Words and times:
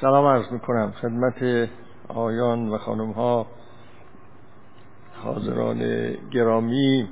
سلام 0.00 0.26
عرض 0.26 0.52
می‌کنم 0.52 0.90
خدمت 0.90 1.68
آیان 2.08 2.68
و 2.68 2.78
خانم 2.78 3.10
ها 3.10 3.46
حاضران 5.22 5.78
گرامی. 6.30 7.08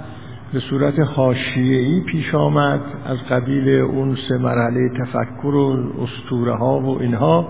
به 0.53 0.61
صورت 0.61 0.99
حاشیه‌ای 0.99 2.01
پیش 2.01 2.35
آمد 2.35 2.81
از 3.07 3.19
قبیل 3.31 3.69
اون 3.69 4.17
سه 4.29 4.39
مرحله 4.39 4.89
تفکر 4.89 5.55
و 5.55 5.93
اسطوره 6.03 6.57
ها 6.57 6.81
و 6.81 7.01
اینها. 7.01 7.49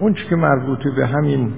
اون 0.00 0.14
که 0.14 0.36
مربوط 0.36 0.78
به 0.96 1.06
همین 1.06 1.52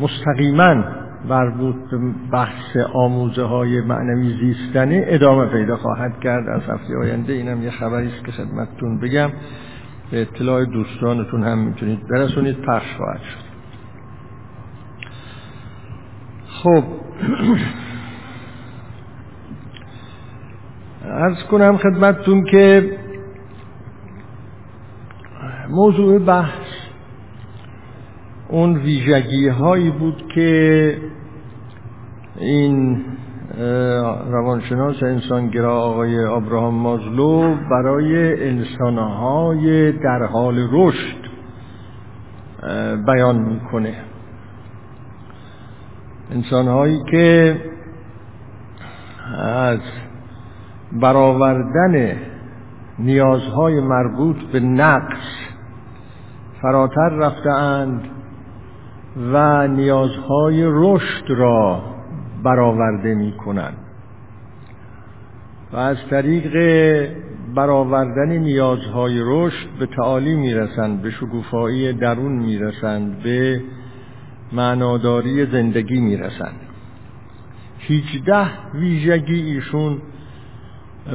مستقیما 0.00 0.84
مربوط 1.28 1.74
به 1.90 1.98
بحث 2.32 2.76
آموزه 2.92 3.42
های 3.42 3.80
معنوی 3.80 4.34
زیستنه 4.40 5.04
ادامه 5.06 5.46
پیدا 5.46 5.76
خواهد 5.76 6.20
کرد. 6.20 6.48
از 6.48 6.62
هفته 6.62 6.96
آینده 6.96 7.32
اینم 7.32 7.62
یه 7.62 7.70
خبری 7.70 8.08
است 8.08 8.24
که 8.24 8.32
خدمتتون 8.32 9.00
بگم. 9.00 9.30
به 10.10 10.22
اطلاع 10.22 10.64
دوستانتون 10.64 11.44
هم 11.44 11.58
می‌تونید 11.58 12.08
برسونید. 12.08 12.56
پخش 12.60 12.96
خواهد 12.96 13.20
شد. 13.20 13.44
خب. 16.48 16.84
ارز 21.04 21.42
کنم 21.50 21.76
خدمتتون 21.76 22.44
که 22.44 22.90
موضوع 25.70 26.18
بحث 26.18 26.66
اون 28.48 28.76
ویژگی 28.76 29.48
هایی 29.48 29.90
بود 29.90 30.32
که 30.34 30.98
این 32.36 33.04
روانشناس 34.30 35.02
انسانگرا 35.02 35.80
آقای 35.82 36.24
ابراهام 36.24 36.74
مازلو 36.74 37.54
برای 37.70 38.44
انسانهای 38.48 39.92
در 39.92 40.22
حال 40.22 40.68
رشد 40.72 41.24
بیان 43.06 43.38
می‌کنه. 43.38 43.94
انسانهایی 46.30 47.02
که 47.10 47.56
از 49.38 49.78
برآوردن 51.00 52.16
نیازهای 52.98 53.80
مربوط 53.80 54.36
به 54.52 54.60
نقص 54.60 55.44
فراتر 56.62 57.08
رفتهاند 57.08 58.00
و 59.32 59.68
نیازهای 59.68 60.64
رشد 60.66 61.24
را 61.28 61.82
برآورده 62.42 63.14
می 63.14 63.32
کنند 63.32 63.76
و 65.72 65.76
از 65.76 65.96
طریق 66.10 66.52
برآوردن 67.54 68.28
نیازهای 68.28 69.20
رشد 69.24 69.68
به 69.78 69.86
تعالی 69.86 70.34
می‌رسند 70.34 71.02
به 71.02 71.10
شکوفایی 71.10 71.92
درون 71.92 72.32
می‌رسند 72.32 73.22
به 73.22 73.60
معناداری 74.52 75.46
زندگی 75.46 76.00
می‌رسند. 76.00 76.60
هیچده 77.78 78.46
ویژگی 78.74 79.42
ایشون 79.42 79.98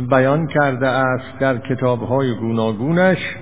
بیان 0.09 0.47
کرده 0.47 0.87
است 0.87 1.39
در 1.39 1.57
کتابهای 1.57 2.35
گوناگونش 2.35 3.35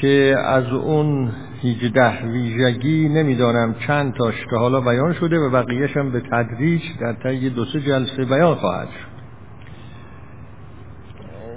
که 0.00 0.34
از 0.44 0.72
اون 0.72 1.30
هیچده 1.60 2.22
ویژگی 2.22 3.08
نمی‌دانم 3.08 3.74
چند 3.86 4.14
تاش 4.14 4.34
که 4.50 4.56
حالا 4.56 4.80
بیان 4.80 5.12
شده 5.12 5.38
و 5.38 5.50
بقیهش 5.50 5.96
هم 5.96 6.10
به 6.10 6.20
تدریج 6.20 6.82
در 7.00 7.12
طی 7.12 7.50
دو 7.50 7.64
سه 7.64 7.80
جلسه 7.80 8.24
بیان 8.24 8.54
خواهد 8.54 8.88
شد. 8.88 9.18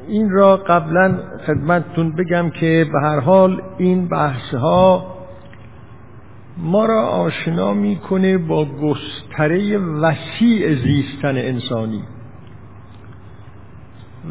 این 0.07 0.29
را 0.29 0.57
قبلا 0.57 1.17
خدمتتون 1.47 2.15
بگم 2.15 2.49
که 2.49 2.85
به 2.93 2.99
هر 3.01 3.19
حال 3.19 3.61
این 3.77 4.07
بحث 4.07 4.53
ها 4.53 5.17
ما 6.57 6.85
را 6.85 7.01
آشنا 7.01 7.73
می‌کنه 7.73 8.37
با 8.37 8.65
گستره 8.65 9.77
وسیع 9.77 10.75
زیستن 10.75 11.37
انسانی. 11.37 12.03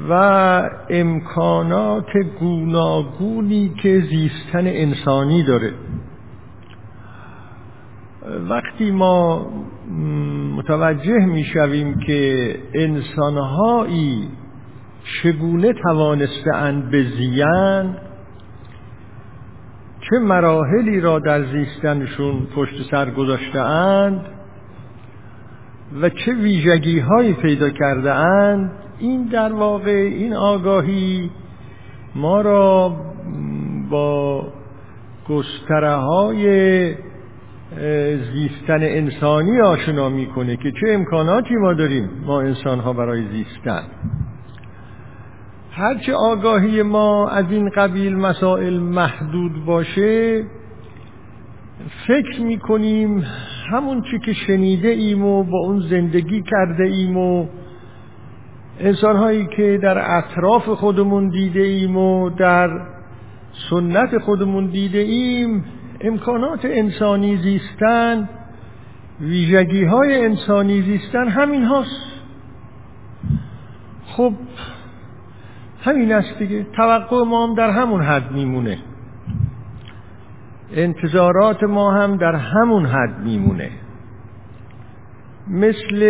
و 0.08 0.12
امکانات 0.90 2.16
گوناگونی 2.40 3.74
که 3.82 4.00
زیستن 4.00 4.66
انسانی 4.66 5.42
داره. 5.42 5.72
وقتی 8.48 8.90
ما 8.90 9.46
متوجه 10.56 11.26
می‌شویم 11.26 11.98
که 11.98 12.54
انسانهایی 12.74 14.28
چگونه 15.22 15.72
توانستهاند 15.72 16.90
به 16.90 17.02
زیان 17.02 17.96
چه 20.00 20.18
مراحلی 20.18 21.00
را 21.00 21.18
در 21.18 21.44
زیستنشون 21.44 22.46
پشت 22.56 22.90
سر 22.90 23.10
گذاشتهاند 23.10 24.26
و 26.02 26.08
چه 26.08 26.34
ویژگی 26.34 26.98
هایی 26.98 27.32
پیدا 27.32 27.70
کرده 27.70 28.14
اند 28.14 28.70
این 29.00 29.24
در 29.24 29.52
واقع 29.52 29.90
این 29.90 30.34
آگاهی 30.34 31.30
ما 32.14 32.40
را 32.40 32.96
با 33.90 34.46
گستره 35.28 35.94
های 35.94 36.94
زیستن 38.32 38.82
انسانی 38.82 39.60
آشنا 39.60 40.08
می‌کنه 40.08 40.56
که 40.56 40.72
چه 40.80 40.92
امکاناتی 40.92 41.54
ما 41.54 41.72
داریم 41.72 42.10
ما 42.26 42.40
انسان 42.40 42.80
ها 42.80 42.92
برای 42.92 43.22
زیستن. 43.32 43.82
هرچه 45.70 46.14
آگاهی 46.14 46.82
ما 46.82 47.28
از 47.28 47.44
این 47.50 47.70
قبیل 47.70 48.16
مسائل 48.16 48.78
محدود 48.78 49.64
باشه 49.64 50.44
فکر 52.06 52.40
می‌کنیم 52.40 53.24
همون 53.72 54.02
چی 54.10 54.18
که 54.18 54.32
شنیده 54.32 54.88
ایم 54.88 55.24
و 55.24 55.44
با 55.44 55.58
اون 55.58 55.80
زندگی 55.80 56.42
کرده 56.42 56.84
ایم 56.84 57.16
و 57.16 57.46
انسان 58.80 59.16
هایی 59.16 59.46
که 59.46 59.78
در 59.82 60.16
اطراف 60.18 60.68
خودمون 60.68 61.28
دیده 61.28 61.60
ایم 61.60 61.96
و 61.96 62.30
در 62.30 62.68
سنت 63.70 64.18
خودمون 64.18 64.66
دیده 64.66 64.98
ایم 64.98 65.64
امکانات 66.00 66.64
انسانی 66.64 67.36
زیستن 67.36 68.28
ویژگی 69.21 69.84
های 69.84 70.24
انسانی 70.24 70.82
زیستن 70.82 71.28
همین 71.28 71.65
هاست. 71.65 72.03
خب 74.06 74.32
همین 75.82 76.12
است 76.12 76.38
دیگه. 76.38 76.66
توقع 76.72 77.24
ما 77.24 77.47
هم 77.47 77.54
در 77.54 77.71
همون 77.71 78.03
حد 78.03 78.32
میمونه. 78.32 78.78
انتظارات 80.72 81.62
ما 81.62 81.92
هم 81.92 82.16
در 82.16 82.34
همون 82.34 82.86
حد 82.86 83.18
میمونه. 83.24 83.71
مثل 85.48 86.03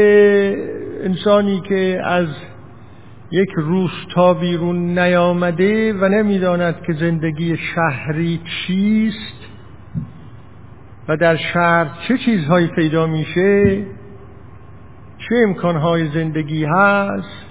انسانی 1.04 1.60
که 1.60 2.00
از 2.04 2.26
یک 3.30 3.50
روستا 3.56 4.34
بیرون 4.34 4.98
نیامده 4.98 5.92
و 5.92 6.08
نمی‌داند 6.08 6.82
که 6.86 6.92
زندگی 6.92 7.56
شهری 7.56 8.40
چیست 8.44 9.40
و 11.08 11.16
در 11.16 11.36
شهر 11.36 11.86
چه 12.08 12.18
چیزهایی 12.18 12.66
پیدا 12.66 13.06
میشه 13.06 13.82
چه 15.18 15.34
امکانهای 15.46 16.08
زندگی 16.08 16.64
هست 16.64 17.46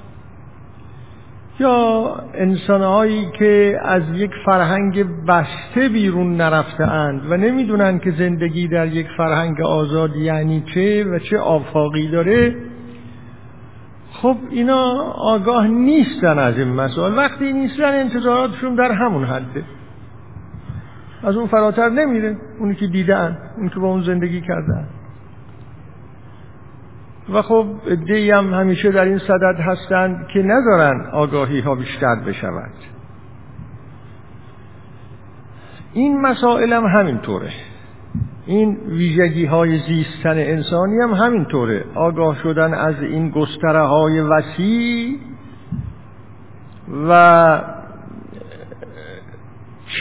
یا 1.59 2.15
انسانهایی 2.33 3.25
که 3.39 3.79
از 3.83 4.03
یک 4.13 4.31
فرهنگ 4.45 5.05
بسته 5.27 5.89
بیرون 5.89 6.35
نرفته 6.35 6.83
اند 6.83 7.31
و 7.31 7.37
نمی‌دونن 7.37 7.99
که 7.99 8.11
زندگی 8.11 8.67
در 8.67 8.87
یک 8.87 9.07
فرهنگ 9.17 9.61
آزاد 9.61 10.15
یعنی 10.15 10.63
چه 10.73 11.03
و 11.03 11.19
چه 11.19 11.37
آفاقی 11.37 12.07
داره. 12.07 12.55
خب 14.21 14.37
اینا 14.49 14.91
آگاه 15.11 15.67
نیستن 15.67 16.39
از 16.39 16.57
این 16.57 16.67
مسائل. 16.67 17.17
وقتی 17.17 17.53
نیستن 17.53 17.99
انتظاراتشون 17.99 18.75
در 18.75 18.91
همون 18.91 19.23
حده. 19.23 19.63
از 21.23 21.35
اون 21.35 21.47
فراتر 21.47 21.89
نمیره. 21.89 22.37
اونی 22.59 22.75
که 22.75 22.87
دیدن 22.87 23.37
اونی 23.57 23.69
که 23.69 23.79
با 23.79 23.87
اون 23.87 24.03
زندگی 24.03 24.41
کردن. 24.41 24.87
و 27.33 27.41
خب 27.41 27.67
دی 28.07 28.31
هم 28.31 28.53
همیشه 28.53 28.91
در 28.91 29.05
این 29.05 29.17
صدد 29.17 29.59
هستند 29.59 30.27
که 30.27 30.39
ندارن 30.39 31.09
آگاهی 31.13 31.59
ها 31.59 31.75
بیشتر 31.75 32.15
بشود. 32.15 32.71
این 35.93 36.21
مسائل 36.21 36.73
هم 36.73 36.85
همینطوره. 36.85 37.49
این 38.45 38.77
ویژگی 38.87 39.45
های 39.45 39.77
زیستن 39.77 40.37
انسانی 40.37 40.99
هم 41.01 41.13
همینطوره. 41.13 41.85
آگاه 41.95 42.37
شدن 42.43 42.73
از 42.73 42.95
این 43.01 43.29
گستره 43.29 43.81
های 43.87 44.19
وسیع 44.19 45.15
و 47.09 47.61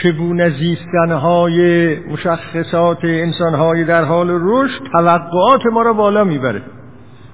چگونه 0.03 0.49
زیستن 0.49 1.11
های 1.11 1.95
مشخصات 1.99 2.97
انسان 3.03 3.53
های 3.55 3.83
در 3.83 4.03
حال 4.03 4.27
رشد 4.31 4.81
توقعات 4.91 5.65
ما 5.65 5.81
را 5.81 5.93
بالا 5.93 6.23
می‌بره. 6.23 6.61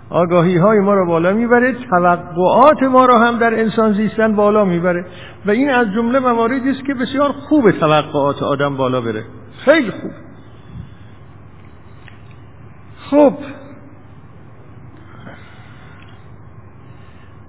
آگاهی 0.09 0.57
های 0.57 0.79
ما 0.79 0.93
را 0.93 1.05
بالا 1.05 1.33
می‌بره 1.33 1.75
توقعات 1.89 2.83
ما 2.83 3.05
را 3.05 3.19
هم 3.19 3.37
در 3.37 3.59
انسان 3.59 3.93
زیستن 3.93 4.35
بالا 4.35 4.65
می‌بره. 4.65 5.05
و 5.45 5.51
این 5.51 5.69
از 5.69 5.87
جمله 5.95 6.19
مواردی 6.19 6.69
است 6.69 6.85
که 6.85 6.93
بسیار 6.93 7.31
خوب 7.31 7.71
توقعات 7.71 8.43
آدم 8.43 8.77
بالا 8.77 9.01
بره. 9.01 9.23
خیلی 9.65 9.91
خوب. 9.91 10.11
خب. 13.09 13.33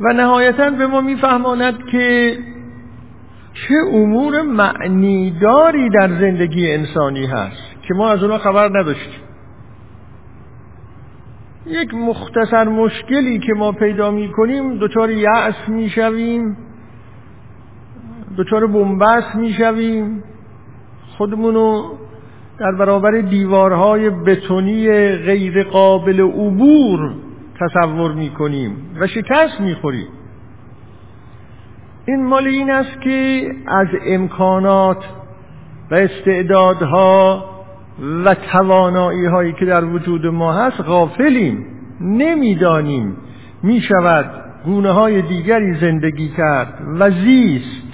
و 0.00 0.12
نهایتا 0.12 0.70
به 0.70 0.86
ما 0.86 1.00
میفهماند 1.00 1.86
که 1.86 2.36
چه 3.54 3.74
امور 3.92 4.42
معنیداری 4.42 5.90
در 5.90 6.08
زندگی 6.08 6.72
انسانی 6.72 7.26
هست 7.26 7.82
که 7.88 7.94
ما 7.94 8.08
از 8.08 8.22
اونا 8.22 8.38
خبر 8.38 8.68
نداشتیم. 8.68 9.20
یک 11.66 11.94
مختصر 11.94 12.68
مشکلی 12.68 13.38
که 13.38 13.52
ما 13.56 13.72
پیدا 13.72 14.10
می 14.10 14.32
کنیم 14.32 14.78
دچار 14.78 15.10
یأس 15.10 15.68
می 15.68 15.90
شویم 15.90 16.56
دچار 18.38 18.66
بنبست 18.66 19.34
می 19.34 19.52
شویم 19.52 20.22
خودمونو 21.18 21.96
در 22.58 22.72
برابر 22.72 23.10
دیوارهای 23.10 24.10
بتونی 24.10 24.88
غیر 25.16 25.62
قابل 25.62 26.20
عبور 26.20 27.14
تصور 27.60 28.12
می 28.12 28.30
کنیم 28.30 28.76
و 29.00 29.06
شکست 29.06 29.60
می 29.60 29.74
خوریم 29.74 30.08
این 32.06 32.26
مال 32.26 32.46
این 32.46 32.70
است 32.70 33.00
که 33.00 33.46
از 33.66 33.86
امکانات 34.06 35.04
و 35.90 35.94
استعدادها 35.94 37.44
و 38.24 38.34
توانایی 38.34 39.26
هایی 39.26 39.52
که 39.52 39.64
در 39.64 39.84
وجود 39.84 40.26
ما 40.26 40.52
هست 40.52 40.80
غافلیم 40.80 41.66
نمی‌دانیم. 42.00 43.16
می 43.62 43.80
شود 43.80 44.30
گونه 44.64 44.90
های 44.90 45.22
دیگری 45.22 45.74
زندگی 45.74 46.28
کرد 46.28 46.78
و 46.98 47.10
زیست 47.10 47.86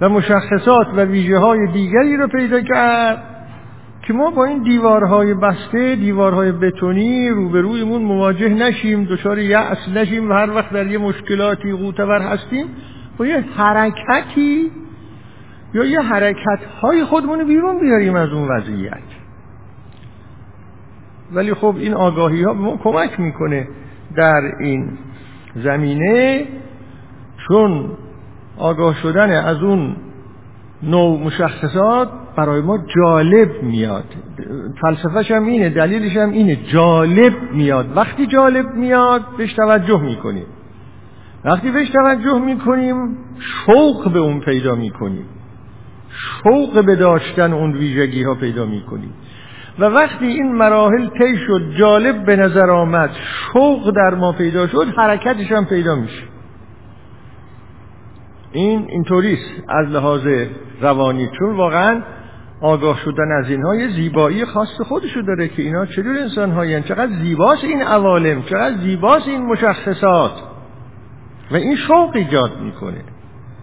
و 0.00 0.08
مشخصات 0.08 0.86
و 0.96 1.00
ویژه 1.00 1.38
های 1.38 1.66
دیگری 1.72 2.16
رو 2.16 2.28
پیدا 2.28 2.60
کرد. 2.60 3.31
که 4.02 4.12
ما 4.12 4.30
با 4.30 4.44
این 4.44 4.62
دیوارهای 4.62 5.34
بسته 5.34 5.96
دیوارهای 5.96 6.52
بتونی 6.52 7.30
روبرویمون 7.30 8.02
مواجه 8.02 8.48
نشیم 8.48 9.04
دچار 9.04 9.38
یأس 9.38 9.88
نشیم 9.94 10.30
و 10.30 10.32
هر 10.32 10.50
وقت 10.50 10.72
در 10.72 10.86
یه 10.86 10.98
مشکلاتی 10.98 11.72
قوتور 11.72 12.22
هستیم 12.22 12.66
با 13.18 13.26
یه 13.26 13.40
حرکتی 13.40 14.70
یا 15.74 15.84
یه 15.84 16.00
حرکت 16.00 16.58
های 16.82 17.04
خودمون 17.04 17.44
بیرون 17.44 17.80
بیاریم 17.80 18.14
از 18.14 18.28
اون 18.28 18.48
وضعیت. 18.48 19.02
ولی 21.32 21.54
خب 21.54 21.74
این 21.78 21.94
آگاهی 21.94 22.42
ها 22.42 22.54
به 22.54 22.60
ما 22.60 22.76
کمک 22.76 23.20
می‌کنه 23.20 23.68
در 24.16 24.42
این 24.60 24.98
زمینه 25.54 26.46
چون 27.48 27.90
آگاه 28.58 28.94
شدن 28.94 29.30
از 29.30 29.62
اون 29.62 29.96
نوع 30.82 31.20
مشخصات 31.20 32.08
برای 32.36 32.60
ما 32.60 32.78
جالب 32.96 33.62
میاد. 33.62 34.04
فلسفهش 34.80 35.30
هم 35.30 35.46
اینه 35.46 35.68
دلیلش 35.68 36.16
هم 36.16 36.30
اینه. 36.30 36.56
جالب 36.56 37.32
میاد. 37.52 37.96
وقتی 37.96 38.26
جالب 38.26 38.74
میاد 38.74 39.22
بهش 39.38 39.52
توجه 39.52 40.00
می‌کنیم. 40.00 40.46
وقتی 41.44 41.70
بهش 41.70 41.90
توجه 41.90 42.38
می‌کنیم 42.38 43.16
شوق 43.38 44.12
به 44.12 44.18
اون 44.18 44.40
پیدا 44.40 44.74
می‌کنیم. 44.74 45.24
شوق 46.08 46.84
به 46.84 46.96
داشتن 46.96 47.52
اون 47.52 47.72
ویژگی 47.72 48.22
ها 48.22 48.34
پیدا 48.34 48.66
می‌کنیم. 48.66 49.14
و 49.78 49.84
وقتی 49.84 50.26
این 50.26 50.52
مراحل 50.52 51.06
طی 51.06 51.36
شد 51.46 51.62
جالب 51.78 52.24
به 52.24 52.36
نظر 52.36 52.70
آمد 52.70 53.10
شوق 53.52 53.90
در 53.96 54.14
ما 54.14 54.32
پیدا 54.32 54.66
شد 54.66 54.86
حرکتش 54.96 55.52
هم 55.52 55.64
پیدا 55.64 55.96
میشه. 55.96 56.22
این 58.52 58.86
اینطوریست. 58.88 59.50
از 59.68 59.88
لحاظ 59.88 60.26
روانی 60.80 61.30
چون 61.38 61.56
واقعا 61.56 62.02
آگاه 62.60 62.98
شدن 63.04 63.32
از 63.38 63.50
اینها 63.50 63.74
یه 63.74 63.88
زیبایی 63.88 64.44
خاص 64.44 64.80
خودشو 64.80 65.20
داره 65.20 65.48
که 65.48 65.62
اینا 65.62 65.86
چجور 65.86 66.18
انسان 66.18 66.50
هایی 66.50 66.82
چقدر 66.82 67.12
زیباست 67.22 67.64
این 67.64 67.82
عوالم 67.82 68.42
چقدر 68.42 68.76
زیباست 68.76 69.28
این 69.28 69.46
مشخصات. 69.46 70.32
و 71.50 71.56
این 71.56 71.76
شوق 71.76 72.16
ایجاد 72.16 72.60
می‌کنه 72.60 73.00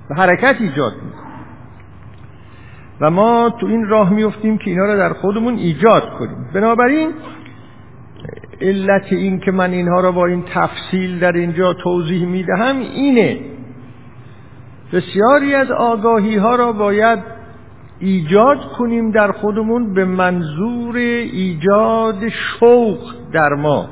و 0.10 0.16
حرکت 0.16 0.56
ایجاد 0.60 0.94
می‌کنه. 0.94 1.30
و 3.02 3.10
ما 3.10 3.50
تو 3.60 3.66
این 3.68 3.88
راه 3.88 4.14
میفتیم 4.14 4.58
که 4.58 4.70
اینا 4.70 4.86
رو 4.86 4.98
در 4.98 5.14
خودمون 5.14 5.56
ایجاد 5.56 6.10
کنیم. 6.10 6.50
بنابراین 6.54 7.14
علت 8.62 9.14
این 9.14 9.40
که 9.40 9.52
من 9.52 9.72
اینها 9.72 10.02
رو 10.02 10.12
با 10.12 10.26
این 10.26 10.44
تفصیل 10.54 11.20
در 11.20 11.32
اینجا 11.32 11.74
توضیح 11.74 12.26
می‌دهم 12.26 12.80
اینه 12.80 13.40
بسیاری 14.94 15.56
از 15.56 15.72
آگاهی 15.72 16.36
ها 16.36 16.56
را 16.56 16.72
باید 16.72 17.20
ایجاد 18.00 18.72
کنیم 18.78 19.12
در 19.12 19.32
خودمون 19.32 19.94
به 19.94 20.06
منظور 20.06 20.96
ایجاد 20.96 22.30
شوق 22.30 23.00
در 23.34 23.50
ما. 23.50 23.90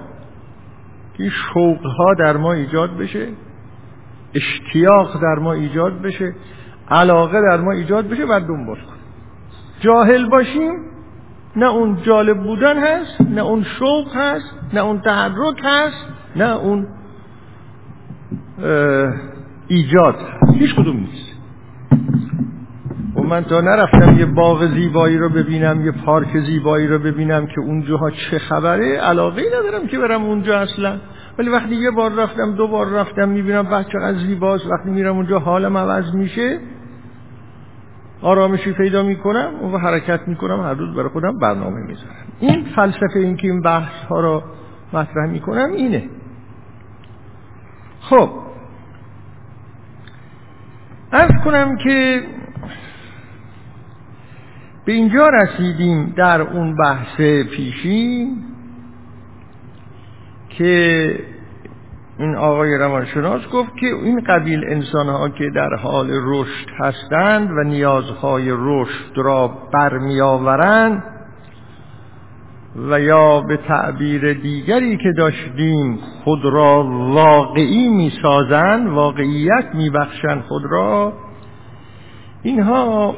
که 1.18 1.30
شوق 1.30 1.86
ها 1.98 2.14
در 2.14 2.38
ما 2.38 2.54
ایجاد 2.54 2.98
بشه 2.98 3.28
اشتیاق 4.36 5.22
در 5.22 5.36
ما 5.36 5.54
ایجاد 5.54 6.02
بشه 6.02 6.34
علاقه 6.90 7.42
در 7.42 7.58
ما 7.58 7.72
ایجاد 7.72 8.08
بشه 8.08 8.26
بعد 8.26 8.48
دنبال 8.48 8.76
کنیم. 8.76 8.98
جاهل 9.80 10.30
باشیم 10.30 10.74
نه 11.56 11.66
اون 11.66 11.98
جالب 12.04 12.44
بودن 12.44 12.78
هست 12.78 13.22
نه 13.22 13.42
اون 13.42 13.64
شوق 13.64 14.16
هست 14.16 14.56
نه 14.74 14.82
اون 14.82 15.02
تحرک 15.02 15.62
هست 15.64 16.08
نه 16.36 16.56
اون 16.56 16.88
ایجاد 19.68 20.16
هیچ 20.54 20.76
کدوم 20.76 20.98
نیست. 20.98 21.38
و 23.16 23.22
من 23.22 23.44
تا 23.44 23.62
نرفتم 23.62 24.20
یه 24.20 24.26
باغ 24.26 24.66
زیبایی 24.66 25.18
رو 25.18 25.30
ببینم 25.30 25.86
یه 25.86 25.92
پارک 25.92 26.40
زیبایی 26.40 26.88
رو 26.88 27.00
ببینم 27.00 27.48
که 27.48 27.62
اونجاها 27.62 28.12
چه 28.12 28.40
خبره 28.40 28.98
علاقه 28.98 29.44
ندارم 29.48 29.88
که 29.88 30.00
برم 30.00 30.24
اونجا 30.24 30.60
اصلا. 30.60 30.98
ولی 31.40 31.50
وقتی 31.50 31.76
یه 31.76 31.92
بار 31.92 32.12
رفتم 32.12 32.56
دو 32.56 32.68
بار 32.68 32.90
رفتم 32.90 33.30
می‌بینم 33.30 33.64
بچه 33.64 33.90
چقدر 33.90 34.18
زیباست. 34.18 34.68
وقتی 34.68 34.90
میرم 34.90 35.16
اونجا 35.16 35.40
حالم 35.40 35.78
عوض 35.78 36.16
میشه 36.16 36.60
آرامشی 38.22 38.72
پیدا 38.72 39.04
می‌کنم 39.04 39.52
و 39.74 39.78
حرکت 39.78 40.28
می‌کنم 40.28 40.62
هر 40.62 40.74
روز 40.74 40.96
برای 40.96 41.10
خودم 41.10 41.40
برنامه 41.40 41.82
می‌ذارم. 41.88 42.16
این 42.40 42.66
فلسفه 42.76 43.20
این 43.20 43.38
که 43.38 43.48
این 43.48 43.62
بحث 43.62 44.04
ها 44.10 44.20
رو 44.20 44.44
مطرح 44.94 45.30
می‌کنم 45.32 45.72
اینه. 45.76 46.04
خب 48.00 48.30
ارز 51.12 51.32
کنم 51.46 51.78
که 51.78 52.24
به 54.86 54.94
اینجا 54.94 55.30
رسیدیم 55.30 56.14
در 56.18 56.42
اون 56.42 56.76
بحث 56.76 57.16
پیشی 57.56 58.28
که 60.50 61.20
این 62.20 62.36
آقای 62.36 62.78
روانشناس 62.78 63.48
گفت 63.54 63.78
که 63.80 63.86
این 63.86 64.20
قبیل 64.20 64.66
انسان 64.68 65.08
ها 65.08 65.30
که 65.30 65.50
در 65.56 65.76
حال 65.76 66.10
رشد 66.12 66.70
هستند 66.80 67.52
و 67.52 67.64
نیازهای 67.64 68.50
رشد 68.52 69.12
را 69.16 69.48
برمیآورند 69.74 71.04
و 72.78 73.00
یا 73.00 73.42
به 73.42 73.58
تعبیر 73.58 74.34
دیگری 74.34 74.98
که 74.98 75.12
داشتیم 75.18 76.00
خود 76.24 76.46
را 76.46 76.84
واقعی 77.14 77.90
می‌سازند 77.90 78.88
واقعیت 78.88 79.66
میبخشند 79.74 80.42
خود 80.42 80.66
را 80.66 81.14
اینها 82.44 83.16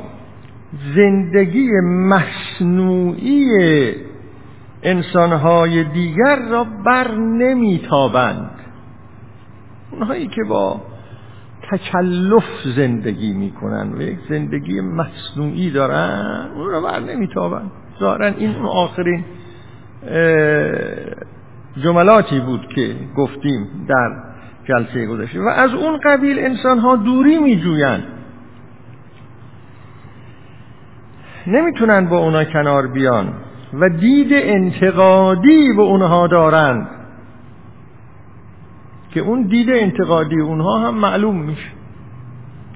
زندگی 0.96 1.70
مصنوعی 1.84 3.50
انسانهای 4.84 5.84
دیگر 5.84 6.40
را 6.52 6.66
بر 6.86 7.16
نمیتابند. 7.16 8.52
اونهایی 9.92 10.28
که 10.28 10.42
با 10.50 10.82
تکلف 11.72 12.44
زندگی 12.76 13.34
می‌کنن 13.34 13.94
و 13.94 14.02
یک 14.02 14.20
زندگی 14.30 14.82
مصنوعی 14.82 15.72
دارن 15.72 16.50
اون 16.56 16.70
رو 16.70 16.82
بر 16.82 17.00
نمیتابن 17.00 17.72
ظاهرا 18.00 18.26
این 18.26 18.56
اون 18.56 18.66
آخرین 18.66 19.24
جملاتی 21.84 22.40
بود 22.40 22.68
که 22.68 22.96
گفتیم 23.18 23.68
در 23.90 24.10
جلسه 24.64 25.06
گذشته. 25.06 25.42
و 25.42 25.48
از 25.48 25.74
اون 25.74 26.00
قبیل 26.04 26.40
انسان 26.40 26.80
ها 26.80 26.96
دوری 26.96 27.38
میجویند. 27.38 28.04
نمی‌تونن 31.48 32.06
با 32.06 32.18
اونا 32.18 32.44
کنار 32.44 32.88
بیان 32.88 33.34
و 33.74 33.90
دید 33.90 34.30
انتقادی 34.32 35.74
به 35.74 35.82
اونها 35.82 36.28
دارند. 36.28 36.88
که 39.12 39.20
اون 39.20 39.42
دید 39.42 39.70
انتقادی 39.70 40.40
اونها 40.40 40.80
هم 40.80 40.96
معلوم 40.96 41.42
میشه. 41.42 41.70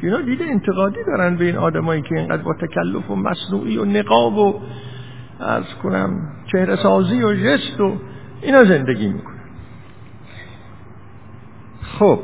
اینا 0.01 0.21
دید 0.21 0.41
انتقادی 0.41 0.99
دارن 1.07 1.35
به 1.35 1.45
این 1.45 1.57
آدمایی 1.57 2.01
که 2.01 2.15
اینقدر 2.15 2.43
با 2.43 2.53
تکلف 2.53 3.11
و 3.11 3.15
مصنوعی 3.15 3.77
و 3.77 3.85
نقاب 3.85 4.37
و 4.37 4.61
از 5.43 5.63
کنم 5.83 6.27
چهره 6.51 6.75
سازی 6.75 7.23
و 7.23 7.33
جست 7.33 7.81
و 7.81 7.97
اینا 8.41 8.63
زندگی 8.63 9.07
می‌کنن 9.07 9.33
خب 11.99 12.19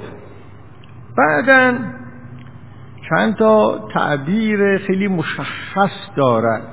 بعدا 1.18 1.78
چند 3.10 3.36
تا 3.36 3.88
تعبیر 3.94 4.78
خیلی 4.78 5.08
مشخص 5.08 5.92
دارد. 6.16 6.68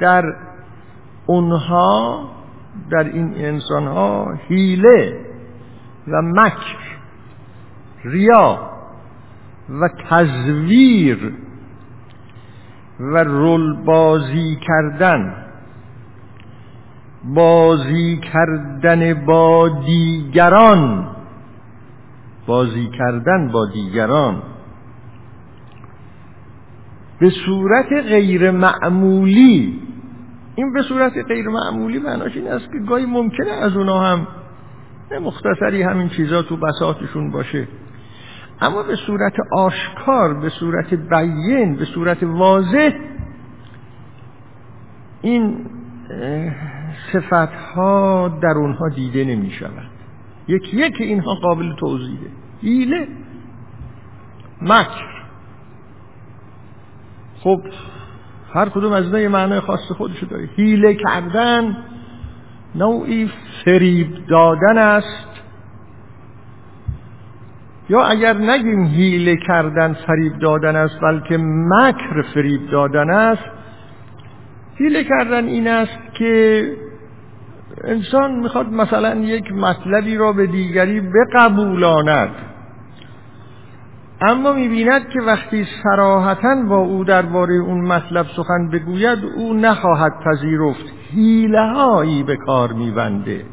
در 0.00 0.24
اونها 1.26 2.28
در 2.90 3.04
این 3.04 3.34
انسان 3.36 3.86
ها 3.86 4.34
حیله 4.48 5.26
و 6.08 6.22
مکر 6.22 6.76
ریا 8.04 8.70
و 9.80 9.88
تزویر 10.08 11.32
و 13.00 13.24
رول 13.24 13.84
بازی 13.84 14.58
کردن. 14.60 15.34
بازی 17.24 18.20
کردن 18.32 19.26
با 19.26 19.68
دیگران. 19.86 21.08
بازی 22.46 22.90
کردن 22.98 23.48
با 23.48 23.66
دیگران. 23.66 24.42
به 27.20 27.30
صورت 27.30 27.92
غیر 27.92 28.50
معمولی. 28.50 29.82
این 30.54 30.72
به 30.72 30.82
صورت 30.82 31.12
غیر 31.28 31.48
معمولی 31.48 31.98
معناش 31.98 32.36
این 32.36 32.48
است 32.48 32.72
که 32.72 32.78
گاهی 32.88 33.06
ممکنه 33.06 33.50
از 33.50 33.76
اونا 33.76 34.00
هم 34.00 34.26
مختصری 35.22 35.82
همین 35.82 36.08
چیزا 36.08 36.42
تو 36.42 36.56
بساطشون 36.56 37.30
باشه. 37.30 37.68
اما 38.60 38.82
به 38.82 38.96
صورت 38.96 39.34
آشکار 39.52 40.34
به 40.34 40.48
صورت 40.48 40.94
بیین 40.94 41.76
به 41.76 41.84
صورت 41.84 42.22
واضح 42.22 42.90
این 45.22 45.66
صفت 47.12 47.54
ها 47.54 48.28
در 48.42 48.54
اونها 48.56 48.88
دیده 48.88 49.24
نمی 49.24 49.50
شود 49.50 49.90
یکی 50.48 50.76
یکی 50.76 51.04
اینها 51.04 51.34
قابل 51.34 51.74
توضیحه. 51.74 52.30
ایله 52.60 53.08
مکر. 54.62 55.10
خب 57.40 57.60
هر 58.52 58.68
کدوم 58.68 58.92
از 58.92 59.12
یه 59.14 59.28
معنای 59.28 59.60
خاص 59.60 59.92
خودشو 59.92 60.26
داره. 60.26 60.48
هیله 60.56 60.94
کردن 60.94 61.76
نوعی 62.74 63.30
فریب 63.64 64.26
دادن 64.26 64.78
است. 64.78 65.29
یا 67.90 68.02
اگر 68.02 68.36
نگیم 68.36 68.84
هیله 68.84 69.36
کردن 69.36 69.92
فریب 69.92 70.38
دادن 70.38 70.76
است 70.76 71.00
بلکه 71.02 71.38
مکر 71.40 72.22
فریب 72.34 72.70
دادن 72.70 73.10
است 73.10 73.44
هیله 74.76 75.04
کردن 75.04 75.44
این 75.44 75.68
است 75.68 75.98
که 76.14 76.64
انسان 77.84 78.34
می‌خواد 78.34 78.72
مثلا 78.72 79.14
یک 79.14 79.52
مطلبی 79.52 80.16
را 80.16 80.32
به 80.32 80.46
دیگری 80.46 81.00
بقبولاند. 81.00 82.30
اما 84.20 84.52
می‌بیند 84.52 85.08
که 85.08 85.20
وقتی 85.20 85.66
سراحتا 85.82 86.54
با 86.68 86.76
او 86.76 87.04
درباره 87.04 87.54
اون 87.54 87.80
مطلب 87.80 88.26
سخن 88.36 88.70
بگوید 88.72 89.18
او 89.36 89.54
نخواهد 89.54 90.12
پذیرفت. 90.24 90.84
حیله 91.14 91.72
هایی 91.72 92.22
به 92.22 92.36
کار 92.36 92.72
میبنده. 92.72 93.44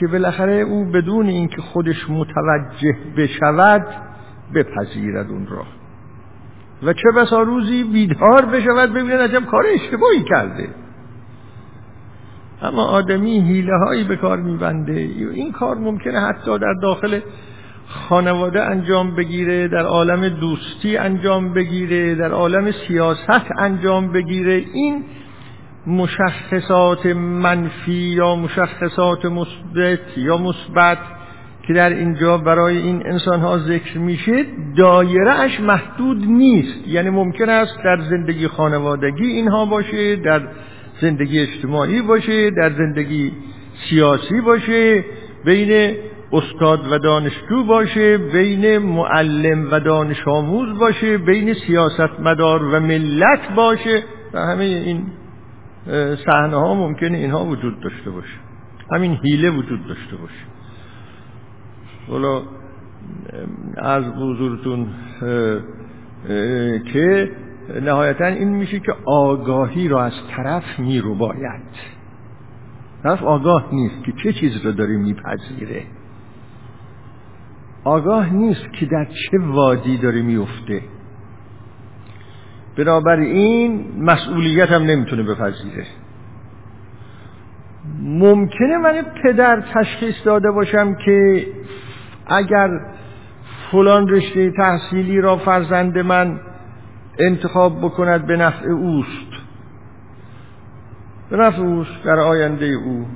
که 0.00 0.06
بالاخره 0.06 0.52
او 0.52 0.84
بدون 0.84 1.26
اینکه 1.26 1.62
خودش 1.62 2.10
متوجه 2.10 2.96
بشود 3.16 3.86
بپذیرد 4.54 5.30
اون 5.30 5.46
را. 5.46 5.64
و 6.82 6.92
چه 6.92 7.10
بسا 7.16 7.42
روزی 7.42 7.84
بیدار 7.84 8.46
بشود 8.46 8.92
ببیند 8.92 9.20
عجب 9.20 9.44
کار 9.46 9.64
اشتباهی 9.66 10.22
کرده. 10.22 10.68
اما 12.62 12.84
آدمی 12.84 13.40
حیله 13.40 13.78
هایی 13.86 14.04
به 14.04 14.16
کار 14.16 14.40
میبنده. 14.40 14.92
این 15.32 15.52
کار 15.52 15.76
ممکنه 15.76 16.20
حتی 16.20 16.58
در 16.58 16.74
داخل 16.82 17.20
خانواده 17.88 18.62
انجام 18.62 19.16
بگیره 19.16 19.68
در 19.68 19.82
عالم 19.82 20.28
دوستی 20.28 20.96
انجام 20.96 21.52
بگیره 21.52 22.14
در 22.14 22.30
عالم 22.30 22.70
سیاست 22.88 23.50
انجام 23.58 24.12
بگیره. 24.12 24.64
این 24.72 25.04
مشخصات 25.86 27.06
منفی 27.16 27.92
یا 27.92 28.34
مشخصات 28.34 29.24
مثبت 29.24 30.18
یا 30.18 30.36
مثبت 30.36 30.98
که 31.66 31.72
در 31.72 31.90
اینجا 31.90 32.38
برای 32.38 32.76
این 32.76 33.02
انسان 33.06 33.40
ها 33.40 33.58
ذکر 33.58 33.98
میشه 33.98 34.44
دایره 34.76 35.40
اش 35.40 35.60
محدود 35.60 36.26
نیست. 36.26 36.88
یعنی 36.88 37.10
ممکن 37.10 37.48
است 37.48 37.78
در 37.84 38.00
زندگی 38.10 38.48
خانوادگی 38.48 39.26
اینها 39.26 39.64
باشه 39.64 40.16
در 40.16 40.42
زندگی 41.00 41.40
اجتماعی 41.40 42.02
باشه 42.02 42.50
در 42.50 42.70
زندگی 42.72 43.32
سیاسی 43.88 44.40
باشه 44.40 45.04
بین 45.44 45.96
استاد 46.32 46.92
و 46.92 46.98
دانشجو 46.98 47.64
باشه 47.64 48.18
بین 48.18 48.78
معلم 48.78 49.68
و 49.70 49.80
دانش 49.80 50.28
آموز 50.28 50.78
باشه 50.78 51.18
بین 51.18 51.54
سیاستمدار 51.54 52.64
و 52.64 52.80
ملت 52.80 53.54
باشه 53.56 54.02
و 54.32 54.40
همه 54.40 54.64
این 54.64 55.02
صحنه 56.26 56.56
ها 56.56 56.74
ممکنه 56.74 57.18
اینها 57.18 57.44
وجود 57.44 57.80
داشته 57.80 58.10
باشه. 58.10 58.38
همین 58.92 59.12
حیله 59.14 59.50
وجود 59.50 59.86
داشته 59.86 60.16
باشه. 60.16 60.44
حالا 62.08 62.42
از 63.76 64.04
حضورتون 64.04 64.88
که 66.92 67.30
نهایتا 67.82 68.26
این 68.26 68.48
میشه 68.48 68.80
که 68.80 68.92
آگاهی 69.06 69.88
را 69.88 70.04
از 70.04 70.12
طرف 70.36 70.78
میرو 70.78 71.14
باید 71.14 71.62
طرف 73.02 73.22
آگاه 73.22 73.68
نیست 73.72 74.04
که 74.04 74.12
چه 74.22 74.32
چیز 74.32 74.66
رو 74.66 74.72
داره 74.72 74.96
میپذیره. 74.96 75.82
آگاه 77.84 78.32
نیست 78.32 78.72
که 78.72 78.86
در 78.86 79.04
چه 79.04 79.38
وادی 79.38 79.98
داره 79.98 80.22
میفته 80.22 80.82
بنابراین 82.76 83.84
مسئولیت 84.00 84.70
هم 84.70 84.82
نمی‌تونه 84.82 85.22
بپذیره. 85.22 85.86
ممکنه 88.02 88.78
من 88.78 89.02
پدر 89.22 89.60
تشخیص 89.60 90.14
داده 90.24 90.50
باشم 90.50 90.94
که 90.94 91.46
اگر 92.26 92.70
فلان 93.70 94.08
رشته 94.08 94.50
تحصیلی 94.50 95.20
را 95.20 95.36
فرزند 95.36 95.98
من 95.98 96.40
انتخاب 97.18 97.78
بکند 97.78 98.26
به 98.26 98.36
نفع 98.36 98.68
اوست. 98.68 99.32
به 101.30 101.36
نفع 101.36 101.62
اوست 101.62 102.04
در 102.04 102.18
آینده 102.18 102.66
او. 102.66 103.06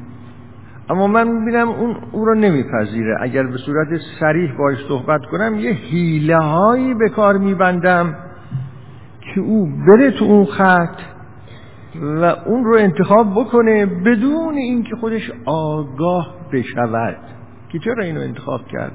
اما 0.91 1.07
من 1.07 1.29
می‌بینم 1.29 1.69
اون 1.69 1.97
او 2.13 2.25
را 2.25 2.35
نمیپذیره. 2.35 3.17
اگر 3.21 3.43
به 3.43 3.57
صورت 3.57 3.89
سریح 4.21 4.57
باش 4.59 4.79
صحبت 4.89 5.21
کنم 5.31 5.55
یه 5.55 5.71
حیله 5.71 6.39
هایی 6.39 6.95
به 6.95 7.09
کار 7.09 7.39
میبندم. 7.39 8.15
که 9.35 9.41
او 9.41 9.69
بره 9.89 10.11
تو 10.11 10.25
اون 10.25 10.45
خط 10.45 11.01
و 12.03 12.25
اون 12.25 12.65
رو 12.65 12.77
انتخاب 12.79 13.31
بکنه 13.31 13.87
بدون 13.87 14.55
اینکه 14.55 14.97
خودش 14.97 15.31
آگاه 15.45 16.35
بشود. 16.53 17.17
که 17.73 17.79
چرا 17.79 18.05
اینو 18.05 18.21
انتخاب 18.21 18.61
کرد؟ 18.73 18.93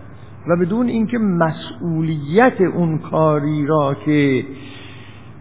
و 0.48 0.56
بدون 0.56 0.88
اینکه 0.88 1.18
مسئولیت 1.18 2.62
اون 2.62 2.98
کاری 2.98 3.65
را 3.65 3.96
که 4.06 4.46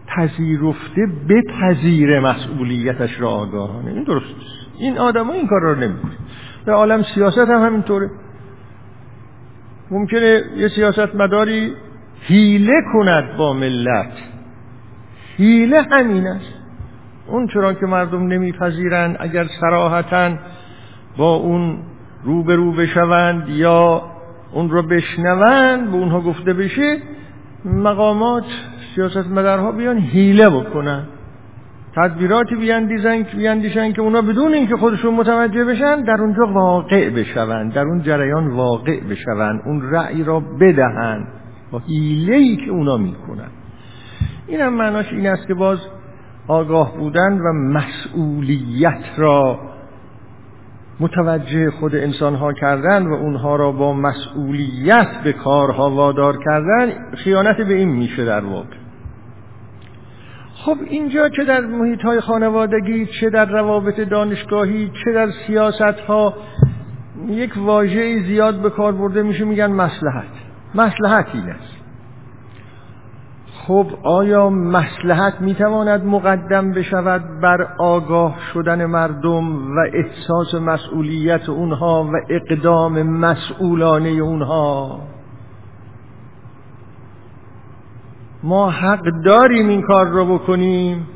پذیرفته 0.07 1.07
بپذیره 1.29 2.19
مسئولیتش 2.19 3.21
را 3.21 3.29
آگاهانه. 3.29 3.91
این 3.91 4.03
درست 4.03 4.25
این 4.79 4.97
آدم 4.97 5.29
این 5.29 5.47
کار 5.47 5.61
را 5.61 5.75
نمی‌کنه 5.75 6.11
در 6.65 6.73
عالم 6.73 7.03
سیاست 7.15 7.37
هم 7.37 7.65
همینطوره. 7.65 8.09
ممکنه 9.91 10.41
یه 10.57 10.67
سیاست 10.67 11.15
مداری 11.15 11.73
حیله 12.21 12.81
کند 12.93 13.37
با 13.37 13.53
ملت. 13.53 14.11
حیله 15.37 15.81
همین 15.81 16.27
است. 16.27 16.53
اون 17.27 17.47
چرا 17.47 17.73
که 17.73 17.85
مردم 17.85 18.27
نمیپذیرند 18.27 19.17
اگر 19.19 19.45
سراحتا 19.61 20.31
با 21.17 21.35
اون 21.35 21.77
روبرو 22.23 22.71
بشوند 22.71 23.49
یا 23.49 24.01
اون 24.53 24.69
رو 24.69 24.81
بشنون 24.83 25.91
به 25.91 25.97
اونها 25.97 26.21
گفته 26.21 26.53
بشه 26.53 26.97
مقامات 27.65 28.43
سیاست 28.95 29.27
مدارها 29.27 29.71
بیان 29.71 29.97
حیله 29.97 30.49
بکنن. 30.49 31.03
تدبیراتی 31.95 32.55
بیاندیزن 32.55 33.23
بیاندیشن 33.23 33.91
که 33.91 34.01
اونا 34.01 34.21
بدون 34.21 34.53
اینکه 34.53 34.77
خودشون 34.77 35.13
متوجه 35.13 35.65
بشن 35.65 36.01
در 36.01 36.21
اونجا 36.21 36.45
واقع 36.45 37.09
بشون 37.09 37.69
در 37.69 37.83
اون 37.83 38.01
جریان 38.01 38.47
واقع 38.47 38.99
بشون 38.99 39.61
اون 39.65 39.81
رأی 39.91 40.23
را 40.23 40.39
بدهن 40.39 41.27
با 41.71 41.79
حیله 41.79 42.35
ای 42.35 42.55
که 42.55 42.71
اونا 42.71 42.97
می‌کنن. 42.97 43.49
این 44.47 44.61
هم 44.61 44.73
معناش 44.73 45.05
این 45.11 45.27
است 45.27 45.47
که 45.47 45.53
باز 45.53 45.79
آگاه 46.47 46.97
بودن 46.97 47.39
و 47.39 47.53
مسئولیت 47.53 49.03
را 49.17 49.59
متوجه 50.99 51.71
خود 51.71 51.95
انسانها 51.95 52.53
کردن 52.53 53.07
و 53.07 53.13
اونها 53.13 53.55
را 53.55 53.71
با 53.71 53.93
مسئولیت 53.93 55.07
به 55.23 55.33
کارها 55.33 55.89
وادار 55.89 56.37
کردن 56.45 57.15
خیانت 57.15 57.57
به 57.57 57.73
این 57.73 57.89
میشه 57.89 58.25
در 58.25 58.45
واقع. 58.45 58.75
خب 60.55 60.77
اینجا 60.89 61.29
چه 61.29 61.43
در 61.43 61.61
محیط 61.61 62.01
های 62.01 62.19
خانوادگی 62.19 63.05
چه 63.05 63.29
در 63.29 63.45
روابط 63.45 63.99
دانشگاهی 63.99 64.91
چه 65.03 65.13
در 65.13 65.31
سیاست 65.47 65.81
ها 65.81 66.33
یک 67.27 67.53
واژه 67.57 68.23
زیاد 68.23 68.61
به 68.61 68.69
کار 68.69 68.91
برده 68.91 69.23
میشه 69.23 69.45
میگن 69.45 69.71
مسلحت. 69.71 70.31
مسلحت 70.75 71.27
این 71.33 71.49
است. 71.49 71.84
خب 73.67 73.87
آیا 74.03 74.49
مسلحت 74.49 75.41
می‌تواند 75.41 76.05
مقدم 76.05 76.71
بشود 76.71 77.41
بر 77.41 77.67
آگاه 77.77 78.35
شدن 78.53 78.85
مردم 78.85 79.75
و 79.77 79.79
احساس 79.93 80.53
مسئولیت 80.53 81.49
اونها 81.49 82.03
و 82.03 82.11
اقدام 82.29 83.01
مسئولانه 83.01 84.09
اونها؟ 84.09 84.99
ما 88.43 88.69
حق 88.69 89.03
داریم 89.25 89.67
این 89.67 89.81
کار 89.81 90.07
رو 90.07 90.37
بکنیم. 90.37 91.07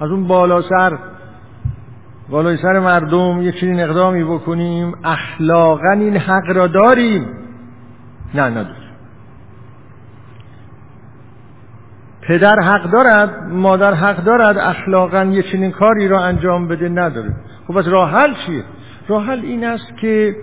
از 0.00 0.10
اون 0.10 0.28
بالا 0.28 0.62
سر 0.62 0.98
بالای 2.30 2.56
سر 2.56 2.78
مردم 2.78 3.42
یک 3.42 3.60
چنین 3.60 3.80
اقدامی 3.80 4.24
بکنیم. 4.24 4.94
اخلاقا 5.04 5.92
این 5.92 6.16
حق 6.16 6.56
را 6.56 6.66
داریم. 6.66 7.26
نه 8.34 8.42
نداریم. 8.42 8.81
پدر 12.28 12.60
حق 12.60 12.90
دارد 12.90 13.42
مادر 13.50 13.94
حق 13.94 14.24
دارد 14.24 14.58
اخلاقا 14.58 15.24
یه 15.24 15.42
چنین 15.42 15.70
کاری 15.70 16.08
را 16.08 16.20
انجام 16.20 16.68
بده 16.68 16.88
نداره. 16.88 17.34
خب 17.68 17.76
از 17.76 17.88
راه 17.88 18.10
حل 18.10 18.34
چیه؟ 18.46 18.64
راه 19.08 19.24
حل 19.24 19.40
این 19.40 19.64
است 19.64 19.96
که 20.00 20.36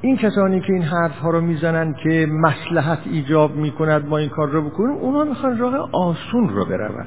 این 0.00 0.16
کسانی 0.16 0.60
که 0.60 0.72
این 0.72 0.82
حرف 0.82 1.18
ها 1.18 1.30
رو 1.30 1.40
می‌زنن 1.40 1.94
که 2.02 2.26
مسلحت 2.30 2.98
ایجاب 3.04 3.56
می‌کند 3.56 4.08
ما 4.08 4.18
این 4.18 4.28
کار 4.28 4.48
رو 4.48 4.70
بکنیم 4.70 4.96
اونا 4.96 5.24
می‌خوان 5.24 5.58
راه 5.58 5.88
آسون 5.92 6.48
رو 6.48 6.64
برون 6.64 7.06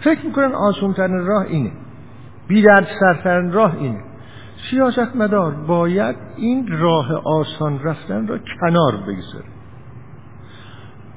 فکر 0.00 0.26
می‌کنن 0.26 0.52
آسون 0.52 0.92
ترین 0.92 1.26
راه 1.26 1.42
اینه. 1.48 1.72
بی 2.48 2.62
درد 2.62 2.88
سرترین 3.00 3.52
راه 3.52 3.76
اینه. 3.80 4.00
سیاست 4.70 5.16
مدار 5.16 5.50
باید 5.50 6.16
این 6.36 6.78
راه 6.78 7.22
آسان 7.24 7.80
رفتن 7.82 8.26
را 8.26 8.38
کنار 8.38 8.92
بگذاره. 8.96 9.57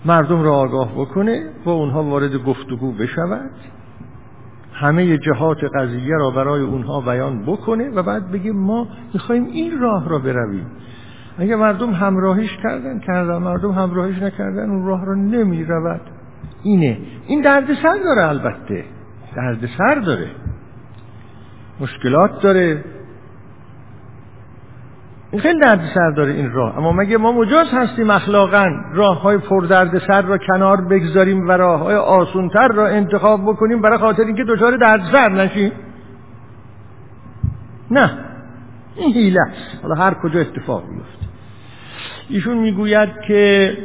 مردم 0.05 0.41
را 0.41 0.55
آگاه 0.55 0.91
بکنه 0.95 1.43
با 1.65 1.71
اونها 1.71 2.03
وارد 2.03 2.35
گفتگو 2.35 2.91
بشود. 2.91 3.51
همه 4.73 5.17
جهات 5.17 5.57
قضیه 5.75 6.15
را 6.19 6.31
برای 6.31 6.61
اونها 6.61 7.01
بیان 7.01 7.45
بکنه 7.45 7.89
و 7.89 8.03
بعد 8.03 8.31
بگه 8.31 8.51
ما 8.51 8.87
می‌خوایم 9.13 9.45
این 9.45 9.79
راه 9.79 10.09
را 10.09 10.19
برویم. 10.19 10.65
اگه 11.37 11.55
مردم 11.55 11.91
همراهیش 11.91 12.57
کردن 12.63 12.99
کردن. 12.99 13.37
مردم 13.37 13.71
همراهیش 13.71 14.17
نکردن 14.17 14.69
اون 14.69 14.85
راه 14.85 15.05
را 15.05 15.15
نمی 15.15 15.63
رود 15.63 16.01
اینه. 16.63 16.97
این 17.27 17.41
دردسر 17.41 17.97
داره 18.03 18.29
البته. 18.29 18.85
دردسر 19.35 19.95
داره. 19.95 20.27
مشکلات 21.79 22.41
داره. 22.41 22.83
این 25.31 25.41
خیلی 25.41 25.59
درد 25.59 25.81
سر 25.93 26.11
داره 26.11 26.31
این 26.31 26.51
راه. 26.51 26.77
اما 26.77 26.91
مگه 26.91 27.17
ما 27.17 27.31
مجاز 27.31 27.67
هستیم 27.73 28.09
اخلاقا 28.09 28.65
راه 28.93 29.21
های 29.21 29.37
پردرد 29.37 29.97
سر 30.07 30.21
را 30.21 30.37
کنار 30.37 30.81
بگذاریم 30.81 31.47
و 31.47 31.51
راه 31.51 31.79
های 31.79 31.95
آسونتر 31.95 32.67
را 32.67 32.87
انتخاب 32.87 33.41
بکنیم 33.43 33.81
برای 33.81 33.97
خاطر 33.97 34.23
اینکه 34.23 34.43
دچار 34.43 34.77
درد 34.77 35.01
سر 35.11 35.29
نشیم؟ 35.29 35.71
نه. 37.91 38.17
این 38.95 39.13
حیله 39.13 39.41
است. 39.41 39.83
حالا 39.83 39.95
هر 39.95 40.13
کجا 40.13 40.39
اتفاق 40.39 40.83
بیفته 40.89 41.25
ایشون 42.29 42.57
می‌گوید 42.57 43.09
که 43.27 43.77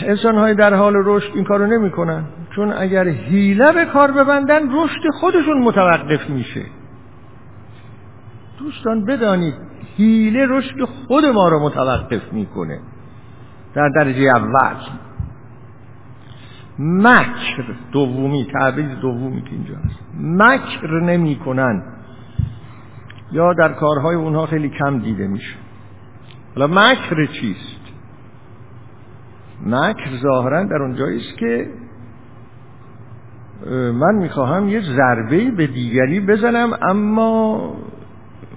انسان 0.00 0.38
های 0.38 0.54
در 0.54 0.74
حال 0.74 0.94
رشد 0.96 1.30
این 1.34 1.44
کارو 1.44 1.66
نمی‌کنن. 1.66 2.24
چون 2.56 2.72
اگر 2.72 3.08
حیله 3.08 3.72
به 3.72 3.84
کار 3.84 4.12
ببندن 4.12 4.62
رشد 4.62 5.02
خودشون 5.20 5.62
متوقف 5.62 6.30
میشه. 6.30 6.62
دوستان 8.58 9.04
بدانید 9.04 9.54
حیله 9.96 10.46
رشد 10.48 10.84
خود 10.84 11.24
ما 11.24 11.48
رو 11.48 11.60
متوقف 11.60 12.32
می‌کنه. 12.32 12.80
در 13.74 13.88
درجه 13.88 14.22
اول 14.22 14.76
مکر 16.78 17.74
دومی 17.92 18.46
تعبیر 18.52 18.94
دومی 18.94 19.42
که 19.42 19.50
اینجا 19.50 19.74
هست. 19.74 20.00
مکر 20.20 21.00
نمی‌کنن. 21.00 21.82
یا 23.32 23.52
در 23.52 23.72
کارهای 23.72 24.16
اونها 24.16 24.46
خیلی 24.46 24.68
کم 24.68 24.98
دیده 24.98 25.26
میشه. 25.26 25.56
حالا 26.54 26.66
مکر 26.66 27.26
چیست؟ 27.26 27.80
مکر 29.66 30.16
ظاهرا 30.22 30.64
در 30.64 30.82
اونجایی 30.82 31.16
است 31.16 31.38
که 31.38 31.70
من 33.92 34.14
می‌خواهم 34.14 34.68
یه 34.68 34.80
ضربه 34.80 35.50
به 35.50 35.66
دیگری 35.66 36.20
بزنم 36.20 36.78
اما 36.82 37.76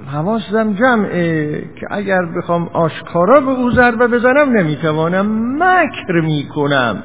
حواسم 0.06 0.74
جمعه 0.74 1.62
که 1.80 1.88
اگر 1.92 2.26
بخوام 2.38 2.68
آشکارا 2.74 3.40
به 3.42 3.52
او 3.52 3.72
ضربه 3.72 4.08
بزنم 4.08 4.50
نمی‌توانم 4.50 5.56
مکر 5.64 6.22
می‌کنم. 6.22 7.04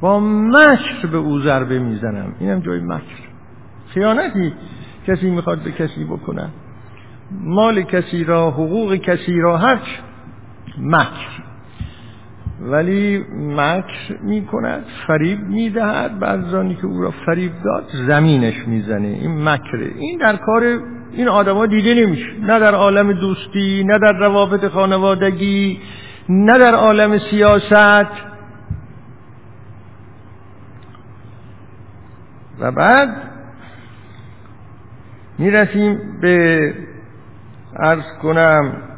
با 0.00 0.20
مکر 0.20 1.06
به 1.12 1.18
او 1.18 1.40
ضربه 1.40 1.78
می‌زنم. 1.78 2.34
اینم 2.40 2.60
جای 2.60 2.80
مکر. 2.80 3.20
خیانتی 3.88 4.52
کسی 5.06 5.30
می‌خواد 5.30 5.58
به 5.58 5.72
کسی 5.72 6.04
بکنه. 6.04 6.48
مال 7.44 7.82
کسی 7.82 8.24
را 8.24 8.50
حقوق 8.50 8.94
کسی 8.94 9.40
را 9.40 9.58
هرچ 9.58 9.86
مکر. 10.78 11.42
ولی 12.60 13.24
مکر 13.36 14.16
می 14.22 14.46
کند 14.46 14.84
فریب 15.06 15.40
می 15.40 15.70
دهد 15.70 16.18
بعضانی 16.18 16.74
که 16.74 16.86
او 16.86 17.02
را 17.02 17.10
فریب 17.10 17.52
داد 17.64 17.84
زمینش 18.06 18.68
می‌زنه. 18.68 19.08
این 19.08 19.48
مکره. 19.48 19.90
این 19.96 20.18
در 20.18 20.36
کار 20.36 20.62
این 21.12 21.28
آدما 21.28 21.66
دیده 21.66 21.94
نمیشه. 21.94 22.32
نه 22.40 22.58
در 22.58 22.74
عالم 22.74 23.12
دوستی 23.12 23.84
نه 23.84 23.98
در 23.98 24.12
روابط 24.12 24.64
خانوادگی 24.64 25.80
نه 26.28 26.58
در 26.58 26.74
عالم 26.74 27.18
سیاست. 27.18 28.30
و 32.60 32.72
بعد 32.72 33.08
می‌رسیم 35.38 35.98
به 36.20 36.74
ارز 37.76 38.04
کنم 38.22 38.89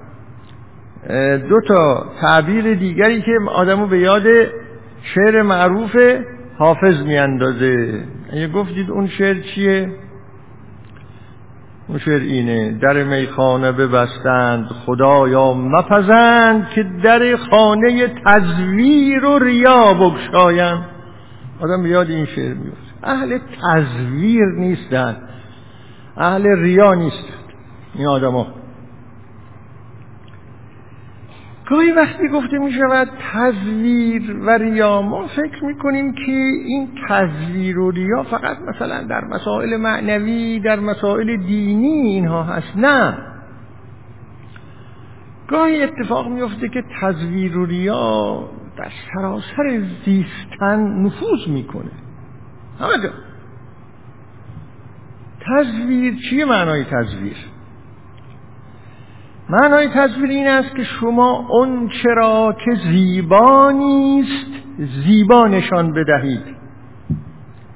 دو 1.48 1.60
تا 1.68 2.06
تعبیر 2.20 2.74
دیگری 2.74 3.22
که 3.22 3.32
آدمو 3.54 3.86
به 3.86 3.98
یاد 3.98 4.26
شعر 5.02 5.42
معروف 5.42 5.96
حافظ 6.58 7.02
میاندازه. 7.02 8.04
اگه 8.32 8.48
گفتید 8.48 8.90
اون 8.90 9.06
شعر 9.06 9.40
چیه؟ 9.40 9.88
اون 11.88 11.98
شعر 11.98 12.20
اینه 12.20 12.78
در 12.82 13.04
میخانه 13.04 13.72
ببستند 13.72 14.66
خدایا 14.66 15.54
مپزند 15.54 16.68
که 16.68 16.86
در 17.02 17.36
خانه 17.36 18.08
تزویر 18.26 19.24
و 19.24 19.38
ریا 19.38 19.94
بگشایند 19.94 20.84
آدم 21.60 21.86
یاد 21.86 22.10
این 22.10 22.26
شعر 22.26 22.54
میفته 22.54 22.92
اهل 23.02 23.38
تزویر 23.62 24.46
نیستن. 24.58 25.16
اهل 26.16 26.46
ریا 26.46 26.94
نیستن. 26.94 27.34
این 27.94 28.06
آدم 28.06 28.32
ها 28.32 28.61
گاهی 31.72 31.92
وقتی 31.92 32.28
گفته 32.28 32.58
می 32.58 32.72
شود 32.72 33.08
تزویر 33.32 34.36
و 34.40 34.50
ریا 34.50 35.02
ما 35.02 35.26
فکر 35.26 35.64
می 35.64 35.78
کنیم 35.78 36.12
که 36.14 36.32
این 36.66 36.88
تزویر 37.08 37.78
و 37.78 37.90
ریا 37.90 38.22
فقط 38.22 38.58
مثلا 38.58 39.02
در 39.02 39.24
مسائل 39.24 39.76
معنوی 39.76 40.60
در 40.60 40.80
مسائل 40.80 41.36
دینی 41.36 41.86
اینها 41.86 42.42
هست 42.42 42.76
نه. 42.76 43.18
گاهی 45.48 45.82
اتفاق 45.82 46.28
میفته 46.28 46.68
که 46.68 46.84
تزویر 47.00 47.58
و 47.58 47.66
ریا 47.66 48.48
در 48.76 48.90
سراسر 49.14 49.82
زیستن 50.04 51.02
نفوذ 51.02 51.48
می‌کنه 51.48 51.90
همه 52.80 53.02
جا. 53.02 53.10
تزویر 55.46 56.16
چیه 56.30 56.44
معنای 56.44 56.84
تزویر؟ 56.84 57.51
معنای 59.48 59.88
تصویر 59.88 60.30
این 60.30 60.48
است 60.48 60.76
که 60.76 60.84
شما 60.84 61.46
اون 61.50 61.88
چرا 62.02 62.56
که 62.64 62.74
زیبا 62.74 63.70
نیست 63.70 64.46
زیبا 64.78 65.46
نشان 65.46 65.92
بدهید. 65.92 66.42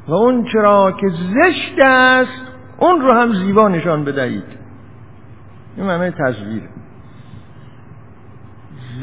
و 0.08 0.14
اون 0.14 0.44
چرا 0.52 0.92
که 0.92 1.08
زشت 1.08 1.78
است 1.78 2.42
اون 2.78 3.00
رو 3.00 3.12
هم 3.12 3.32
زیبا 3.32 3.68
نشان 3.68 4.04
بدهید. 4.04 4.44
این 5.76 5.86
معنای 5.86 6.10
تصویر 6.10 6.62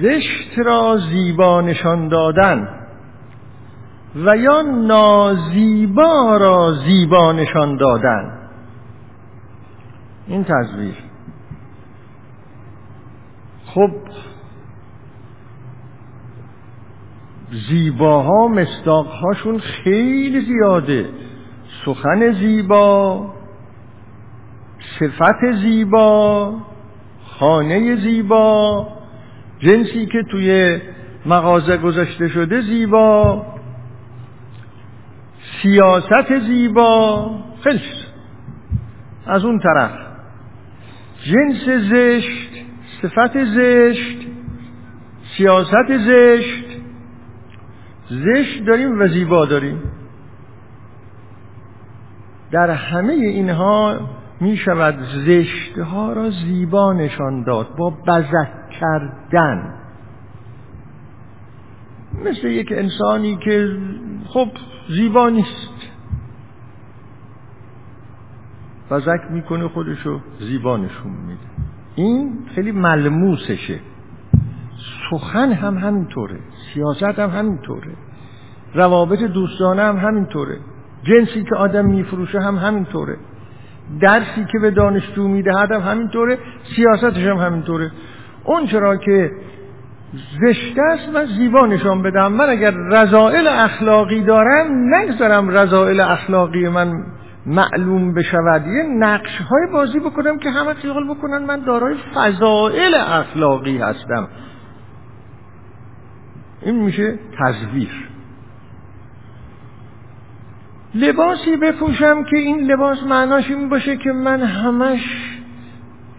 زشت 0.01 0.59
را 0.65 0.97
زیبا 0.97 1.61
نشان 1.61 2.07
دادن 2.07 2.67
و 4.15 4.37
یا 4.37 4.61
نازیبا 4.61 6.37
را 6.37 6.71
زیبا 6.71 7.31
نشان 7.31 7.77
دادن. 7.77 8.39
این 10.27 10.43
تصویر 10.43 11.12
خب 13.73 13.91
زیباها 17.69 18.47
مستاقهاشون 18.47 19.59
خیلی 19.59 20.41
زیاده. 20.41 21.09
سخن 21.85 22.31
زیبا 22.31 23.33
صفت 24.99 25.51
زیبا 25.61 26.53
خانه 27.25 27.95
زیبا 27.95 28.87
جنسی 29.59 30.05
که 30.05 30.23
توی 30.31 30.79
مغازه 31.25 31.77
گذاشته 31.77 32.27
شده 32.27 32.61
زیبا 32.61 33.45
سیاست 35.61 36.39
زیبا 36.47 37.31
خیلی 37.63 37.79
از 39.25 39.45
اون 39.45 39.59
طرف. 39.59 39.91
جنس 41.23 41.69
زشت 41.91 42.52
صفت 43.03 43.43
زشت 43.43 44.27
سیاست 45.37 45.97
زشت. 45.97 46.65
زشت 48.09 48.65
داریم 48.65 49.01
و 49.01 49.07
زیبا 49.07 49.45
داریم. 49.45 49.81
در 52.51 52.69
همه 52.69 53.13
اینها 53.13 53.99
می 54.41 54.57
شود 54.57 54.99
زشت 55.25 55.77
ها 55.77 56.13
را 56.13 56.29
زیبا 56.29 56.93
نشان 56.93 57.43
داد 57.43 57.75
با 57.75 57.89
بزک 57.89 58.69
کردن. 58.79 59.73
مثل 62.25 62.47
یک 62.47 62.71
انسانی 62.71 63.35
که 63.35 63.77
خب 64.27 64.47
زیبا 64.89 65.29
نیست. 65.29 65.91
بزک 68.91 69.21
می‌کنه 69.31 69.67
خودشو 69.67 70.19
زیبا 70.39 70.77
نشون 70.77 71.11
میده. 71.11 71.53
این 71.95 72.31
خیلی 72.55 72.71
ملموسشه. 72.71 73.79
سخن 75.09 75.51
هم 75.51 75.77
همینطوره. 75.77 76.39
سیاست 76.73 77.19
هم 77.19 77.29
همینطوره. 77.29 77.91
روابط 78.73 79.19
دوستانه 79.19 79.81
هم 79.81 79.97
همینطوره. 79.97 80.57
جنسی 81.03 81.43
که 81.43 81.55
آدم 81.55 81.85
میفروشه 81.85 82.39
هم 82.39 82.55
همینطوره. 82.55 83.17
درسی 84.01 84.45
که 84.51 84.59
به 84.59 84.71
دانشجو 84.71 85.27
می‌دهد 85.27 85.71
هم 85.71 85.81
همینطوره. 85.81 86.37
سیاستش 86.75 87.17
هم 87.27 87.37
همینطوره. 87.37 87.91
اون 88.43 88.67
چرا 88.67 88.97
که 88.97 89.31
زشت 90.41 90.77
است 90.79 91.09
من 91.09 91.25
زیبا 91.25 91.65
نشان 91.65 92.01
بدم. 92.01 92.31
من 92.33 92.49
اگر 92.49 92.71
رضائل 92.71 93.47
اخلاقی 93.47 94.23
دارم 94.23 94.95
نگذارم 94.95 95.49
رضائل 95.49 95.99
اخلاقی 95.99 96.69
من 96.69 96.93
معلوم 97.45 98.13
بشود. 98.13 98.67
یه 98.67 98.83
نقش 98.83 99.41
های 99.41 99.67
بازی 99.73 99.99
بکنم 99.99 100.39
که 100.39 100.49
همه 100.49 100.73
خیال 100.73 101.09
بکنن 101.09 101.37
من 101.37 101.59
دارای 101.59 101.95
فضائل 102.15 102.93
اخلاقی 102.95 103.77
هستم. 103.77 104.27
این 106.61 106.83
میشه 106.83 107.19
تزویر. 107.39 108.09
لباسی 110.95 111.57
بپوشم 111.57 112.23
که 112.23 112.37
این 112.37 112.71
لباس 112.71 113.03
معناش 113.03 113.49
این 113.49 113.69
باشه 113.69 113.97
که 113.97 114.11
من 114.11 114.41
همش 114.41 115.33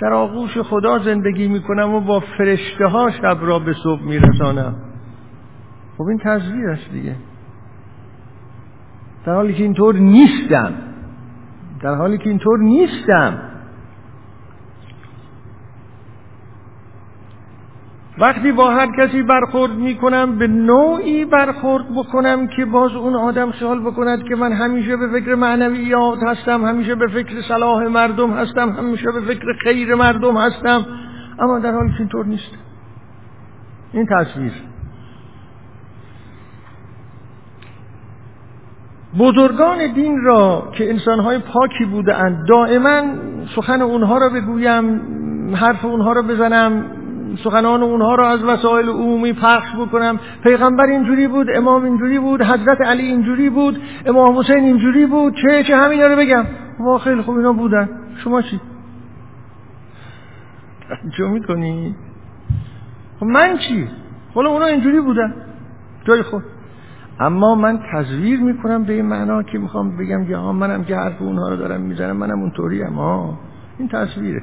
در 0.00 0.12
آغوش 0.12 0.58
خدا 0.58 0.98
زندگی 0.98 1.48
می‌کنم 1.48 1.94
و 1.94 2.00
با 2.00 2.20
فرشته 2.20 2.86
ها 2.86 3.10
شب 3.10 3.38
را 3.40 3.58
به 3.58 3.72
صبح 3.72 4.02
میرسانم. 4.02 4.74
خب 5.98 6.04
این 6.04 6.18
تزویر 6.24 6.68
است 6.68 6.90
دیگه. 6.92 7.16
در 9.26 9.34
حالی 9.34 9.54
که 9.54 9.62
اینطور 9.62 9.94
نیستم. 9.94 10.93
در 11.84 11.94
حالی 11.94 12.18
که 12.18 12.28
اینطور 12.28 12.58
نیستم. 12.58 13.38
وقتی 18.18 18.52
با 18.52 18.70
هر 18.70 18.88
کسی 18.98 19.22
برخورد 19.22 19.72
می‌کنم 19.72 20.38
به 20.38 20.46
نوعی 20.46 21.24
برخورد 21.24 21.84
بکنم 21.96 22.46
که 22.46 22.64
باز 22.64 22.94
اون 22.94 23.14
آدم 23.14 23.50
خیال 23.50 23.80
بکند 23.80 24.24
که 24.28 24.36
من 24.36 24.52
همیشه 24.52 24.96
به 24.96 25.08
فکر 25.08 25.34
معنویات 25.34 26.18
هستم 26.22 26.64
همیشه 26.64 26.94
به 26.94 27.06
فکر 27.06 27.42
صلاح 27.48 27.82
مردم 27.82 28.30
هستم 28.30 28.68
همیشه 28.68 29.12
به 29.12 29.20
فکر 29.20 29.46
خیر 29.64 29.94
مردم 29.94 30.36
هستم. 30.36 30.86
اما 31.38 31.58
در 31.58 31.72
حالی 31.72 31.90
که 31.90 32.00
اینطور 32.00 32.26
نیست. 32.26 32.58
این 33.92 34.06
تصویر. 34.06 34.52
بزرگان 39.18 39.92
دین 39.94 40.20
را 40.20 40.68
که 40.72 40.90
انسانهای 40.90 41.38
پاکی 41.38 41.84
بودند 41.84 42.48
دائما 42.48 43.02
سخن 43.56 43.82
اونها 43.82 44.18
را 44.18 44.28
بگویم 44.28 45.00
حرف 45.54 45.84
اونها 45.84 46.12
را 46.12 46.22
بزنم 46.22 46.84
سخنان 47.44 47.82
اونها 47.82 48.14
را 48.14 48.28
از 48.28 48.44
وسایل 48.44 48.88
عمومی 48.88 49.32
پخش 49.32 49.76
بکنم. 49.76 50.20
پیغمبر 50.42 50.84
اینجوری 50.84 51.28
بود 51.28 51.46
امام 51.54 51.84
اینجوری 51.84 52.18
بود 52.18 52.42
حضرت 52.42 52.80
علی 52.80 53.02
اینجوری 53.02 53.50
بود 53.50 53.82
امام 54.06 54.38
حسین 54.38 54.64
اینجوری 54.64 55.06
بود 55.06 55.34
چه 55.42 55.64
چه 55.64 55.76
همین 55.76 56.00
رو 56.00 56.16
بگم. 56.16 56.44
ما 56.78 56.98
خیلی 56.98 57.22
خوب 57.22 57.36
اینا 57.36 57.52
بودن. 57.52 57.88
شما 58.16 58.42
چی؟ 58.42 58.60
چه 61.16 61.24
می‌کنی؟ 61.24 61.94
خب 63.20 63.26
من 63.26 63.58
چی؟ 63.58 63.88
حالا 64.34 64.50
اونا 64.50 64.66
اینجوری 64.66 65.00
بودن. 65.00 65.34
جای 66.04 66.22
خود. 66.22 66.42
اما 67.20 67.54
من 67.54 67.80
تزویر 67.92 68.40
می‌کنم 68.40 68.84
به 68.84 68.92
این 68.92 69.06
معنا 69.06 69.42
که 69.42 69.58
می‌خوام 69.58 69.96
بگم 69.96 70.26
که 70.26 70.36
منم 70.36 70.84
که 70.84 70.96
حرف 70.96 71.22
اونها 71.22 71.48
رو 71.48 71.56
دارم 71.56 71.80
می‌زنم 71.80 72.16
منم 72.16 72.40
اونطوری 72.40 72.82
ها 72.82 73.38
این 73.78 73.88
تصویره 73.88 74.42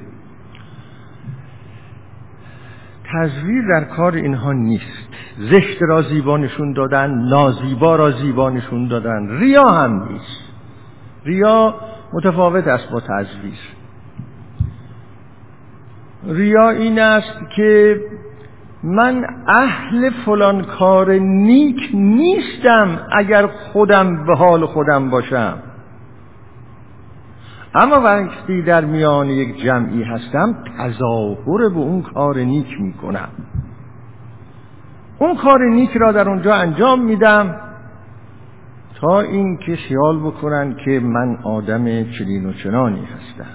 تزویر 3.13 3.63
در 3.67 3.83
کار 3.83 4.13
اینها 4.13 4.53
نیست. 4.53 5.07
زشت 5.37 5.81
را 5.81 6.01
زیبا 6.01 6.37
نشون 6.37 6.73
دادن 6.73 7.09
نازیبا 7.29 7.95
را 7.95 8.11
زیبا 8.11 8.49
نشون 8.49 8.87
دادن. 8.87 9.39
ریا 9.39 9.67
هم 9.69 10.07
نیست. 10.11 10.43
ریا 11.25 11.75
متفاوت 12.13 12.67
است 12.67 12.91
با 12.91 12.99
تزویر. 12.99 13.59
ریا 16.27 16.69
این 16.69 16.99
است 16.99 17.39
که 17.55 18.01
من 18.83 19.25
اهل 19.47 20.09
فلان 20.09 20.63
کار 20.63 21.11
نیک 21.13 21.89
نیستم 21.93 22.99
اگر 23.11 23.47
خودم 23.47 24.25
به 24.25 24.35
حال 24.35 24.65
خودم 24.65 25.09
باشم. 25.09 25.57
اما 27.75 28.01
وقتی 28.01 28.61
در 28.61 28.85
میان 28.85 29.29
یک 29.29 29.61
جمعی 29.61 30.03
هستم 30.03 30.55
تظاهر 30.77 31.69
به 31.69 31.79
اون 31.79 32.01
کار 32.01 32.37
نیک 32.37 32.81
می‌کنم. 32.81 33.29
اون 35.19 35.35
کار 35.35 35.59
نیک 35.69 35.97
را 35.97 36.11
در 36.11 36.29
اونجا 36.29 36.55
انجام 36.55 37.05
میدم 37.05 37.55
تا 39.01 39.21
اینکه 39.21 39.75
خیال 39.75 40.19
بکنن 40.19 40.75
که 40.85 40.99
من 40.99 41.37
آدم 41.43 41.85
چنین 42.03 42.45
و 42.45 42.53
چنانی 42.53 43.05
هستم. 43.05 43.51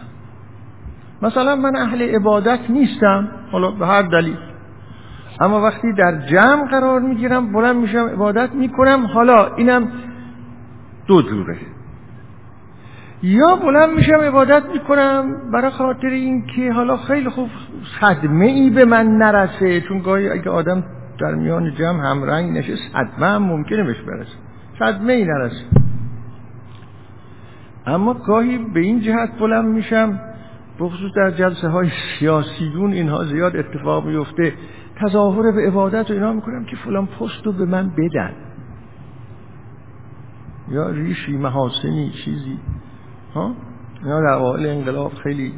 مثلا 1.23 1.57
من 1.57 1.77
اهل 1.77 2.03
عبادت 2.03 2.59
نیستم 2.69 3.29
حالا 3.53 3.71
به 3.71 3.87
هر 3.87 4.03
دلیل. 4.03 4.37
اما 5.40 5.61
وقتی 5.61 5.92
در 5.92 6.27
جمع 6.27 6.68
قرار 6.70 7.01
می‌گیرم 7.01 7.53
بلند 7.53 7.77
میشم 7.77 8.09
عبادت 8.12 8.55
می‌کنم 8.55 9.07
حالا 9.07 9.55
اینم 9.55 9.88
دو 11.07 11.22
جوره. 11.22 11.57
یا 13.22 13.57
بلند 13.57 13.90
میشم 13.90 14.20
عبادت 14.20 14.62
می‌کنم 14.72 15.51
برای 15.53 15.70
خاطر 15.70 16.07
اینکه 16.07 16.72
حالا 16.72 16.96
خیلی 16.96 17.29
خوب 17.29 17.49
صدمه 18.01 18.46
ای 18.46 18.70
به 18.70 18.85
من 18.85 19.07
نرسه 19.07 19.81
چون 19.81 19.99
گاهی 19.99 20.29
اگه 20.29 20.51
آدم 20.51 20.85
در 21.20 21.35
میان 21.35 21.75
جمع 21.75 22.11
همرنگ 22.11 22.59
نشه 22.59 22.77
صدمه 22.92 23.27
هم 23.27 23.42
ممکنه 23.42 23.85
بهش 23.85 24.01
برسه. 24.01 24.37
صدمه 24.79 25.12
ای 25.12 25.25
نرسه. 25.25 25.64
اما 27.87 28.14
گاهی 28.14 28.59
به 28.59 28.81
این 28.81 29.01
جهت 29.01 29.38
بلند 29.38 29.64
میشم 29.64 30.20
بخصوص 30.81 31.12
در 31.16 31.31
جلسه 31.31 31.68
های 31.68 31.90
سیاسیون 32.18 32.92
اینها 32.92 33.25
زیاد 33.25 33.57
اتفاق 33.57 34.07
میفته 34.07 34.53
تظاهر 35.01 35.53
به 35.53 35.67
عبادت 35.67 36.11
و 36.11 36.15
اینا 36.15 36.33
می‌کنم 36.33 36.65
که 36.65 36.77
فلان 36.77 37.07
پست 37.07 37.47
رو 37.47 37.53
به 37.53 37.65
من 37.65 37.91
بدن. 37.91 38.33
یا 40.69 40.91
ریشی 40.91 41.37
محاسنی 41.37 42.11
چیزی. 42.25 42.59
ها؟ 43.35 43.55
اینا 44.03 44.21
در 44.21 44.27
اوائل 44.27 44.67
انقلاب 44.67 45.15
خیلی 45.15 45.53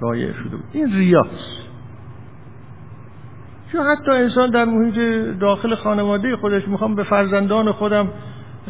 شایع 0.00 0.32
شده 0.32 0.56
بود. 0.56 0.64
این 0.72 0.92
ریاست 0.92 1.68
چون 3.72 3.86
حتی 3.86 4.10
انسان 4.10 4.50
در 4.50 4.64
محیط 4.64 4.98
داخل 5.38 5.74
خانواده 5.74 6.36
خودش 6.36 6.68
می‌خوام 6.68 6.94
به 6.94 7.04
فرزندان 7.04 7.72
خودم 7.72 8.08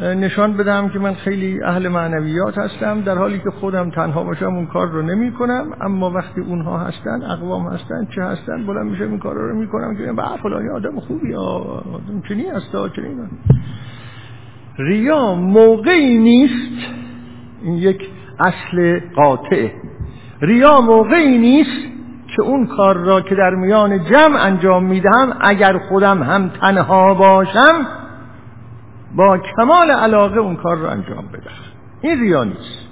نشان 0.02 0.56
بدم 0.56 0.88
که 0.88 0.98
من 0.98 1.14
خیلی 1.14 1.62
اهل 1.62 1.88
معنویات 1.88 2.58
هستم 2.58 3.00
در 3.00 3.18
حالی 3.18 3.38
که 3.38 3.50
خودم 3.50 3.90
تنها 3.90 4.24
باشم 4.24 4.54
اون 4.54 4.66
کار 4.66 4.88
رو 4.88 5.02
نمی 5.02 5.32
کنم 5.32 5.66
اما 5.80 6.11
وقتی 6.11 6.40
اونها 6.40 6.78
هستن 6.78 7.22
اقوام 7.22 7.66
هستن 7.66 8.08
چه 8.14 8.22
هستن 8.22 8.66
بلند 8.66 8.90
میشه 8.90 9.04
این 9.04 9.18
کار 9.18 9.34
رو 9.34 9.56
می‌کنم 9.56 9.96
که 9.96 10.12
به 10.12 10.22
فلانی 10.42 10.68
آدم 10.68 11.00
خوبی 11.00 11.34
آدم 11.34 12.22
چنی 12.28 12.46
هستا 12.46 12.88
چنی 12.88 13.16
ریا 14.78 15.34
موقعی 15.34 16.18
نیست 16.18 16.87
این 17.62 17.74
یک 17.74 18.08
اصل 18.40 19.00
قاطع. 19.16 19.68
ریا 20.40 20.80
موقعی 20.80 21.38
نیست 21.38 21.88
که 22.37 22.42
اون 22.42 22.66
کار 22.66 22.96
را 22.96 23.20
که 23.20 23.34
در 23.34 23.54
میان 23.54 24.04
جمع 24.04 24.44
انجام 24.44 24.84
می‌دهم 24.84 25.37
اگر 25.40 25.78
خودم 25.78 26.22
هم 26.22 26.48
تنها 26.48 27.14
باشم 27.14 27.87
با 29.16 29.38
کمال 29.38 29.90
علاقه 29.90 30.38
اون 30.38 30.57
کار 30.57 30.77
را 30.77 30.90
انجام 30.90 31.25
بدهم 31.33 31.53
این 32.03 32.21
ریا 32.21 32.44
نیست. 32.44 32.88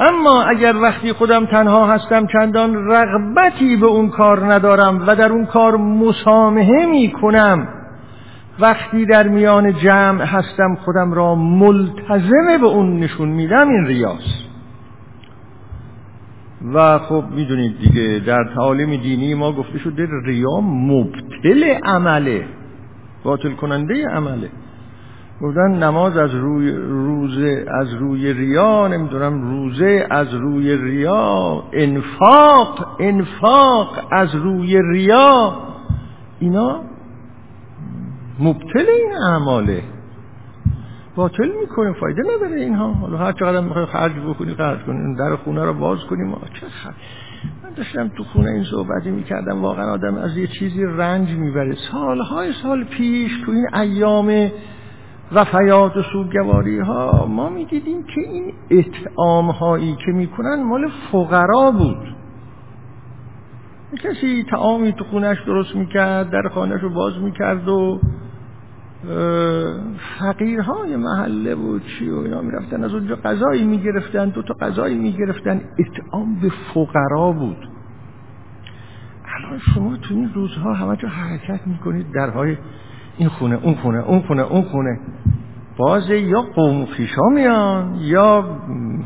اما 0.00 0.42
اگر 0.42 0.76
وقتی 0.76 1.12
خودم 1.12 1.46
تنها 1.46 1.86
هستم 1.86 2.26
چندان 2.26 2.90
رغبتی 2.90 3.76
به 3.76 3.86
اون 3.86 4.08
کار 4.08 4.52
ندارم 4.52 5.04
و 5.06 5.16
در 5.16 5.32
اون 5.32 5.46
کار 5.46 5.76
مسامحه 5.76 6.86
می 6.86 7.12
کنم 7.12 7.68
وقتی 8.60 9.06
در 9.06 9.28
میان 9.28 9.72
جمع 9.72 10.24
هستم 10.24 10.74
خودم 10.84 11.12
را 11.12 11.34
ملتزمه 11.34 12.58
به 12.60 12.66
اون 12.66 13.00
نشون 13.00 13.28
میدم 13.28 13.68
این 13.68 13.86
ریاست. 13.86 14.48
و 16.74 16.98
خب 16.98 17.24
می‌دونید 17.30 17.78
دیگه 17.78 18.22
در 18.26 18.44
تعالیم 18.54 18.96
دینی 18.96 19.34
ما 19.34 19.52
گفته 19.52 19.78
شده 19.78 20.08
ریا 20.24 20.60
مبتل 20.60 21.64
عمله. 21.84 22.46
باطل 23.28 23.52
کننده 23.52 24.08
عمله. 24.08 24.50
گفتن 25.42 25.82
نماز 25.82 26.16
از 26.16 26.34
روی 26.34 26.72
روزه 26.72 27.66
از 27.80 27.94
روی 27.94 28.32
ریا 28.32 28.88
نمی‌دونم 28.88 29.42
روزه 29.50 30.06
از 30.10 30.34
روی 30.34 30.76
ریا 30.76 31.64
انفاق 31.72 32.96
انفاق 33.00 33.98
از 34.10 34.34
روی 34.34 34.82
ریا. 34.82 35.54
اینا 36.40 36.80
مبتل 38.40 38.86
این 38.88 39.12
اعماله. 39.30 39.82
باطل 41.18 41.48
می‌کنیم 41.60 41.92
فایده 41.92 42.22
نداره 42.36 42.60
اینها. 42.60 42.92
حالا 42.92 43.18
هر 43.18 43.32
چقدر 43.32 43.60
می‌خوای 43.60 43.86
خرج 43.86 44.12
بکنی 44.12 44.54
خرج 44.54 44.78
کنی 44.78 45.16
در 45.16 45.36
خونه 45.36 45.64
رو 45.64 45.72
باز 45.72 45.98
کنیم 46.10 46.32
چه 46.32 46.66
من 47.64 47.70
داشتم 47.76 48.08
تو 48.08 48.24
خونه 48.24 48.50
این 48.50 48.64
صحبتی 48.64 49.10
می‌کردم 49.10 49.62
واقعا 49.62 49.92
آدم 49.92 50.14
از 50.14 50.36
یه 50.36 50.46
چیزی 50.46 50.84
رنج 50.84 51.30
می‌بره. 51.30 51.76
سالهای 51.92 52.52
سال 52.62 52.84
پیش 52.84 53.32
تو 53.46 53.52
این 53.52 53.74
ایام 53.74 54.50
وفیات 55.32 55.96
و 55.96 56.02
سوگواری 56.02 56.78
ها 56.78 57.26
ما 57.26 57.48
می‌دیدیم 57.48 58.02
که 58.02 58.20
این 58.20 58.52
اطعام 58.70 59.50
هایی 59.50 59.96
که 60.06 60.12
می‌کنن 60.12 60.62
مال 60.62 60.88
فقرا 61.12 61.70
بود. 61.70 62.14
کسی 64.02 64.44
تعامی 64.50 64.92
تو 64.92 65.04
خونش 65.04 65.42
درست 65.46 65.76
می‌کرد 65.76 66.30
در 66.30 66.48
خانهش 66.48 66.80
رو 66.80 66.90
باز 66.90 67.18
می‌کرد 67.18 67.68
و 67.68 68.00
فقیرهای 70.18 70.96
محله 70.96 71.54
بود 71.54 71.82
چی 71.86 72.10
و 72.10 72.16
اینا 72.16 72.40
می‌رفتن. 72.40 72.84
از 72.84 72.94
اونجا 72.94 73.16
غذایی 73.16 73.64
می‌گرفتن 73.64 74.28
دو 74.28 74.42
تا 74.42 74.54
غذایی 74.54 74.98
می‌گرفتن. 74.98 75.60
اطعام 75.78 76.34
به 76.34 76.52
فقرا 76.74 77.32
بود. 77.32 77.68
الان 79.24 79.58
شما 79.58 79.96
تو 79.96 80.14
این 80.14 80.30
روزها 80.34 80.74
همه 80.74 80.96
جا 80.96 81.08
حرکت 81.08 81.66
می‌کنید 81.66 82.12
درهای 82.12 82.56
این 83.18 83.28
خونه 83.28 83.58
اون 83.62 83.74
خونه 83.74 83.98
اون 83.98 84.20
خونه 84.20 84.42
اون 84.42 84.62
خونه. 84.62 85.00
باز 85.78 86.10
یا 86.10 86.42
قوم 86.42 86.86
خیشا 86.86 87.22
میان 87.34 87.94
یا 88.00 88.42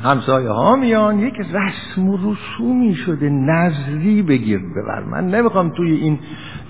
همسایه 0.03 0.51
ها 0.51 0.77
میان 0.77 1.19
یک 1.19 1.35
رسم 1.35 2.09
و 2.09 2.17
رسومی 2.17 2.95
شده 2.95 3.29
نظری 3.31 4.23
بگیر 4.23 4.59
ببر. 4.59 5.05
من 5.05 5.29
نمی‌خوام 5.29 5.71
توی 5.71 5.93
این 5.93 6.19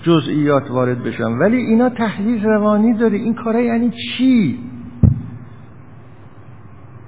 جزئیات 0.03 0.71
وارد 0.71 1.03
بشم 1.03 1.39
ولی 1.39 1.57
اینا 1.57 1.89
تحلیل 1.89 2.43
روانی 2.43 2.93
داره. 2.93 3.17
این 3.17 3.33
کاره 3.33 3.63
یعنی 3.63 3.91
چی؟ 3.91 4.59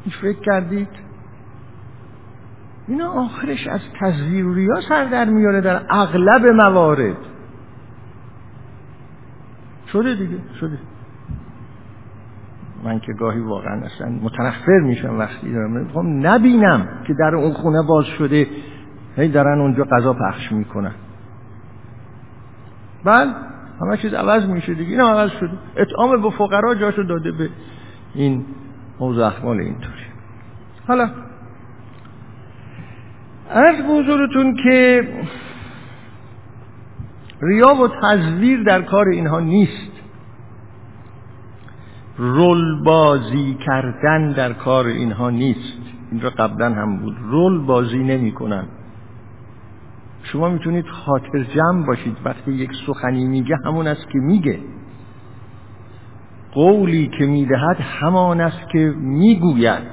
هیچ 0.04 0.18
فکر 0.22 0.40
کردید؟ 0.46 0.88
اینا 2.88 3.12
آخرش 3.12 3.68
از 3.68 3.82
تزویر 4.00 4.46
ریا 4.46 4.82
سر 4.90 5.06
در 5.06 5.26
میاره 5.26 5.62
در 5.62 5.82
اغلب 5.90 6.46
موارد. 6.46 7.18
شده 9.92 10.16
دیگه 10.16 10.38
شده. 10.60 10.78
من 12.86 13.00
که 13.00 13.14
گاهی 13.14 13.40
واقعا 13.40 13.82
اصلا 13.86 14.10
متنفر 14.10 14.80
میشم 14.80 15.20
وقتی 15.20 15.54
دارم. 15.54 15.72
می‌خوام 15.72 16.28
نبینم 16.28 16.88
که 17.08 17.14
در 17.20 17.36
اون 17.36 17.54
خونه 17.54 17.82
باز 17.88 18.06
شده 18.06 18.48
هی 19.16 19.28
دارن 19.28 19.60
اونجا 19.60 19.84
غذا 19.84 20.14
پخش 20.14 20.52
می‌کنن. 20.52 20.94
بله 23.04 23.32
همه 23.82 23.98
چیز 23.98 24.14
عوض 24.14 24.46
میشه 24.50 24.74
دیگه. 24.74 24.92
این 24.92 25.02
عوض 25.02 25.32
شده. 25.32 25.52
اطعام 25.76 26.22
به 26.22 26.30
فقرا 26.30 26.76
جاشو 26.76 27.04
داده 27.04 27.32
به 27.32 27.50
این 28.16 28.46
موضوع 29.00 29.26
احوال 29.26 29.60
اینطوری. 29.60 30.06
حالا 30.88 31.10
از 33.50 33.76
بزرگتون 33.90 34.56
که 34.64 35.08
ریا 37.42 37.76
و 37.76 37.88
تزویر 38.02 38.64
در 38.64 38.82
کار 38.82 39.08
اینها 39.08 39.40
نیست. 39.40 39.95
رول 42.18 42.84
بازی 42.84 43.58
کردن 43.66 44.32
در 44.32 44.54
کار 44.54 44.86
اینها 44.86 45.30
نیست. 45.30 45.78
این 46.12 46.22
را 46.22 46.30
قبلا 46.30 46.74
هم 46.74 46.98
بود. 46.98 47.16
رول 47.22 47.66
بازی 47.66 47.98
نمی 47.98 48.32
کنن. 48.32 48.68
شما 50.24 50.50
می‌تونید 50.50 50.88
خاطر 50.88 51.44
جمع 51.44 51.86
باشید. 51.86 52.18
وقتی 52.26 52.52
یک 52.52 52.72
سخنی 52.88 53.26
میگه 53.26 53.58
همون 53.66 53.88
است 53.88 54.10
که 54.10 54.20
میگه. 54.20 54.60
قولی 56.54 57.12
که 57.20 57.26
می‌دهد 57.26 57.78
همان 57.80 58.42
است 58.42 58.70
که 58.72 58.94
می‌گوید. 58.98 59.84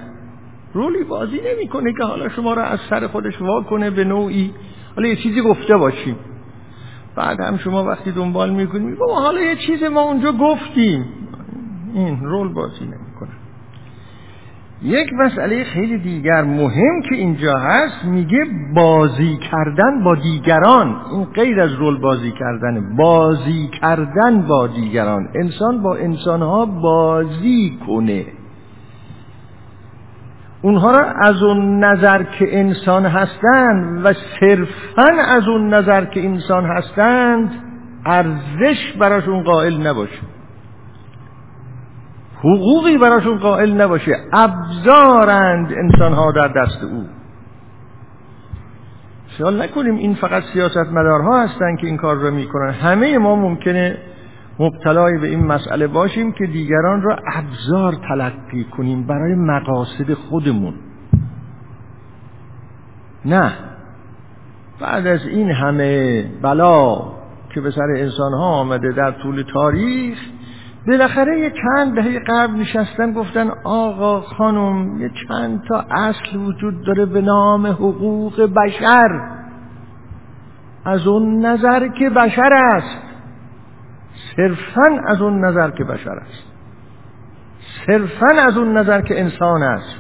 رولی 0.75 1.05
بازی 1.05 1.41
نمی‌کنه 1.53 1.93
که 1.93 2.05
حالا 2.05 2.29
شما 2.29 2.55
را 2.55 2.63
از 2.63 2.81
سر 2.91 3.07
خودش 3.07 3.41
وا 3.41 3.63
کنه 3.63 3.91
به 3.91 4.05
نوعی. 4.05 4.55
حالا 4.97 5.09
یه 5.09 5.17
چیزی 5.17 5.41
گفته 5.41 5.77
باشیم. 5.77 6.17
بعد 7.17 7.41
هم 7.41 7.57
شما 7.57 7.85
وقتی 7.85 8.13
دنبال 8.13 8.51
می‌کنید 8.51 8.99
بابا 8.99 9.21
حالا 9.21 9.41
یه 9.41 9.57
چیز 9.57 9.83
ما 9.83 10.01
اونجا 10.01 10.33
گفتیم. 10.33 11.05
این 11.95 12.21
رول 12.21 12.49
بازی 12.49 12.85
نمی‌کنه. 12.85 13.31
یک 14.83 15.13
مسئله 15.13 15.65
خیلی 15.65 15.99
دیگر 15.99 16.43
مهم 16.43 17.03
که 17.09 17.15
اینجا 17.15 17.59
هست 17.59 18.05
میگه 18.05 18.39
بازی 18.75 19.39
کردن 19.51 20.05
با 20.05 20.15
دیگران. 20.15 20.97
این 21.13 21.25
غیر 21.25 21.61
از 21.61 21.73
رول 21.73 22.01
بازی 22.01 22.33
کردن. 22.33 22.97
بازی 22.97 23.69
کردن 23.81 24.43
با 24.43 24.67
دیگران. 24.67 25.29
انسان 25.35 25.83
با 25.83 25.97
انسانها 25.97 26.67
بازی 26.67 27.79
کنه. 27.87 28.25
اونها 30.63 30.91
را 30.91 31.05
از 31.05 31.43
اون 31.43 31.85
نظر 31.85 32.23
که 32.23 32.59
انسان 32.59 33.07
هستند 33.07 34.07
و 34.07 34.13
صرفا 34.13 35.23
از 35.29 35.49
اون 35.49 35.75
نظر 35.75 36.05
که 36.05 36.25
انسان 36.25 36.65
هستند 36.65 37.51
ارزش 38.07 38.93
براشون 38.99 39.43
قائل 39.43 39.87
نباشه. 39.87 40.32
حقوقی 42.45 42.99
براشون 42.99 43.39
قائل 43.39 43.81
نباشه. 43.81 44.13
ابزارند 44.33 45.73
انسانها 45.73 46.33
در 46.33 46.49
دست 46.49 46.85
او. 46.85 47.05
خیال 49.29 49.63
نکنیم 49.63 49.97
این 49.97 50.15
فقط 50.15 50.43
سیاست 50.53 50.93
مدارها 50.93 51.43
هستن 51.43 51.77
که 51.77 51.87
این 51.87 51.97
کار 51.97 52.17
را 52.17 52.31
می‌کنن. 52.31 52.71
همه 52.71 53.19
ما 53.19 53.37
ممکنه 53.37 53.99
مبتلای 54.59 55.19
به 55.19 55.29
این 55.29 55.47
مسئله 55.47 55.87
باشیم 55.87 56.33
که 56.33 56.47
دیگران 56.47 57.03
را 57.03 57.17
ابزار 57.35 57.97
تلقی 58.09 58.65
کنیم 58.65 59.07
برای 59.07 59.35
مقاصد 59.35 60.15
خودمون. 60.15 60.75
نه. 63.25 63.53
بعد 64.81 65.07
از 65.07 65.27
این 65.27 65.51
همه 65.51 66.25
بلا 66.43 67.03
که 67.55 67.61
به 67.61 67.71
سر 67.71 67.95
انسان 67.97 68.33
ها 68.33 68.45
آمده 68.45 68.93
در 68.93 69.11
طول 69.11 69.45
تاریخ 69.55 70.19
بالاخره 70.87 71.39
یه 71.39 71.51
چند 71.51 71.95
دهه 71.95 72.19
قبل 72.19 72.55
نشستن 72.55 73.13
گفتن 73.13 73.51
آقا 73.65 74.21
خانم 74.21 75.01
یه 75.01 75.11
چند 75.29 75.63
تا 75.69 75.85
اصل 75.91 76.37
وجود 76.37 76.85
داره 76.85 77.07
به 77.07 77.21
نام 77.21 77.67
حقوق 77.67 78.41
بشر. 78.41 79.21
از 80.85 81.07
اون 81.07 81.47
نظر 81.47 81.89
که 81.89 82.11
بشر 82.11 82.53
است. 82.53 82.99
صرفا 84.37 85.01
از 85.07 85.23
اون 85.23 85.45
نظر 85.45 85.71
که 85.71 85.85
بشر 85.85 86.11
است. 86.11 86.45
صرفا 87.87 88.43
از 88.47 88.59
اون 88.59 88.77
نظر 88.77 89.01
که 89.01 89.21
انسان 89.21 89.63
است. 89.63 89.97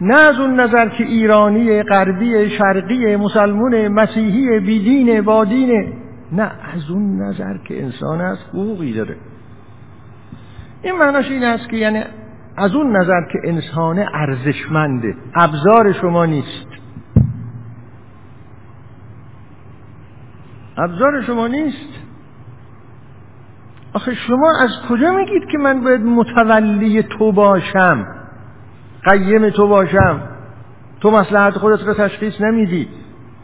نه 0.00 0.16
از 0.16 0.38
اون 0.38 0.60
نظر 0.60 0.88
که 0.88 1.04
ایرانی 1.04 1.82
غربی 1.82 2.50
شرقی 2.50 3.16
مسلمون 3.16 3.88
مسیحی 3.88 4.60
بیدین 4.60 5.20
بادینه 5.20 5.92
نه 6.32 6.42
از 6.74 6.90
اون 6.90 7.22
نظر 7.22 7.56
که 7.68 7.82
انسان 7.82 8.20
از 8.20 8.38
حقوقی 8.48 8.92
داره. 8.92 9.16
این 10.82 10.98
معناش 10.98 11.30
این 11.30 11.44
است 11.44 11.68
که 11.68 11.76
یعنی 11.76 12.04
از 12.56 12.74
اون 12.74 12.96
نظر 12.96 13.20
که 13.32 13.38
انسان 13.44 13.98
ارزشمنده 14.14 15.14
ابزار 15.34 15.92
شما 15.92 16.26
نیست. 16.26 16.66
ابزار 20.76 21.22
شما 21.22 21.46
نیست. 21.46 22.06
آخه 23.92 24.14
شما 24.14 24.52
از 24.60 24.70
کجا 24.88 25.12
میگید 25.12 25.42
که 25.52 25.58
من 25.58 25.80
باید 25.80 26.00
متولی 26.00 27.02
تو 27.02 27.32
باشم؟ 27.32 28.06
قیم 29.04 29.50
تو 29.50 29.68
باشم؟ 29.68 30.20
تو 31.00 31.10
مسلحت 31.10 31.54
خودت 31.54 31.82
رو 31.86 31.94
تشخیص 31.94 32.40
نمیدی. 32.40 32.88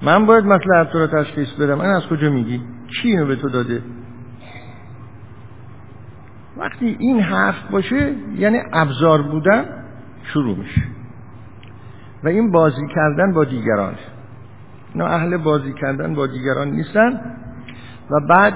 من 0.03 0.27
باید 0.27 0.45
مسلحت 0.45 0.92
تو 0.92 0.99
رو 0.99 1.07
تشخیص 1.07 1.53
بدم. 1.53 1.75
من 1.75 1.85
از 1.85 2.07
کجا 2.07 2.31
میگی؟ 2.31 2.61
کی 3.03 3.09
اینو 3.09 3.27
به 3.27 3.37
تو 3.37 3.49
داده؟ 3.49 3.83
وقتی 6.57 6.97
این 7.01 7.21
حرف 7.21 7.71
باشه 7.71 8.15
یعنی 8.37 8.59
ابزار 8.73 9.23
بودن 9.23 9.65
شروع 10.23 10.57
میشه. 10.57 10.83
و 12.25 12.29
این 12.29 12.53
بازی 12.53 12.87
کردن 12.95 13.33
با 13.33 13.45
دیگران. 13.45 13.95
اینا 14.95 15.07
اهل 15.07 15.37
بازی 15.37 15.73
کردن 15.73 16.15
با 16.15 16.27
دیگران 16.27 16.71
نیستن. 16.71 17.21
و 18.11 18.21
بعد 18.29 18.55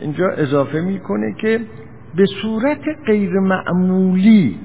اینجا 0.00 0.28
اضافه 0.28 0.80
می‌کنه 0.80 1.34
که 1.40 1.60
به 2.16 2.26
صورت 2.42 2.80
غیر 3.06 3.32
معمولی 3.32 4.60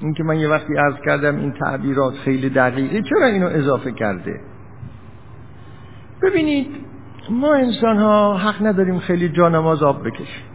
این 0.00 0.14
که 0.14 0.24
من 0.24 0.38
یه 0.38 0.48
وقتی 0.48 0.76
عرض 0.76 0.94
کردم 1.04 1.36
این 1.36 1.52
تعبیرات 1.52 2.14
خیلی 2.14 2.50
دقیقه 2.50 3.02
چرا 3.02 3.26
اینو 3.26 3.46
اضافه 3.46 3.92
کرده؟ 3.92 4.40
ببینید 6.22 6.66
ما 7.30 7.54
انسان 7.54 7.96
ها 7.96 8.36
حق 8.36 8.66
نداریم 8.66 8.98
خیلی 8.98 9.28
جانماز 9.28 9.82
آب 9.82 10.06
بکشیم. 10.06 10.53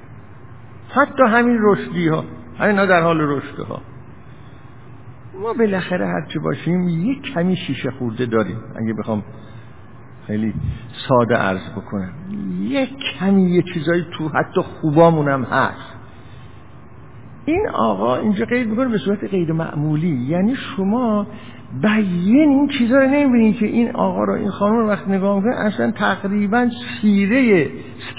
حتی 0.90 1.24
همین 1.24 1.58
رشدی 1.62 2.08
ها 2.08 2.24
اینا 2.62 2.86
در 2.86 3.02
حال 3.02 3.22
رشد 3.22 3.60
ها 3.60 3.82
ما 5.42 5.54
بالاخره 5.54 6.08
هرچی 6.08 6.40
باشیم 6.40 6.90
یک 6.90 7.22
کمی 7.22 7.56
شیشه 7.56 7.92
خورده 7.92 8.26
داریم. 8.26 8.58
اگه 8.76 8.94
بخوام 8.94 9.24
خیلی 10.28 10.54
ساده 10.92 11.36
عرض 11.36 11.72
بکنم. 11.72 12.14
یک 12.62 12.90
کمی 13.20 13.44
یه 13.44 13.64
چیزایی 13.74 14.06
تو 14.18 14.30
حتی 14.30 14.62
خوبامون 14.62 15.30
هم 15.30 15.44
هست. 15.44 15.96
این 17.46 17.70
آقا 17.74 18.16
اینجا 18.16 18.46
قید 18.46 18.68
می‌کنه 18.68 18.88
به 18.88 18.98
صورت 18.98 19.24
غیر 19.24 19.54
معمولی. 19.54 20.26
یعنی 20.28 20.56
شما 20.56 21.28
بیین 21.82 22.50
این 22.50 22.68
چیزا 22.68 22.98
رو 22.98 23.08
نمی‌بینید 23.08 23.58
که 23.58 23.66
این 23.66 23.92
آقا 23.92 24.24
رو 24.24 24.34
این 24.34 24.50
خانم 24.50 24.76
رو 24.76 24.88
وقت 24.88 25.08
نگاه 25.08 25.36
می‌کنه 25.36 25.56
اصلا 25.56 25.92
تقریبا 25.92 26.70
سیره 27.02 27.70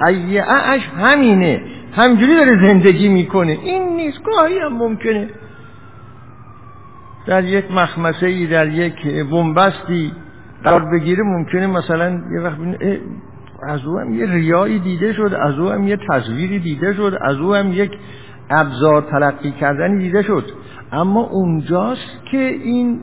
سیعه 0.07 0.79
همینه. 0.79 1.63
همجوری 1.93 2.37
داره 2.37 2.67
زندگی 2.67 3.09
می‌کنه. 3.09 3.59
این 3.63 3.97
نیست 3.97 4.23
گاهی 4.23 4.59
هم 4.59 4.73
ممکنه. 4.73 5.29
در 7.27 7.45
یک 7.45 7.71
مخمسه 7.73 8.27
ای 8.27 8.47
در 8.47 8.69
یک 8.69 9.07
بنبستی 9.31 10.13
قرار 10.65 10.85
بگیره 10.93 11.23
ممکنه 11.23 11.67
مثلا 11.67 12.11
یه 12.11 12.41
وقت 12.41 12.59
از 13.63 13.85
او 13.85 13.99
هم 13.99 14.15
یه 14.15 14.27
ریایی 14.27 14.79
دیده 14.79 15.13
شد 15.13 15.35
از 15.41 15.59
او 15.59 15.69
هم 15.69 15.89
یه 15.89 15.99
تصویری 16.11 16.59
دیده 16.59 16.95
شد 16.95 17.19
از 17.21 17.37
او 17.37 17.55
هم 17.55 17.73
یک 17.73 17.91
ابزار 18.51 19.03
تلقی 19.03 19.51
کردنی 19.51 19.99
دیده 19.99 20.23
شد. 20.23 20.45
اما 20.93 21.21
اونجاست 21.21 22.25
که 22.31 22.39
این 22.39 23.01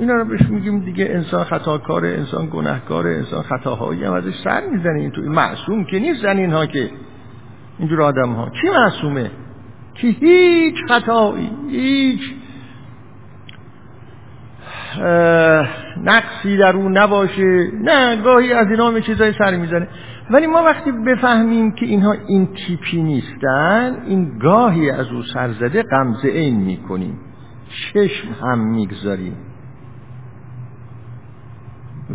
اینا 0.00 0.14
رو 0.14 0.24
بهش 0.24 0.42
میگیم 0.50 0.78
دیگه 0.78 1.08
انسان 1.10 1.44
خطاکاره 1.44 2.08
انسان 2.08 2.48
گناهکاره 2.52 3.10
انسان 3.10 3.42
خطاهایی 3.42 4.04
هم 4.04 4.12
ازش 4.12 4.34
سر 4.44 4.62
می‌زنه. 4.72 5.00
این 5.00 5.10
تو 5.10 5.20
معصوم 5.22 5.84
که 5.84 5.98
نیست 5.98 6.22
زنین 6.22 6.50
ها 6.50 6.66
که 6.66 6.90
اینجور 7.78 8.02
آدم 8.02 8.32
ها 8.32 8.50
کی 8.50 8.68
معصومه؟ 8.68 9.30
که 9.94 10.08
هیچ 10.08 10.74
خطایی 10.88 11.50
هیچ. 11.70 12.20
نقصی 16.04 16.56
در 16.56 16.76
اون 16.76 16.98
نباشه. 16.98 17.70
نه 17.82 18.16
گاهی 18.16 18.52
از 18.52 18.70
اینا 18.70 18.88
همه 18.88 19.00
چیزای 19.00 19.32
سر 19.32 19.56
می‌زنه. 19.56 19.88
ولی 20.30 20.46
ما 20.46 20.62
وقتی 20.62 20.92
بفهمیم 20.92 21.72
که 21.72 21.86
اینها 21.86 22.14
این 22.28 22.48
تیپی 22.54 23.02
نیستن 23.02 23.96
این 24.06 24.38
گاهی 24.38 24.90
از 24.90 25.06
او 25.12 25.22
سرزده 25.22 25.82
قمزه 25.82 26.28
این 26.28 26.56
می‌کنیم. 26.56 27.18
چشم 27.68 28.28
هم 28.42 28.58
می‌گذاریم. 28.58 29.36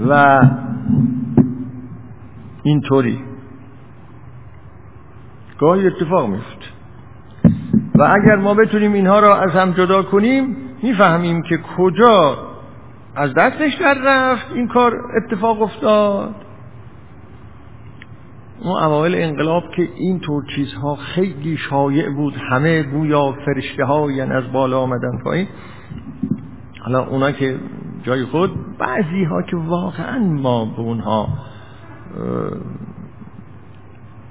و 0.10 0.41
اینطوری. 2.63 3.33
گاهی 5.60 5.88
اتفاق 5.88 6.30
میفته 6.30 6.66
و 7.96 8.04
اگر 8.04 8.36
ما 8.36 8.54
بتونیم 8.54 8.94
اینها 8.94 9.20
را 9.20 9.42
از 9.42 9.52
هم 9.52 9.72
جدا 9.72 10.04
کنیم 10.04 10.58
می‌فهمیم 10.84 11.42
که 11.42 11.60
کجا 11.78 12.38
از 13.16 13.34
دستش 13.34 13.74
در 13.76 13.96
رفت 14.06 14.52
این 14.54 14.68
کار 14.68 14.94
اتفاق 15.18 15.62
افتاد. 15.62 16.36
اون 18.62 18.84
اوایل 18.84 19.16
انقلاب 19.16 19.63
که 19.76 19.89
این 19.96 20.20
طور 20.20 20.44
چیزها 20.56 20.96
خیلی 20.96 21.58
شایع 21.58 22.10
بود 22.10 22.34
همه 22.50 22.84
گویا 22.84 23.32
فرشته 23.46 23.86
ها 23.86 24.12
یعنی 24.12 24.32
از 24.32 24.52
بالا 24.52 24.80
آمدن 24.80 25.18
پایین. 25.24 25.48
حالا 26.86 27.06
اونا 27.06 27.32
که 27.32 27.60
جای 28.04 28.26
خود 28.26 28.78
بعضی 28.78 29.24
ها 29.24 29.42
که 29.42 29.56
واقعا 29.58 30.20
ما 30.20 30.66
به 30.66 30.80
اونها 30.80 31.28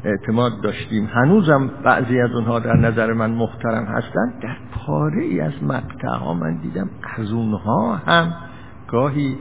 اعتماد 0.04 0.60
داشتیم. 0.62 1.06
هنوزم 1.12 1.70
بعضی 1.84 2.20
از 2.20 2.30
اونها 2.30 2.58
در 2.58 2.76
نظر 2.76 3.12
من 3.12 3.30
محترم 3.30 3.84
هستند 3.84 4.40
در 4.42 4.56
پاره 4.72 5.22
ای 5.22 5.40
از 5.40 5.52
مقطع 5.62 6.08
ها 6.08 6.34
من 6.34 6.56
دیدم 6.56 6.90
از 7.18 7.32
اونها 7.32 7.96
هم 7.96 8.34
گاهی 8.88 9.38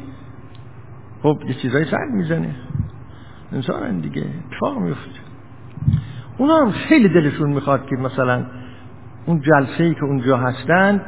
خب 1.24 1.38
یه 1.48 1.54
چیزایی 1.54 1.86
سر 1.86 2.06
می‌زنه. 2.14 2.56
انسان 3.52 4.00
دیگه. 4.00 4.26
اتفاق 4.52 4.78
میفته 4.78 5.20
اونا 6.38 6.58
هم 6.58 6.72
خیلی 6.72 7.10
دلشون 7.10 7.50
می‌خواد 7.50 7.86
که 7.86 7.96
مثلا 7.96 8.46
اون 9.26 9.42
جلسه 9.42 9.84
ای 9.84 9.94
که 9.94 10.04
اونجا 10.04 10.38
هستند 10.38 11.02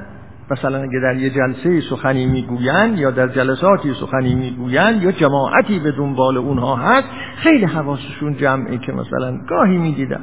مثلا 0.51 0.77
اگه 0.77 0.99
در 1.03 1.15
یه 1.15 1.29
جلسه 1.29 1.82
سخنی 1.82 2.25
می‌گویند 2.25 2.99
یا 2.99 3.12
در 3.12 3.27
جلساتی 3.27 3.93
سخنی 3.93 4.36
می‌گویند 4.36 5.03
یا 5.03 5.12
جماعتی 5.12 5.79
به 5.79 5.91
دنبال 5.91 6.38
اونها 6.38 6.75
هست 6.75 7.08
خیلی 7.36 7.65
حواسشون 7.65 8.38
جمعه 8.38 8.77
که 8.77 8.91
مثلا 8.91 9.38
گاهی 9.49 9.77
می‌دیدم. 9.77 10.21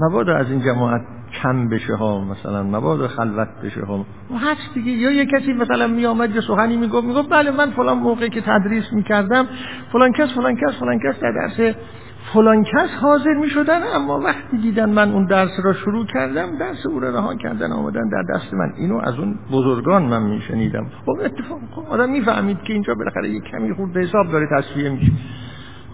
مبادا 0.00 0.36
از 0.36 0.50
این 0.50 0.60
جماعت 0.60 1.00
کم 1.42 1.68
بشه 1.68 1.94
ها 1.94 2.24
مثلا 2.24 2.62
مبادا 2.62 3.08
خلوت 3.08 3.48
بشه 3.64 3.84
ها. 3.84 3.98
و 3.98 4.38
هست 4.38 4.74
دیگه 4.74 4.90
یا 4.90 5.10
یه 5.10 5.26
کسی 5.26 5.52
مثلا 5.52 5.86
می 5.86 6.06
آمد 6.06 6.34
یه 6.34 6.40
سخنی 6.40 6.76
می‌گفت 6.76 7.06
می‌گفت 7.06 7.30
بله 7.30 7.50
من 7.50 7.70
فلان 7.70 7.98
موقعی 7.98 8.30
که 8.30 8.40
تدریس 8.40 8.92
می‌کردم 8.92 9.46
فلان 9.92 10.12
کس 10.12 10.34
فلان 10.34 10.56
کس 10.56 10.78
فلان 10.80 10.98
کس 10.98 11.20
در 11.20 11.32
درس 11.32 11.74
فلان 12.22 12.64
کس 12.64 12.90
حاضر 13.00 13.34
می 13.34 13.50
شدن 13.50 13.80
اما 13.94 14.20
وقتی 14.20 14.56
دیدن 14.56 14.90
من 14.90 15.12
اون 15.12 15.26
درس 15.26 15.50
را 15.64 15.72
شروع 15.72 16.06
کردم 16.06 16.58
درس 16.58 16.86
او 16.86 17.00
را 17.00 17.10
رها 17.10 17.34
کردن 17.34 17.72
آمدن 17.72 18.08
در 18.08 18.34
دست 18.34 18.54
من. 18.54 18.72
اینو 18.76 18.98
از 18.98 19.18
اون 19.18 19.38
بزرگان 19.52 20.02
من 20.02 20.22
می 20.22 20.40
شنیدم 20.40 20.86
خب 21.06 21.20
اتفاق 21.24 21.60
خب 21.74 21.86
آدم 21.90 22.10
می‌فهمید 22.10 22.62
که 22.62 22.72
اینجا 22.72 22.94
بالاخره 22.94 23.28
یک 23.28 23.42
کمی 23.44 23.74
خورد 23.74 23.96
حساب 23.96 24.32
داره 24.32 24.46
تصفیه 24.58 24.90
میشه. 24.90 25.12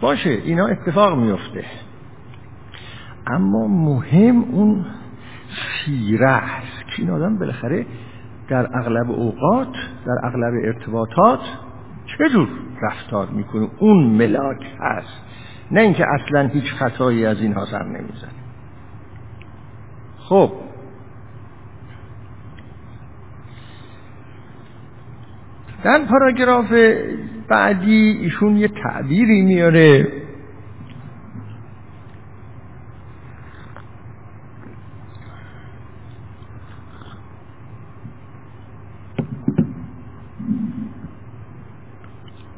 باشه 0.00 0.30
اینا 0.30 0.66
اتفاق 0.66 1.18
میفته 1.18 1.64
اما 3.26 3.66
مهم 3.68 4.42
اون 4.42 4.86
سیره 5.84 6.28
است 6.28 6.86
که 6.86 7.02
این 7.02 7.10
آدم 7.10 7.38
بالاخره 7.38 7.86
در 8.48 8.68
اغلب 8.78 9.10
اوقات 9.10 9.72
در 10.06 10.26
اغلب 10.26 10.52
ارتباطات 10.64 11.40
چجور 12.06 12.48
رفتار 12.82 13.28
می‌کنه؟ 13.30 13.68
اون 13.78 14.06
ملاک 14.06 14.66
هست. 14.80 15.22
نه 15.70 15.80
اینکه 15.80 16.04
اصلا 16.08 16.48
هیچ 16.48 16.72
خطایی 16.72 17.26
از 17.26 17.40
اینها 17.40 17.64
سر 17.64 17.82
نمی‌زنه. 17.82 18.30
خب. 20.18 20.52
در 25.84 26.04
پاراگراف 26.04 26.72
بعدی 27.48 28.18
ایشون 28.22 28.56
یه 28.56 28.68
تعبیری 28.68 29.42
میاره. 29.42 30.12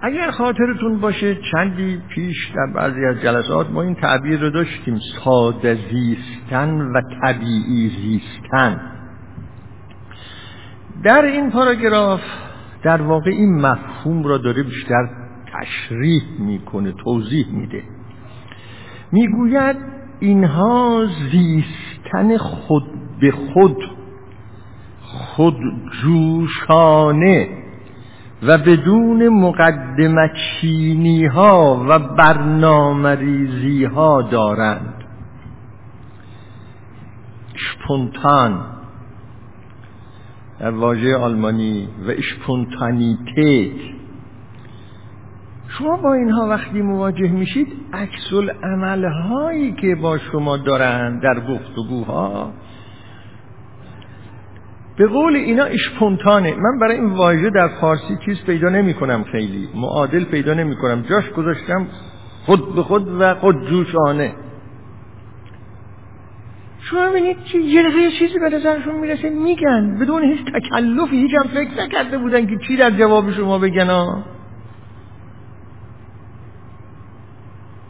اگر 0.02 0.30
خاطرتون 0.30 1.00
باشه 1.00 1.38
چندی 1.52 2.02
پیش 2.08 2.50
در 2.54 2.66
بعضی 2.74 3.04
از 3.04 3.20
جلسات 3.20 3.70
ما 3.70 3.82
این 3.82 3.94
تعبیر 3.94 4.40
رو 4.40 4.50
داشتیم 4.50 4.98
ساده 5.24 5.78
زیستن 5.90 6.80
و 6.80 7.00
طبیعی 7.22 7.88
زیستن. 7.88 8.80
در 11.02 11.22
این 11.22 11.50
پاراگراف 11.50 12.20
در 12.82 13.02
واقع 13.02 13.30
این 13.30 13.60
مفهوم 13.60 14.24
را 14.24 14.38
داره 14.38 14.62
بیشتر 14.62 15.08
تشریح 15.52 16.22
می‌کنه 16.38 16.92
توضیح 16.92 17.46
میده. 17.52 17.82
می‌گوید 19.12 19.76
اینها 20.20 21.06
زیستن 21.30 22.36
خود 22.36 22.84
به 23.20 23.30
خود 23.30 23.76
خودجوشانه. 25.02 27.48
و 28.42 28.58
بدون 28.58 29.28
مقدمچینی 29.28 31.26
ها 31.26 31.86
و 31.88 31.98
برنامه 31.98 33.88
ها 33.94 34.22
دارند. 34.22 34.94
شپونتان 37.54 38.60
در 40.60 40.70
واژه 40.70 41.16
آلمانی 41.16 41.88
و 42.06 42.10
اشپونتانیتیت 42.10 43.72
شما 45.68 45.96
با 45.96 46.14
اینها 46.14 46.48
وقتی 46.48 46.82
مواجه 46.82 47.28
میشید 47.28 47.68
عکس 47.92 48.32
هایی 49.28 49.72
که 49.72 49.94
با 49.94 50.18
شما 50.18 50.56
دارند 50.56 51.22
در 51.22 51.40
گفتگوها 51.40 52.52
به 55.00 55.06
قول 55.06 55.36
اینا 55.36 55.64
اشپونتانه 55.64 56.54
من 56.54 56.78
برای 56.78 56.96
این 56.96 57.10
واژه 57.10 57.50
در 57.50 57.68
فارسی 57.68 58.18
چیز 58.24 58.44
پیدا 58.44 58.68
نمی 58.68 58.94
کنم 58.94 59.24
خیلی. 59.32 59.68
معادل 59.74 60.24
پیدا 60.24 60.54
نمی 60.54 60.76
کنم 60.76 61.02
جاش 61.02 61.30
گذاشتم 61.30 61.86
خود 62.46 62.74
به 62.74 62.82
خود 62.82 63.08
و 63.20 63.34
خودجوشانه 63.34 64.32
شما 66.80 67.10
ببینید 67.10 67.36
یه 67.54 67.82
دفعه 67.82 68.10
چیزی 68.10 68.38
به 68.38 68.48
نظرشون 68.48 68.94
می‌رسه؟ 68.94 69.30
میگن. 69.30 69.98
بدون 70.00 70.22
هیچ 70.22 70.40
تکلفی. 70.44 71.16
هیچ 71.16 71.30
هم 71.34 71.48
فکر 71.48 71.82
نکرده 71.82 72.18
بودن 72.18 72.46
که 72.46 72.56
چی 72.68 72.76
در 72.76 72.90
جواب 72.90 73.32
شما 73.32 73.58
بگن 73.58 73.86
ها. 73.90 74.22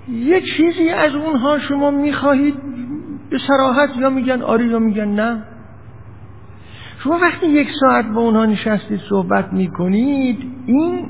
یه 0.09 0.41
چیزی 0.41 0.89
از 0.91 1.15
اونها 1.15 1.59
شما 1.59 1.91
می‌خواهید 1.91 2.55
به 3.31 3.39
سراحت 3.49 3.91
یا 3.97 4.11
میگن 4.11 4.43
آری 4.43 4.65
یا 4.65 4.79
میگن 4.79 5.09
نه؟ 5.09 5.43
شما 7.05 7.19
وقتی 7.23 7.47
یک 7.47 7.69
ساعت 7.81 8.07
با 8.07 8.21
اونها 8.21 8.47
نشستید 8.47 9.01
صحبت 9.09 9.53
می‌کنید 9.53 10.39
این 10.67 11.09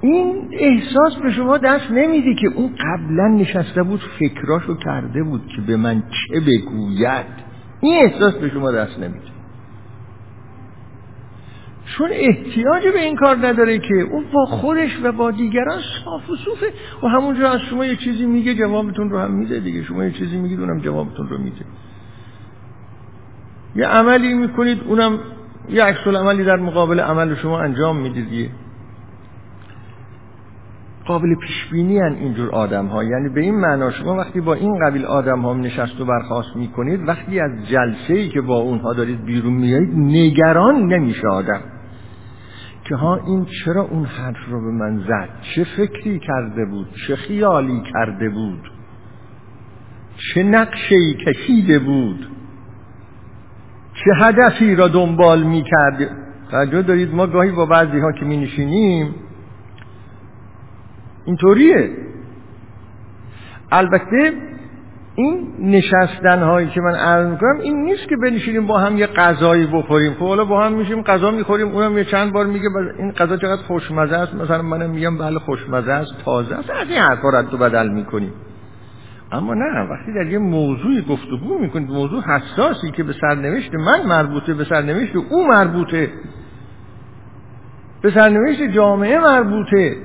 این 0.00 0.48
احساس 0.52 1.16
به 1.22 1.32
شما 1.32 1.58
دست 1.58 1.90
نمیده 1.90 2.34
که 2.34 2.46
اون 2.46 2.70
قبلا 2.80 3.28
نشسته 3.28 3.82
بود 3.82 4.00
فکراشو 4.18 4.76
کرده 4.76 5.22
بود 5.22 5.46
که 5.56 5.62
به 5.66 5.76
من 5.76 6.02
چه 6.02 6.40
بگوید. 6.40 7.26
این 7.80 8.04
احساس 8.04 8.34
به 8.34 8.48
شما 8.48 8.72
دست 8.72 8.98
نمیده. 8.98 9.26
چون 11.86 12.10
احتیاج 12.12 12.82
به 12.94 13.02
این 13.02 13.16
کار 13.16 13.36
نداره 13.36 13.78
که 13.78 13.94
اون 13.94 14.24
با 14.32 14.46
خودش 14.46 15.00
و 15.02 15.12
با 15.12 15.30
دیگران 15.30 15.78
صاف 16.04 16.30
و 16.30 16.36
صوفه. 16.36 16.72
و 17.02 17.08
همونجا 17.08 17.50
از 17.50 17.60
شما 17.60 17.86
یه 17.86 17.96
چیزی 17.96 18.26
میگه 18.26 18.54
جوابتون 18.54 19.10
رو 19.10 19.18
هم 19.18 19.34
میده 19.34 19.60
دیگه. 19.60 19.82
شما 19.82 20.04
یه 20.04 20.10
چیزی 20.10 20.36
میگید 20.36 20.60
اونم 20.60 20.80
جوابتون 20.80 21.28
رو 21.28 21.38
میده. 21.38 21.64
یه 23.76 23.86
عملی 23.86 24.34
می‌کنید 24.34 24.80
اونم 24.86 25.18
یه 25.68 25.84
عکس 25.84 26.06
عملی 26.06 26.44
در 26.44 26.56
مقابل 26.56 27.00
عمل 27.00 27.34
شما 27.34 27.60
انجام 27.60 27.96
می‌دید. 27.96 28.50
قابل 31.06 31.34
پیش 31.34 31.66
بینی 31.72 32.02
اینجور 32.02 32.50
آدم 32.50 32.86
ها 32.86 33.04
یعنی 33.04 33.28
به 33.28 33.40
این 33.40 33.54
معنا 33.54 33.90
شما 33.90 34.14
وقتی 34.14 34.40
با 34.40 34.54
این 34.54 34.78
قبیل 34.86 35.04
آدم 35.04 35.40
ها 35.40 35.54
نشست 35.54 36.00
و 36.00 36.04
برخواست 36.04 36.56
می‌کنید 36.56 37.08
وقتی 37.08 37.40
از 37.40 37.50
جلسه 37.68 38.14
ای 38.14 38.28
که 38.28 38.40
با 38.40 38.56
اونها 38.56 38.92
دارید 38.92 39.24
بیرون 39.24 39.52
میایید 39.52 39.90
نگران 39.94 40.92
نمیشه 40.92 41.28
آدم. 41.28 41.60
که 42.88 42.96
ها 42.96 43.16
این 43.26 43.46
چرا 43.64 43.82
اون 43.82 44.04
حرف 44.04 44.48
رو 44.50 44.60
به 44.60 44.70
من 44.70 44.98
زد؟ 44.98 45.28
چه 45.54 45.64
فکری 45.64 46.18
کرده 46.18 46.64
بود؟ 46.64 46.86
چه 47.06 47.16
خیالی 47.16 47.82
کرده 47.92 48.28
بود؟ 48.28 48.70
چه 50.16 50.42
نقشه 50.42 50.94
ای 50.94 51.14
کشیده 51.26 51.78
بود؟ 51.78 52.26
چه 54.04 54.10
هدفی 54.24 54.74
را 54.74 54.88
دنبال 54.88 55.42
می‌کرد؟ 55.42 56.10
توجه 56.50 56.82
دارید 56.82 57.14
ما 57.14 57.26
گاهی 57.26 57.50
با 57.50 57.66
بعضی 57.66 57.98
ها 57.98 58.12
که 58.12 58.24
می 58.24 58.36
نشینیم 58.36 59.14
اینطوریه. 61.26 61.90
البته 63.72 64.32
این 65.14 65.48
نشستن 65.60 66.42
هایی 66.42 66.68
که 66.68 66.80
من 66.80 66.94
عرض 66.94 67.26
می‌کنم 67.26 67.60
این 67.60 67.82
نیست 67.84 68.08
که 68.08 68.16
بنشینیم 68.16 68.66
با 68.66 68.78
هم 68.78 68.98
یه 68.98 69.06
غذایی 69.06 69.66
بخوریم. 69.66 70.14
خب 70.14 70.26
حالا 70.26 70.44
با 70.44 70.64
هم 70.64 70.72
میشیم 70.72 71.02
غذا 71.02 71.30
می‌خوریم 71.30 71.68
اونم 71.68 71.98
یه 71.98 72.04
چند 72.04 72.32
بار 72.32 72.46
میگه 72.46 72.68
این 72.98 73.12
غذا 73.12 73.36
چقدر 73.36 73.62
خوشمزه 73.62 74.16
است؟ 74.16 74.34
مثلا 74.34 74.62
منم 74.62 74.90
میگم 74.90 75.18
بله 75.18 75.38
خوشمزه 75.38 75.92
است 75.92 76.12
تازه 76.24 76.54
است. 76.54 76.70
از 76.70 76.88
این 76.88 76.98
حرفا 76.98 77.28
رد 77.28 77.54
و 77.54 77.56
بدل 77.56 77.88
می‌کنیم. 77.88 78.32
اما 79.32 79.54
نه 79.54 79.80
وقتی 79.90 80.12
در 80.12 80.26
یه 80.26 80.38
موضوعی 80.38 81.02
گفتگو 81.02 81.58
می‌کنید 81.58 81.90
موضوع 81.90 82.22
حساسی 82.22 82.90
که 82.90 83.02
به 83.02 83.12
سرنوشت 83.20 83.74
من 83.74 84.06
مربوطه 84.06 84.54
به 84.54 84.64
سرنوشت 84.64 85.16
او 85.16 85.48
مربوطه 85.48 86.10
به 88.02 88.10
سرنوشت 88.10 88.62
جامعه 88.62 89.20
مربوطه 89.20 89.96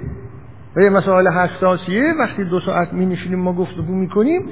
و 0.76 0.82
یه 0.82 0.90
مسائل 0.90 1.28
حساسیه 1.28 2.14
وقتی 2.20 2.44
دو 2.44 2.60
ساعت 2.60 2.94
می 2.94 3.06
نشینیم 3.06 3.40
ما 3.40 3.54
گفتگو 3.54 3.96
می 3.96 4.10
کنیم 4.10 4.50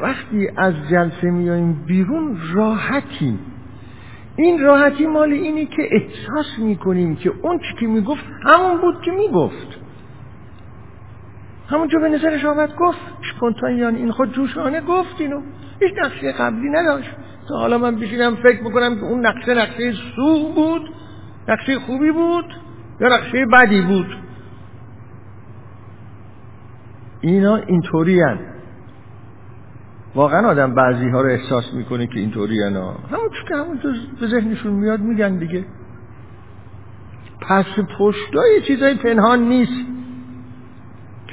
وقتی 0.00 0.48
از 0.56 0.74
جلسه 0.90 1.30
میاییم 1.30 1.72
بیرون 1.86 2.38
راحتیم. 2.52 3.38
این 4.36 4.60
راحتی 4.60 5.06
مال 5.06 5.32
اینی 5.32 5.66
که 5.66 5.82
احساس 5.90 6.58
می‌کنیم 6.58 7.16
که 7.16 7.32
اون 7.42 7.58
چی 7.58 7.74
که 7.80 7.86
می‌گفت 7.86 8.24
همون 8.44 8.80
بود 8.80 9.00
که 9.04 9.10
می‌گفت. 9.10 9.83
همونجا 11.68 11.98
به 11.98 12.08
نظرش 12.08 12.44
آمد 12.44 12.76
گفت 12.76 12.98
یعنی 13.62 13.96
این 13.96 14.10
خود 14.10 14.32
جوشانه 14.32 14.80
گفت 14.80 15.14
اینو 15.18 15.40
هیچ 15.80 15.92
نقشه 16.04 16.32
قبلی 16.32 16.70
نداشت. 16.70 17.10
تا 17.48 17.58
حالا 17.58 17.78
من 17.78 17.96
بشینم 17.96 18.34
فکر 18.34 18.62
بکنم 18.62 18.96
که 18.96 19.02
اون 19.02 19.26
نقشه 19.26 19.54
نقشه 19.54 19.92
سو 20.16 20.52
بود 20.54 20.82
نقشه 21.48 21.78
خوبی 21.78 22.10
بود 22.10 22.44
یا 23.00 23.08
نقشه 23.08 23.46
بدی 23.52 23.80
بود. 23.80 24.16
اینا 27.20 27.56
اینطوری 27.56 28.20
هن. 28.20 28.38
واقعا 30.14 30.48
آدم 30.48 30.74
بعضی 30.74 31.08
ها 31.08 31.20
رو 31.20 31.28
احساس 31.28 31.74
می‌کنه 31.74 32.06
که 32.06 32.20
اینطوری 32.20 32.62
هن. 32.62 32.76
همون 32.76 33.30
که 33.48 33.56
همون 33.56 33.80
به 34.20 34.26
ذهنشون 34.26 34.72
میاد 34.72 35.00
میگن 35.00 35.38
دیگه. 35.38 35.64
پس 37.48 37.66
پشتای 37.98 38.62
چیزای 38.66 38.94
پنهان 38.94 39.48
نیست. 39.48 39.86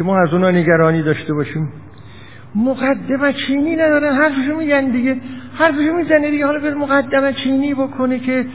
که 0.02 0.08
ما 0.08 0.18
از 0.20 0.34
اونا 0.34 0.52
نگرانی 0.52 1.02
داشته 1.02 1.34
باشیم. 1.34 1.70
مقدمه 2.56 3.34
چینی 3.34 3.76
ندارن 3.76 4.14
حرفشو 4.14 4.58
میگن 4.58 4.91
دیگه. 4.91 5.16
حرفشو 5.54 5.93
می‌زنه 5.93 6.32
دیگه. 6.32 6.45
حالا 6.45 6.60
به 6.60 6.74
مقدمه 6.74 7.34
چینی 7.34 7.74
بکنه 7.74 8.20
که 8.20 8.45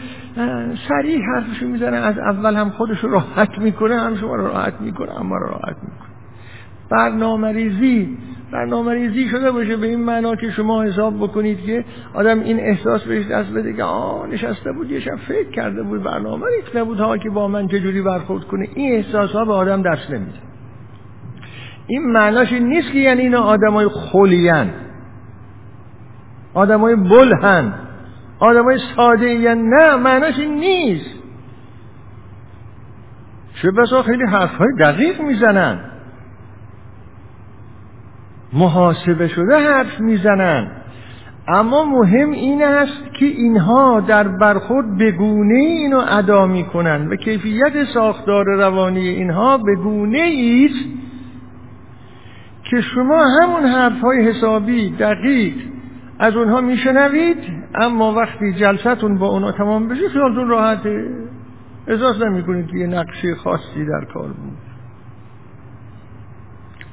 سریع 0.88 1.20
حرفشو 1.34 1.66
می‌زنه. 1.66 1.96
از 1.96 2.18
اول 2.18 2.54
هم 2.54 2.70
خودشو 2.70 3.08
راحت 3.08 3.58
می‌کنه 3.58 4.00
هم 4.00 4.16
شما 4.16 4.36
راحت 4.36 4.80
می‌کنه 4.80 5.20
اما 5.20 5.36
رو 5.36 5.46
راحت 5.46 5.76
می‌کنه. 5.82 6.08
برنامه 6.90 7.52
ریزی 7.52 8.18
برنامه 8.52 8.92
ریزی 8.94 9.28
شده 9.28 9.50
باشه 9.50 9.76
به 9.76 9.86
این 9.86 10.00
معنا 10.00 10.36
که 10.36 10.50
شما 10.50 10.82
حساب 10.82 11.16
بکنید 11.16 11.60
که 11.60 11.84
آدم 12.14 12.40
این 12.40 12.60
احساس 12.60 13.04
بهش 13.04 13.26
دست 13.26 13.50
بده 13.50 13.72
که 13.72 13.82
آه 13.82 14.26
نشسته 14.26 14.72
بود 14.72 14.90
یه 14.90 15.00
شب 15.00 15.16
فکر 15.16 15.50
کرده 15.50 15.82
بود 15.82 16.02
برنامه 16.02 16.46
ریخته 16.56 16.84
بود 16.84 17.00
ها 17.00 17.18
که 17.18 17.30
با 17.30 17.48
من 17.48 17.68
چجوری 17.68 18.02
برخورد 18.02 18.44
کنه. 18.44 18.68
این 18.74 18.94
احساس 18.94 19.32
ها 19.32 19.44
به 19.44 19.52
آدم 19.52 19.82
دست 19.82 20.10
نمیده. 20.10 20.45
این 21.86 22.12
معناش 22.12 22.52
این 22.52 22.68
نیست 22.68 22.92
که 22.92 22.98
یعنی 22.98 23.22
اینا 23.22 23.40
آدمای 23.40 23.88
خولین 23.88 24.70
آدمای 26.54 26.96
بلهن 26.96 27.72
آدمای 28.38 28.78
ساده 28.96 29.30
یعنی 29.30 29.62
نه 29.62 29.96
معناش 29.96 30.38
این 30.38 30.54
نیست. 30.54 31.10
چه 33.62 33.70
بسا 33.70 34.02
خیلی 34.02 34.24
حرفهای 34.24 34.68
دقیق 34.78 35.20
می‌زنن. 35.20 35.78
محاسبه 38.52 39.28
شده 39.28 39.56
حرف 39.56 40.00
می‌زنن. 40.00 40.70
اما 41.48 41.84
مهم 41.84 42.30
این 42.30 42.62
است 42.62 43.14
که 43.18 43.26
اینها 43.26 44.00
در 44.00 44.28
برخورد 44.28 44.98
بگونه 44.98 45.54
اینو 45.54 46.02
ادا 46.08 46.46
می‌کنن. 46.46 47.08
و 47.08 47.16
کیفیت 47.16 47.84
ساختار 47.94 48.44
روانی 48.44 49.08
اینها 49.08 49.58
بگونه 49.58 50.32
است 50.70 50.95
که 52.70 52.80
شما 52.80 53.24
همون 53.40 53.64
حرف 53.64 54.00
های 54.00 54.28
حسابی 54.28 54.90
دقیق 54.90 55.54
از 56.18 56.36
اونها 56.36 56.60
میشنوید 56.60 57.36
اما 57.74 58.12
وقتی 58.12 58.52
جلستون 58.52 59.18
با 59.18 59.26
اونها 59.26 59.52
تمام 59.52 59.88
بشه 59.88 60.08
خیالتون 60.08 60.48
راحته. 60.48 61.10
احساس 61.86 62.22
نمی‌کنید 62.22 62.66
که 62.66 62.76
یه 62.76 62.86
نقشه 62.86 63.34
خاصی 63.34 63.86
در 63.86 64.04
کار 64.14 64.28
بود. 64.28 64.58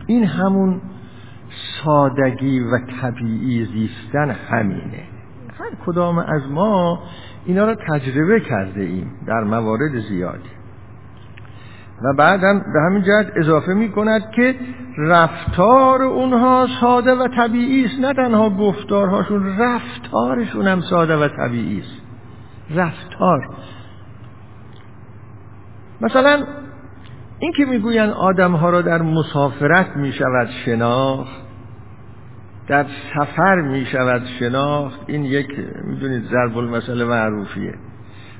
این 0.07 0.25
همون 0.25 0.81
سادگی 1.83 2.59
و 2.59 2.79
طبیعی 3.01 3.65
زیستن 3.65 4.29
همینه. 4.29 5.03
هر 5.59 5.85
کدام 5.85 6.17
از 6.17 6.51
ما 6.51 7.03
اینا 7.45 7.65
رو 7.65 7.75
تجربه 7.89 8.39
کرده 8.39 8.81
ایم 8.81 9.11
در 9.27 9.43
موارد 9.43 9.99
زیادی. 9.99 10.49
و 12.03 12.13
بعد 12.17 12.43
هم 12.43 12.59
به 12.59 12.81
همین 12.81 13.03
جهت 13.03 13.31
اضافه 13.35 13.73
می 13.73 13.91
کند 13.91 14.31
که 14.31 14.55
رفتار 14.97 16.01
اونها 16.01 16.67
ساده 16.81 17.15
و 17.15 17.27
طبیعی 17.27 17.85
است. 17.85 17.99
نه 17.99 18.13
تنها 18.13 18.49
گفتارهاشون 18.49 19.57
رفتارشون 19.57 20.67
هم 20.67 20.81
ساده 20.81 21.17
و 21.17 21.27
طبیعی 21.27 21.79
است. 21.79 22.01
رفتار. 22.75 23.49
مثلا 26.01 26.43
این 27.39 27.51
که 27.51 27.65
آدم 28.15 28.51
ها 28.51 28.69
را 28.69 28.81
در 28.81 29.01
مسافرت 29.01 29.97
می 29.97 30.11
شود 30.11 30.49
شناخت 30.65 31.43
در 32.67 32.85
سفر 33.13 33.61
می 33.61 33.85
شود 33.85 34.21
شناخت 34.39 34.99
این 35.07 35.25
یک 35.25 35.47
می‌دونید 35.83 36.23
ضرب 36.23 36.57
المثل 36.57 37.03
معروفیه. 37.03 37.73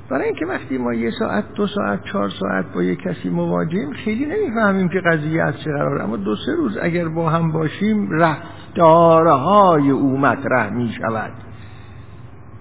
برای 0.10 0.26
اینکه 0.26 0.46
وقتی 0.46 0.78
ما 0.78 0.94
یه 0.94 1.12
ساعت 1.12 1.54
دو 1.56 1.68
ساعت 1.68 2.04
چهار 2.04 2.30
ساعت 2.30 2.66
با 2.74 2.84
یه 2.84 2.96
کسی 2.96 3.30
مواجهیم 3.30 3.94
خیلی 3.94 4.26
نمی‌فهمیم 4.26 4.90
که 4.90 5.00
قضیه 5.00 5.44
از 5.44 5.62
چه 5.62 5.72
قرار 5.72 6.02
اما 6.02 6.18
دو 6.18 6.36
سه 6.36 6.52
روز 6.58 6.78
اگر 6.82 7.08
با 7.08 7.30
هم 7.30 7.52
باشیم 7.52 8.12
رفتارهای 8.12 9.90
او 9.90 10.18
مطرح 10.18 10.70
می 10.70 10.90
شود 10.90 11.32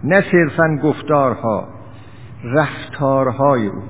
نه 0.04 0.24
صرفا 0.32 0.78
گفتارها 0.82 1.68
رفتارهای 2.44 3.66
او. 3.66 3.82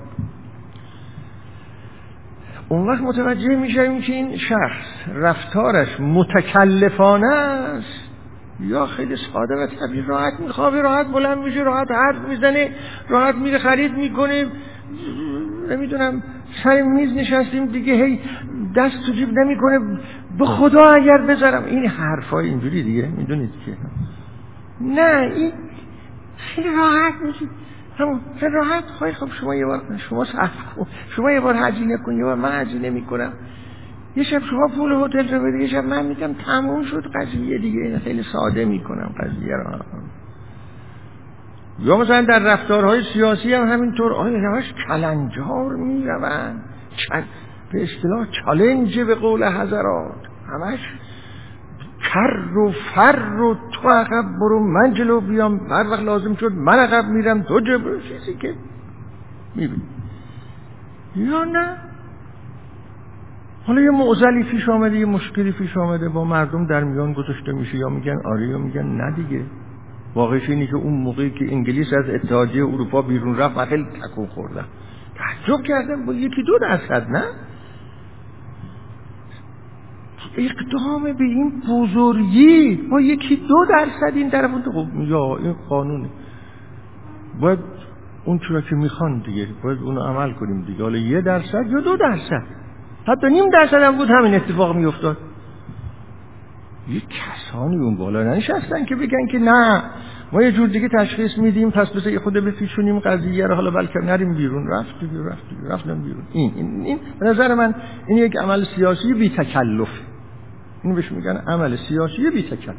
اون 2.68 2.88
وقت 2.88 3.00
متوجه 3.00 3.56
می‌شویم 3.56 4.00
که 4.00 4.12
این 4.12 4.36
شخص 4.36 5.08
رفتارش 5.14 6.00
متکلفانه 6.00 7.34
است. 7.34 8.11
یا 8.60 8.86
خیلی 8.86 9.16
ساده 9.16 9.54
و 9.54 9.66
طبیعی 9.66 10.02
راحت 10.02 10.40
میخوابه 10.40 10.82
راحت 10.82 11.06
بلند 11.06 11.38
میشه 11.38 11.60
راحت 11.62 11.90
حرف 11.90 12.28
می‌زنه 12.28 12.70
راحت 13.08 13.34
میره 13.34 13.58
خرید 13.58 13.92
می‌کنه. 13.92 14.46
نمی‌دونم 15.70 16.22
سر 16.64 16.82
میز 16.82 17.12
نشستیم 17.12 17.66
دیگه 17.66 17.94
هی 17.94 18.20
دست 18.76 19.06
تو 19.06 19.12
جیب 19.12 19.28
نمی‌کنه. 19.38 19.98
به 20.38 20.46
خدا 20.46 20.84
اگر 20.84 21.18
بذارم. 21.18 21.64
این 21.64 21.86
حرفای 21.86 22.48
اینجوری 22.48 22.82
دیگه 22.82 23.08
می‌دونید 23.16 23.50
که. 23.66 23.72
نه 24.80 25.32
این 25.36 25.52
خیلی 26.36 26.68
راحت 26.68 27.14
میشه. 27.26 27.46
همون 27.98 28.20
راحت. 28.40 28.84
خواهی 28.84 29.12
خب 29.12 29.28
شما 29.40 29.54
یه 29.54 29.66
بار 29.66 29.82
شما 30.08 30.24
صحف 30.24 30.50
شما 31.08 31.30
یه 31.30 31.40
بار 31.40 31.56
هجینه 31.58 31.96
کن 31.96 32.12
یه 32.12 32.24
بار 32.24 32.34
من 32.34 32.60
هجینه 32.60 32.90
می‌کنم 32.90 33.32
یه 34.16 34.24
شب 34.24 34.42
شما 34.50 34.68
پول 34.76 34.92
هتل 34.92 35.34
رو 35.34 35.44
بده 35.44 35.58
یه 35.58 35.68
شب 35.68 35.84
من 35.84 36.06
میگم 36.06 36.32
تموم 36.32 36.84
شد 36.84 37.04
قضیه 37.14 37.58
دیگه 37.58 37.98
خیلی 37.98 38.22
ساده 38.22 38.64
می‌کنم 38.64 39.14
قضیه 39.20 39.56
رو. 39.56 39.78
یا 41.78 41.96
مثلا 41.96 42.22
در 42.22 42.38
رفتارهای 42.38 43.02
سیاسی 43.12 43.54
هم 43.54 43.68
همینطور. 43.68 44.12
آیا 44.12 44.38
همش 44.38 44.74
کلنجار 44.88 45.76
می‌روند. 45.76 46.64
به 47.72 47.82
اصطلاح 47.82 48.26
چالنج 48.44 49.00
به 49.00 49.14
قول 49.14 49.44
حضرات. 49.48 50.26
همش 50.48 50.80
کر 52.12 52.58
و 52.58 52.72
فر 52.94 53.40
و 53.40 53.56
تو 53.72 53.88
عقب 53.88 54.24
برو 54.40 54.60
من 54.60 54.94
جلو 54.94 55.20
بیام. 55.20 55.60
هر 55.70 55.90
وقت 55.90 56.02
لازم 56.02 56.34
شد 56.34 56.52
من 56.52 56.78
عقب 56.78 57.08
میرم. 57.08 57.42
تو 57.42 57.60
جلو. 57.60 58.00
چیزی 58.00 58.34
که 58.34 58.54
می‌بینی. 59.54 59.82
یا 61.16 61.44
نه؟ 61.44 61.76
حالا 63.66 63.80
یه 63.80 63.90
معزلی 63.90 64.42
پیش 64.42 64.68
آمده 64.68 64.98
یه 64.98 65.06
مشکلی 65.06 65.52
پیش 65.52 65.76
آمده 65.76 66.08
با 66.08 66.24
مردم 66.24 66.66
در 66.66 66.84
میان 66.84 67.12
گذاشته 67.12 67.52
میشه 67.52 67.76
یا 67.76 67.88
میگن 67.88 68.16
آره 68.24 68.48
یا 68.48 68.58
میگن 68.58 68.86
نه 68.86 69.16
دیگه. 69.16 69.44
واقعش 70.14 70.50
اینه 70.50 70.66
که 70.66 70.76
اون 70.76 70.92
موقعی 70.92 71.30
که 71.30 71.52
انگلیس 71.52 71.92
از 71.92 72.10
اتحادیه 72.10 72.64
اروپا 72.64 73.02
بیرون 73.02 73.36
رفت 73.36 73.56
من 73.56 73.64
خیلی 73.64 73.84
تکون 73.84 74.26
خوردم 74.26 74.64
تعجب 75.14 75.62
کردم 75.62 76.06
با 76.06 76.12
یکی 76.12 76.42
دو 76.42 76.58
درصد 76.58 77.10
نه؟ 77.10 77.24
اقدام 80.36 81.02
به 81.02 81.24
این 81.24 81.62
بزرگی 81.68 82.74
با 82.90 83.00
یکی 83.00 83.36
دو 83.36 83.66
درصد 83.70 84.16
این 84.16 84.30
طرف 84.30 84.50
خب 84.50 84.86
یا 85.00 85.36
این 85.36 85.52
قانونه. 85.68 86.08
باید 87.40 87.58
اون 88.24 88.38
چرا 88.38 88.60
که 88.60 88.74
می‌خوان 88.74 89.18
دیگه 89.18 89.46
باید 89.62 89.78
اونو 89.78 90.00
عمل 90.00 90.32
کنیم 90.32 90.62
دیگه. 90.62 90.82
حالا 90.82 90.98
یه 90.98 91.20
درصد 91.20 91.66
یا 91.70 91.80
دو 91.80 91.96
درصد؟ 91.96 92.61
حتی 93.06 93.26
نیم 93.26 93.50
درصد 93.50 93.82
هم 93.82 93.96
بود 93.96 94.10
همین 94.10 94.34
اتفاق 94.34 94.76
میافتاد. 94.76 95.16
یه 96.88 97.00
کسانی 97.00 97.76
اون 97.76 97.96
بالا 97.96 98.22
ننشستن 98.22 98.84
که 98.84 98.96
بگن 98.96 99.26
که 99.26 99.38
نه 99.38 99.82
ما 100.32 100.42
یه 100.42 100.52
جور 100.52 100.68
دیگه 100.68 100.88
تشخیص 100.88 101.38
میدیم 101.38 101.70
پس 101.70 101.90
بذار 101.90 102.18
خود 102.18 102.34
بفیشونیم 102.34 102.98
قضیه 102.98 103.46
رو 103.46 103.54
حالا 103.54 103.70
بلکه 103.70 103.98
نریم 103.98 104.34
بیرون. 104.34 104.68
رفت 104.70 105.00
بیرون 105.00 105.26
رفت 105.26 105.48
بیرون. 105.48 105.70
رفتم 105.70 106.02
بیرون 106.02 106.22
این 106.32 106.52
این 106.56 106.84
این 106.84 106.98
به 107.20 107.26
نظر 107.26 107.54
من 107.54 107.74
این 108.06 108.18
یک 108.18 108.36
عمل 108.36 108.64
سیاسی 108.64 109.14
بی 109.14 109.28
تکلف 109.28 109.88
این 110.82 110.94
بهش 110.94 111.12
میگن 111.12 111.36
عمل 111.36 111.76
سیاسی 111.76 112.30
بی 112.30 112.42
تکلف 112.42 112.76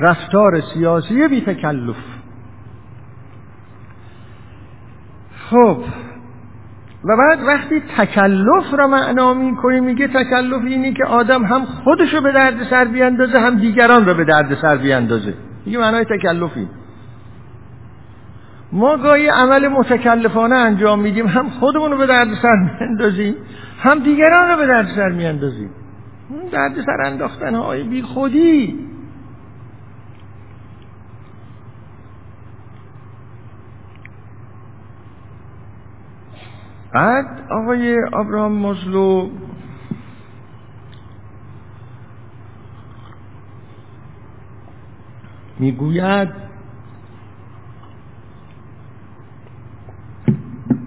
رفتار 0.00 0.60
سیاسی 0.60 1.28
بی 1.28 1.40
تکلف 1.40 1.96
خب 5.50 5.84
و 7.08 7.16
بعد 7.16 7.42
وقتی 7.42 7.82
تکلف 7.96 8.74
را 8.78 8.86
معنا 8.86 9.34
می‌کنی 9.34 9.80
میگه 9.80 10.08
تکلف 10.08 10.62
اینی 10.64 10.92
که 10.92 11.04
آدم 11.04 11.44
هم 11.44 11.64
خودشو 11.64 12.20
به 12.20 12.32
درد 12.32 12.62
سر 12.70 12.84
بیاندازه 12.84 13.38
هم 13.38 13.54
دیگران 13.54 14.06
رو 14.06 14.14
به 14.14 14.24
درد 14.24 14.54
سر 14.54 14.76
بیاندازه. 14.76 15.34
میگه 15.66 15.78
معنای 15.78 16.04
تکلفی. 16.04 16.68
ما 18.72 18.96
گاهی 18.96 19.28
عمل 19.28 19.68
متکلفانه 19.68 20.54
انجام 20.54 21.00
میدیم 21.00 21.26
هم 21.26 21.48
خودمون 21.48 21.90
رو 21.90 21.98
به 21.98 22.06
درد 22.06 22.28
سر 22.42 22.56
میاندازیم 22.56 23.34
هم 23.78 23.98
دیگران 23.98 24.48
رو 24.48 24.56
به 24.56 24.66
درد 24.66 24.88
سر 24.96 25.08
میاندازیم. 25.08 25.70
درد 26.52 26.74
سر 26.86 27.06
انداختن 27.06 27.54
های 27.54 27.82
بی 27.82 28.02
خودی 28.02 28.85
بعد 36.92 37.26
آقای 37.50 38.04
آبراهام 38.12 38.52
مزلو 38.52 39.30
می‌گوید 45.58 46.28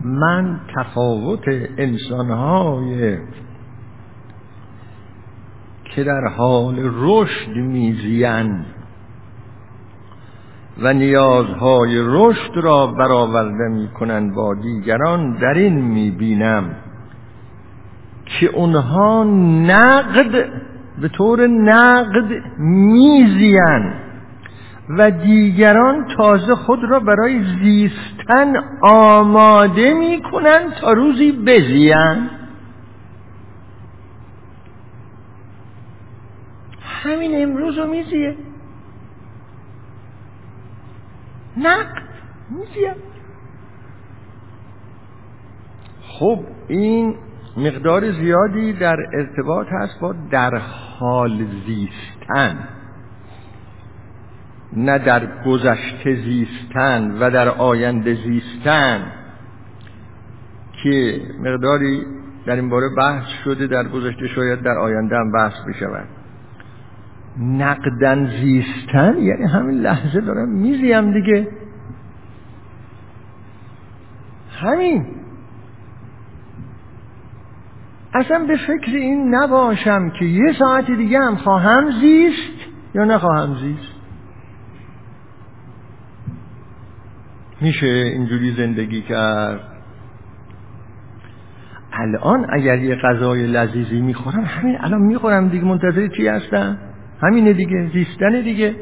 من 0.03 0.59
تفاوت 0.75 1.43
انسانهای 1.77 3.17
که 5.95 6.03
در 6.03 6.27
حال 6.37 6.75
رشد 6.79 7.55
میزیند 7.55 8.78
و 10.77 10.93
نیازهای 10.93 11.99
رشد 11.99 12.51
را 12.55 12.87
برآورده 12.87 13.67
می 13.67 13.87
کنند 13.87 14.35
با 14.35 14.53
دیگران 14.53 15.33
در 15.33 15.53
این 15.53 15.81
می 15.81 16.11
بینم 16.11 16.75
که 18.25 18.47
اونها 18.47 19.23
نقد 19.63 20.49
به 21.01 21.07
طور 21.07 21.47
نقد 21.47 22.43
میزیند 22.59 23.93
و 24.89 25.11
دیگران 25.11 26.05
تازه 26.17 26.55
خود 26.55 26.83
را 26.83 26.99
برای 26.99 27.43
زیستن 27.63 28.53
آماده 28.81 29.93
می 29.93 30.21
کنند 30.31 30.73
تا 30.73 30.93
روزی 30.93 31.31
بزیند 31.31 32.29
همین 37.03 37.43
امروز 37.43 37.77
رو 37.77 37.87
میزیه. 37.87 38.35
نقد. 41.59 42.03
میزیم 42.49 42.93
خب 46.01 46.39
این 46.67 47.15
مقدار 47.57 48.11
زیادی 48.11 48.73
در 48.73 48.97
ارتباط 49.13 49.67
هست 49.71 49.99
با 49.99 50.15
در 50.31 50.55
حال 50.57 51.45
زیستن. 51.65 52.67
نه 54.73 54.97
در 54.97 55.43
گذشته 55.45 56.15
زیستن 56.15 57.17
و 57.19 57.29
در 57.29 57.49
آینده 57.49 58.15
زیستن 58.15 59.11
که 60.83 61.21
مقداری 61.39 62.05
در 62.45 62.55
این 62.55 62.69
باره 62.69 62.89
بحث 62.97 63.25
شده 63.43 63.67
در 63.67 63.87
گذشته 63.87 64.27
شاید 64.27 64.61
در 64.61 64.77
آینده 64.77 65.15
هم 65.15 65.31
بحث 65.31 65.53
بشود. 65.67 66.18
نقدن 67.39 68.29
زیستن 68.41 69.17
یعنی 69.17 69.45
همین 69.53 69.81
لحظه 69.81 70.21
دارم 70.21 70.49
میزیم 70.49 71.13
دیگه. 71.13 71.47
همین. 74.61 75.05
اصلا 78.13 78.45
به 78.47 78.57
فکر 78.57 78.95
این 78.95 79.35
نباشم 79.35 80.09
که 80.09 80.25
یه 80.25 80.53
ساعت 80.59 80.91
دیگه 80.91 81.19
هم 81.19 81.35
خواهم 81.35 81.91
زیست 82.01 82.69
یا 82.95 83.03
نخواهم 83.03 83.55
زیست. 83.55 83.99
میشه 87.61 87.87
اینجوری 87.87 88.51
زندگی 88.51 89.01
کرد؟ 89.01 89.59
الان 91.93 92.47
اگر 92.53 92.79
یه 92.79 92.95
غذای 92.95 93.47
لذیذی 93.47 94.01
می‌خورم 94.01 94.43
همین 94.43 94.77
الان 94.79 95.01
می‌خورم 95.01 95.49
دیگه 95.49 95.65
منتظر 95.65 96.07
چی 96.07 96.27
هستم؟ 96.27 96.77
همینه 97.21 97.53
دیگه 97.53 97.89
زیستن 97.93 98.41
دیگه. 98.41 98.75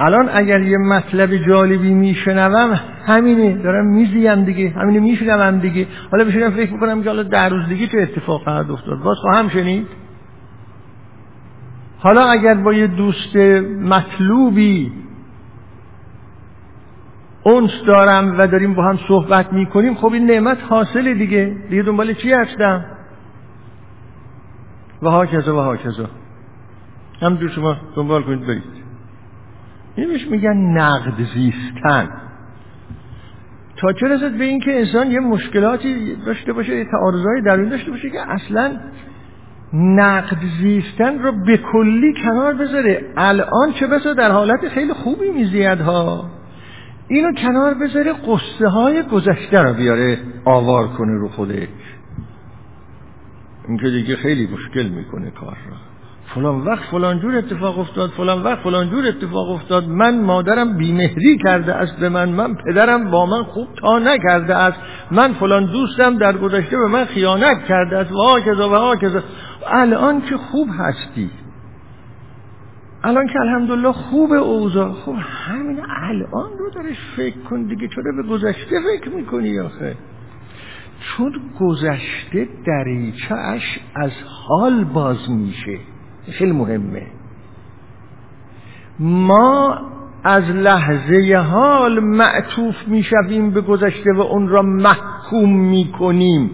الان 0.00 0.28
اگر 0.32 0.60
یه 0.60 0.78
مطلب 0.78 1.36
جالبی 1.36 1.94
میشنوم 1.94 2.80
همینه. 3.06 3.62
دارم 3.62 3.86
میزیم 3.86 4.44
دیگه. 4.44 4.70
همینه 4.70 5.00
میشنوم 5.00 5.58
دیگه. 5.58 5.86
حالا 6.12 6.24
بشینم 6.24 6.50
فکر 6.50 6.72
می‌کنم 6.72 7.02
که 7.02 7.08
حالا 7.08 7.22
در 7.22 7.48
روز 7.48 7.68
دیگه 7.68 7.86
چه 7.86 7.98
اتفاق 7.98 8.42
خواهد 8.44 8.70
افتاد؟ 8.70 8.98
باز 8.98 9.16
خواهم 9.16 9.48
شنید. 9.48 9.86
حالا 11.98 12.24
اگر 12.24 12.54
با 12.54 12.72
یه 12.72 12.86
دوست 12.86 13.36
مطلوبی 13.82 14.92
اونس 17.42 17.70
دارم 17.86 18.34
و 18.38 18.46
داریم 18.46 18.74
با 18.74 18.82
هم 18.82 18.98
صحبت 19.08 19.52
می‌کنیم 19.52 19.94
خب 19.94 20.12
این 20.12 20.26
نعمت 20.26 20.58
حاصله 20.68 21.14
دیگه. 21.14 21.56
دیگه 21.70 21.82
دنبال 21.82 22.12
چی 22.12 22.32
هستم؟ 22.32 22.84
و 25.02 25.10
ها 25.10 25.26
و 25.46 25.50
ها 25.50 25.76
همجور 27.22 27.48
شما 27.48 27.76
دنبال 27.96 28.22
کنید 28.22 28.46
برید. 28.46 28.62
این 29.96 30.18
میگن 30.30 30.56
نقد 30.56 31.24
زیستن. 31.34 32.08
تا 33.76 33.92
چه 33.92 34.06
رسد 34.08 34.38
به 34.38 34.44
اینکه 34.44 34.78
انسان 34.78 35.10
یه 35.10 35.20
مشکلاتی 35.20 36.16
داشته 36.26 36.52
باشه 36.52 36.76
یه 36.76 36.84
تعارضای 36.84 37.42
درون 37.44 37.68
داشته 37.68 37.90
باشه 37.90 38.10
که 38.10 38.30
اصلا 38.30 38.76
نقد 39.72 40.38
زیستن 40.60 41.18
رو 41.18 41.32
به 41.46 41.56
کلی 41.56 42.14
کنار 42.24 42.54
بذاره. 42.54 43.04
الان 43.16 43.72
چه 43.80 43.86
بسا 43.86 44.14
در 44.14 44.30
حالت 44.30 44.68
خیلی 44.68 44.92
خوبی 44.92 45.30
میزید 45.30 45.80
ها. 45.80 46.30
اینو 47.08 47.32
کنار 47.32 47.74
بذاره 47.74 48.12
قصه 48.12 48.68
های 48.68 49.02
گذشته 49.02 49.62
رو 49.62 49.74
بیاره 49.74 50.18
آوار 50.44 50.88
کنه 50.88 51.12
رو 51.12 51.28
خودش. 51.28 51.68
این 53.68 53.78
که 53.78 53.90
دیگه 53.90 54.16
خیلی 54.16 54.46
مشکل 54.46 54.88
می‌کنه 54.88 55.30
کار 55.30 55.56
را. 55.70 55.87
فلان 56.34 56.60
وقت 56.60 56.84
فلان 56.90 57.20
جور 57.20 57.36
اتفاق 57.36 57.78
افتاد 57.78 58.10
فلان 58.10 58.42
وقت 58.42 58.58
فلان 58.58 58.90
جور 58.90 59.06
اتفاق 59.06 59.50
افتاد 59.50 59.88
من 59.88 60.20
مادرم 60.20 60.76
بیمهری 60.76 61.38
کرده 61.44 61.74
است 61.74 61.96
به 62.00 62.08
من 62.08 62.28
من 62.28 62.54
پدرم 62.54 63.10
با 63.10 63.26
من 63.26 63.42
خوب 63.42 63.68
تا 63.80 63.98
نکرده 63.98 64.54
است 64.54 64.78
من 65.10 65.32
فلان 65.32 65.66
دوستم 65.66 66.18
در 66.18 66.36
گذشته 66.36 66.76
به 66.76 66.88
من 66.88 67.04
خیانت 67.04 67.64
کرده 67.64 67.96
است 67.96 68.12
و 68.12 68.40
کذا 68.40 68.92
و 68.92 68.96
کذا 68.96 69.22
الان 69.66 70.20
که 70.20 70.36
خوب 70.36 70.68
هستی. 70.78 71.30
الان 73.04 73.26
که 73.26 73.40
الحمدلله 73.40 73.92
خوب 73.92 74.32
اوضاع. 74.32 74.92
خب 74.92 75.14
همین 75.46 75.80
الان 76.02 76.58
رو 76.58 76.70
داره 76.74 76.96
فکر 77.16 77.38
کن 77.50 77.62
دیگه 77.62 77.88
چرا 77.88 78.22
به 78.22 78.28
گذشته 78.28 78.80
فکر 78.80 79.10
می‌کنی 79.10 79.60
آخه؟ 79.60 79.96
چون 81.00 81.32
گذشته 81.60 82.48
دریچهش 82.66 83.80
از 83.94 84.12
حال 84.48 84.84
باز 84.84 85.30
میشه. 85.30 85.78
خیلی 86.32 86.52
مهمه 86.52 87.06
ما 88.98 89.78
از 90.24 90.44
لحظه 90.44 91.36
حال 91.36 92.00
معطوف 92.00 92.74
می‌شویم 92.86 93.50
به 93.50 93.60
گذشته 93.60 94.12
و 94.12 94.20
اون 94.20 94.48
را 94.48 94.62
محکوم 94.62 95.58
می‌کنیم. 95.58 96.50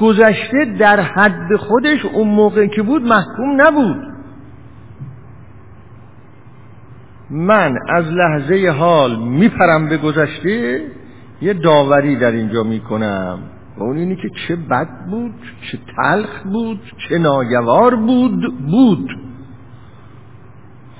گذشته 0.00 0.64
در 0.78 1.00
حد 1.00 1.56
خودش 1.56 2.04
اون 2.04 2.28
موقع 2.28 2.66
که 2.66 2.82
بود 2.82 3.02
محکوم 3.02 3.60
نبود. 3.60 3.96
من 7.30 7.78
از 7.88 8.04
لحظه 8.04 8.68
حال 8.78 9.16
میپرم 9.16 9.88
به 9.88 9.96
گذشته 9.96 10.82
یه 11.42 11.52
داوری 11.54 12.16
در 12.16 12.30
اینجا 12.30 12.62
می‌کنم. 12.62 13.38
و 13.78 13.82
اون 13.82 13.96
اینی 13.96 14.16
که 14.16 14.28
چه 14.48 14.56
بد 14.56 14.88
بود 15.10 15.34
چه 15.70 15.78
تلخ 15.96 16.42
بود 16.42 16.80
چه 17.08 17.18
ناگوار 17.18 17.96
بود 17.96 18.58
بود. 18.70 19.10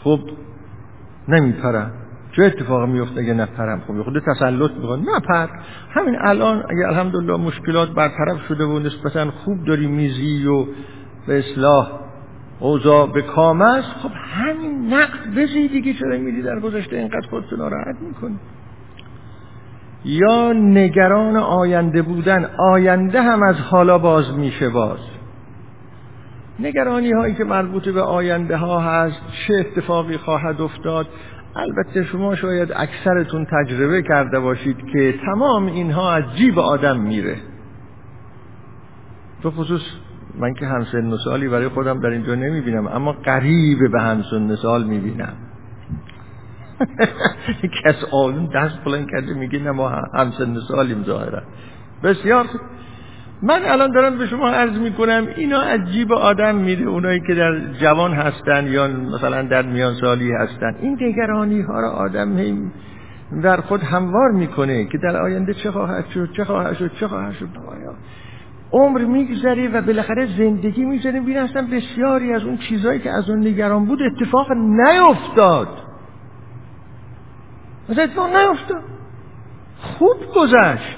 خب 0.05 0.20
نمیپرم. 1.29 1.93
چه 2.33 2.45
اتفاق 2.45 2.89
میفته 2.89 3.20
اگه 3.20 3.35
نپرم؟ 3.35 3.81
خب 3.81 4.03
خود 4.03 4.18
تسلط 4.18 4.70
می‌کنم 4.70 5.07
نپر. 5.16 5.47
همین 5.91 6.16
الان 6.20 6.57
اگه 6.57 6.87
الحمدلله 6.89 7.37
مشکلات 7.37 7.91
برطرف 7.91 8.47
شده 8.49 8.64
و 8.64 8.79
نسبتا 8.79 9.31
خوب 9.31 9.64
داری 9.64 9.87
میزی 9.87 10.47
و 10.47 10.66
به 11.26 11.39
اصلاح 11.39 11.91
اوضاع 12.61 13.12
به 13.12 13.22
کام 13.22 13.62
است 13.62 13.89
خب 13.89 14.11
همین 14.14 14.95
نقد 14.95 15.35
بزی 15.37 15.68
دیگه 15.68 15.95
چرا 15.95 16.18
میری 16.18 16.43
در 16.43 16.61
گذشته 16.61 16.97
اینقدر 16.97 17.29
خودتو 17.31 17.57
ناراحت 17.57 17.97
می‌کنی؟ 18.01 18.39
یا 20.05 20.53
نگران 20.53 21.37
آینده 21.37 22.03
بودن 22.03 22.45
آینده 22.59 23.23
هم 23.23 23.43
از 23.43 23.57
حالا 23.61 23.99
باز 23.99 24.33
میشه 24.33 24.69
باز. 24.69 24.99
نگرانی 26.61 27.13
هایی 27.13 27.35
که 27.35 27.45
مربوط 27.45 27.89
به 27.89 28.03
آینده 28.03 28.57
ها 28.57 28.81
هست 28.81 29.21
چه 29.47 29.55
اتفاقی 29.55 30.17
خواهد 30.17 30.61
افتاد؟ 30.61 31.07
البته 31.57 32.05
شما 32.05 32.35
شاید 32.35 32.73
اکثرتون 32.77 33.47
تجربه 33.47 34.03
کرده 34.03 34.41
باشید 34.41 34.77
که 34.93 35.15
تمام 35.27 35.67
اینها 35.67 36.13
از 36.13 36.25
جیب 36.37 36.59
آدم 36.59 37.01
میره. 37.01 37.37
تو 39.43 39.51
خصوص 39.51 39.83
من 40.39 40.55
که 40.55 40.67
همسن 40.67 41.17
سالی 41.25 41.49
برای 41.49 41.69
خودم 41.69 42.01
در 42.01 42.09
اینجا 42.09 42.35
نمی‌بینم 42.35 42.87
اما 42.87 43.13
قریب 43.13 43.79
به 43.93 44.01
همسن 44.01 44.55
سال 44.55 44.85
می‌بینم. 44.85 45.33
کس 47.85 48.05
آدم 48.12 48.47
دست 48.47 48.85
بلند 48.85 49.11
کرده 49.11 49.35
میگه 49.35 49.59
نه 49.59 49.70
ما 49.70 49.89
همسن 50.14 50.57
سالیم 50.68 51.05
ظاهرا. 51.05 51.43
بسیار 52.03 52.47
من 53.43 53.61
الان 53.64 53.93
دارم 53.93 54.18
به 54.18 54.26
شما 54.26 54.49
عرض 54.49 54.79
می‌کنم 54.79 55.26
اینا 55.37 55.61
عجیب 55.61 56.12
آدم 56.12 56.55
میره 56.55 56.87
اونایی 56.87 57.20
که 57.26 57.35
در 57.35 57.61
جوان 57.81 58.12
هستن 58.12 58.66
یا 58.66 58.89
مثلا 58.89 59.43
در 59.43 59.62
میان 59.62 59.95
سالی 59.95 60.33
هستن. 60.33 60.74
این 60.81 60.99
نگرانی 61.01 61.61
ها 61.61 61.81
را 61.81 61.91
آدم 61.91 62.70
در 63.43 63.57
خود 63.57 63.83
هموار 63.83 64.31
می‌کنه 64.31 64.85
که 64.85 64.99
در 64.99 65.16
آینده 65.16 65.55
چه 65.55 65.70
خواهد 65.70 66.05
شد 66.14 66.29
چه 66.37 66.45
خواهد 66.45 66.76
شد 66.76 66.91
چه 67.01 67.09
خواهد 67.09 67.33
شد. 67.33 67.49
عمر 68.72 69.05
میگذره 69.05 69.68
و 69.68 69.83
بالاخره 69.83 70.26
زندگی 70.39 70.85
میگذره؟ 70.85 71.20
ببین 71.20 71.37
اصلا 71.37 71.66
بسیاری 71.72 72.33
از 72.33 72.45
اون 72.45 72.57
چیزهایی 72.57 73.01
که 73.01 73.11
از 73.11 73.31
اون 73.31 73.47
نگران 73.47 73.85
بود 73.85 73.99
اتفاق 74.03 74.53
نیفتاد. 74.53 75.68
مثلا 77.89 78.05
اتفاق 78.05 78.36
نیفتاد. 78.36 78.82
خوب 79.80 80.16
گذشت. 80.36 80.97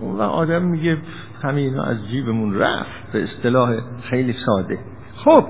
و 0.00 0.22
آدم 0.22 0.62
میگه 0.62 0.96
همین 1.42 1.78
از 1.78 2.08
جیبمون 2.08 2.54
رفت. 2.54 3.12
به 3.12 3.22
اصطلاح 3.22 3.76
خیلی 4.02 4.32
ساده. 4.32 4.78
خب. 5.16 5.44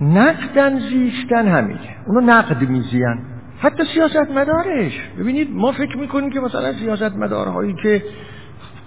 نقدن 0.00 0.78
زیشتن 0.78 1.48
همینه. 1.48 1.96
اونو 2.06 2.20
نقد 2.20 2.68
میزین 2.68 3.18
حتی 3.60 3.84
سیاست 3.94 4.30
مدارش 4.30 5.00
ببینید 5.18 5.48
ما 5.52 5.72
فکر 5.72 5.96
می‌کنیم 5.96 6.30
که 6.30 6.40
مثلا 6.40 6.72
سیاست 6.72 7.16
مدارهایی 7.16 7.74
که 7.82 8.02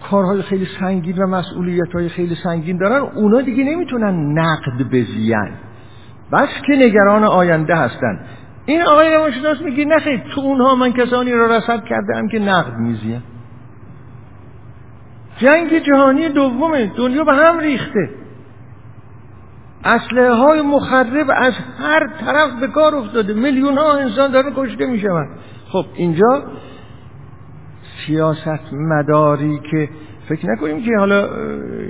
کارهای 0.10 0.42
خیلی 0.42 0.68
سنگین 0.80 1.18
و 1.18 1.28
مسئولیت 1.28 1.94
های 1.94 2.10
خیلی 2.10 2.36
سنگین 2.36 2.78
دارن 2.78 3.02
اونا 3.16 3.42
دیگه 3.42 3.64
نمی‌تونن 3.64 4.40
نقد 4.40 4.90
بزیان. 4.92 5.52
بس 6.34 6.50
که 6.68 6.74
نگران 6.76 7.24
آینده 7.24 7.76
هستن. 7.76 8.26
این 8.66 8.82
آقای 8.82 9.10
روانشناس 9.14 9.62
میگه 9.62 9.86
نخیر 9.86 10.24
تو 10.36 10.42
اونها 10.42 10.76
من 10.76 10.94
کسانی 10.94 11.32
را 11.32 11.58
رسد 11.58 11.84
کردم 11.84 12.28
که 12.28 12.40
نقد 12.40 12.78
میزیم 12.78 13.24
جنگ 15.38 15.80
جهانی 15.80 16.30
دومه 16.30 16.92
دنیا 16.98 17.24
به 17.24 17.34
هم 17.34 17.60
ریخته. 17.60 18.10
اسلحه 19.84 20.32
های 20.32 20.62
مخرب 20.62 21.32
از 21.36 21.54
هر 21.80 22.08
طرف 22.26 22.60
به 22.60 22.68
کار 22.68 22.96
افتاده. 22.96 23.34
میلیون 23.34 23.78
ها 23.78 23.94
انسان 23.94 24.32
دارن 24.32 24.54
کشته 24.56 24.86
میشون 24.86 25.28
خب 25.72 25.86
اینجا 25.96 26.44
سیاست 28.06 28.74
مداری 28.74 29.60
که 29.72 29.90
فکر 30.32 30.52
نکنیم 30.52 30.84
که 30.84 30.92
حالا 30.98 31.30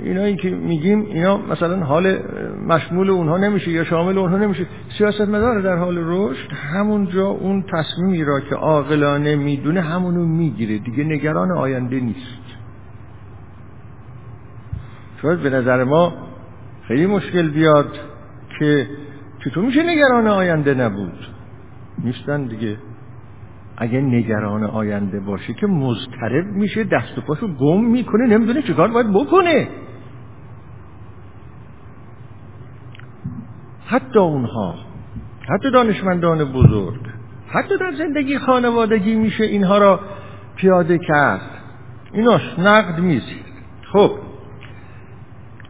اینایی 0.04 0.36
که 0.36 0.50
میگیم 0.50 1.00
اینا 1.00 1.36
مثلا 1.36 1.84
حال 1.84 2.18
مشمول 2.66 3.10
اونها 3.10 3.36
نمیشه 3.36 3.70
یا 3.70 3.84
شامل 3.84 4.18
اونها 4.18 4.38
نمیشه. 4.38 4.66
سیاست 4.98 5.20
مدار 5.20 5.60
در 5.60 5.76
حال 5.76 5.98
رشد 5.98 6.52
همونجا 6.52 7.26
اون 7.26 7.64
تصمیمی 7.72 8.24
را 8.24 8.40
که 8.40 8.54
عاقلانه 8.54 9.36
می‌دونه 9.36 9.80
همونو 9.80 10.26
می‌گیره. 10.26 10.78
دیگه 10.78 11.04
نگران 11.04 11.50
آینده 11.52 12.00
نیست. 12.00 12.42
شاید 15.22 15.38
به 15.38 15.50
نظر 15.50 15.84
ما 15.84 16.14
خیلی 16.88 17.06
مشکل 17.06 17.50
بیاد 17.50 17.98
که 18.58 18.86
چطور 19.44 19.64
میشه 19.64 19.82
نگران 19.82 20.26
آینده 20.26 20.74
نبود؟ 20.74 21.26
نیستن 22.04 22.46
دیگه. 22.46 22.76
اگه 23.82 24.00
نگران 24.00 24.64
آینده 24.64 25.20
باشه 25.20 25.54
که 25.54 25.66
مضطرب 25.66 26.46
میشه 26.46 26.84
دست 26.84 27.18
و 27.18 27.20
پاشو 27.20 27.48
گم 27.48 27.84
می‌کنه 27.84 28.26
نمی‌دونه 28.26 28.62
چیکار 28.62 28.88
باید 28.88 29.12
بکنه. 29.12 29.68
حتی 33.86 34.18
اونها 34.18 34.74
حتی 35.48 35.70
دانشمندان 35.70 36.44
بزرگ 36.44 37.00
حتی 37.48 37.78
در 37.78 37.92
زندگی 37.98 38.38
خانوادگی 38.38 39.14
میشه 39.14 39.44
اینها 39.44 39.78
را 39.78 40.00
پیاده 40.56 40.98
کرد. 40.98 41.50
ایناش 42.12 42.58
نقد 42.58 43.00
میزید 43.00 43.44
خب. 43.92 44.10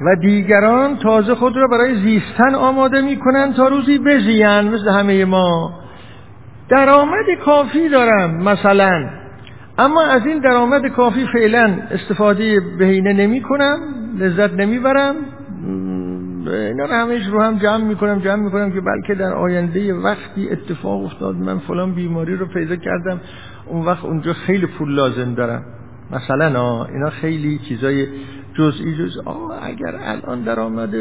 و 0.00 0.16
دیگران 0.20 0.96
تازه 0.96 1.34
خود 1.34 1.56
را 1.56 1.68
برای 1.68 1.94
زیستن 1.94 2.54
آماده 2.54 3.00
می‌کنن 3.00 3.52
تا 3.52 3.68
روزی 3.68 3.98
بزیان 3.98 4.68
مثل 4.68 4.88
همه 4.88 5.24
ما. 5.24 5.81
درآمد 6.68 7.24
کافی 7.44 7.88
دارم 7.88 8.42
مثلا. 8.42 9.10
اما 9.78 10.02
از 10.02 10.26
این 10.26 10.38
درآمد 10.38 10.86
کافی 10.86 11.26
فعلا 11.32 11.78
استفاده 11.90 12.60
بهینه 12.78 13.12
نمی 13.12 13.42
کنم 13.42 13.78
لذت 14.18 14.52
نمی‌برم 14.52 15.14
اینا 16.46 16.84
رو 16.84 16.92
همش 16.92 17.26
رو 17.26 17.42
هم 17.42 17.58
جمع 17.58 17.84
می‌کنم 17.84 18.18
جمع 18.18 18.42
می‌کنم 18.42 18.72
که 18.72 18.80
بلکه 18.80 19.14
در 19.14 19.32
آینده 19.32 19.94
وقتی 19.94 20.50
اتفاق 20.50 21.04
افتاد 21.04 21.36
من 21.36 21.58
فلان 21.58 21.94
بیماری 21.94 22.36
رو 22.36 22.46
پیدا 22.46 22.76
کردم 22.76 23.20
اون 23.66 23.86
وقت 23.86 24.04
اونجا 24.04 24.32
خیلی 24.32 24.66
پول 24.66 24.94
لازم 24.94 25.34
دارم. 25.34 25.62
مثلا 26.10 26.84
اینا 26.84 27.10
خیلی 27.10 27.58
چیزای 27.58 28.06
جزئی 28.54 28.94
جز 28.94 29.18
آه 29.24 29.58
اگر 29.62 29.96
الان 30.02 30.42
درآمد 30.42 30.94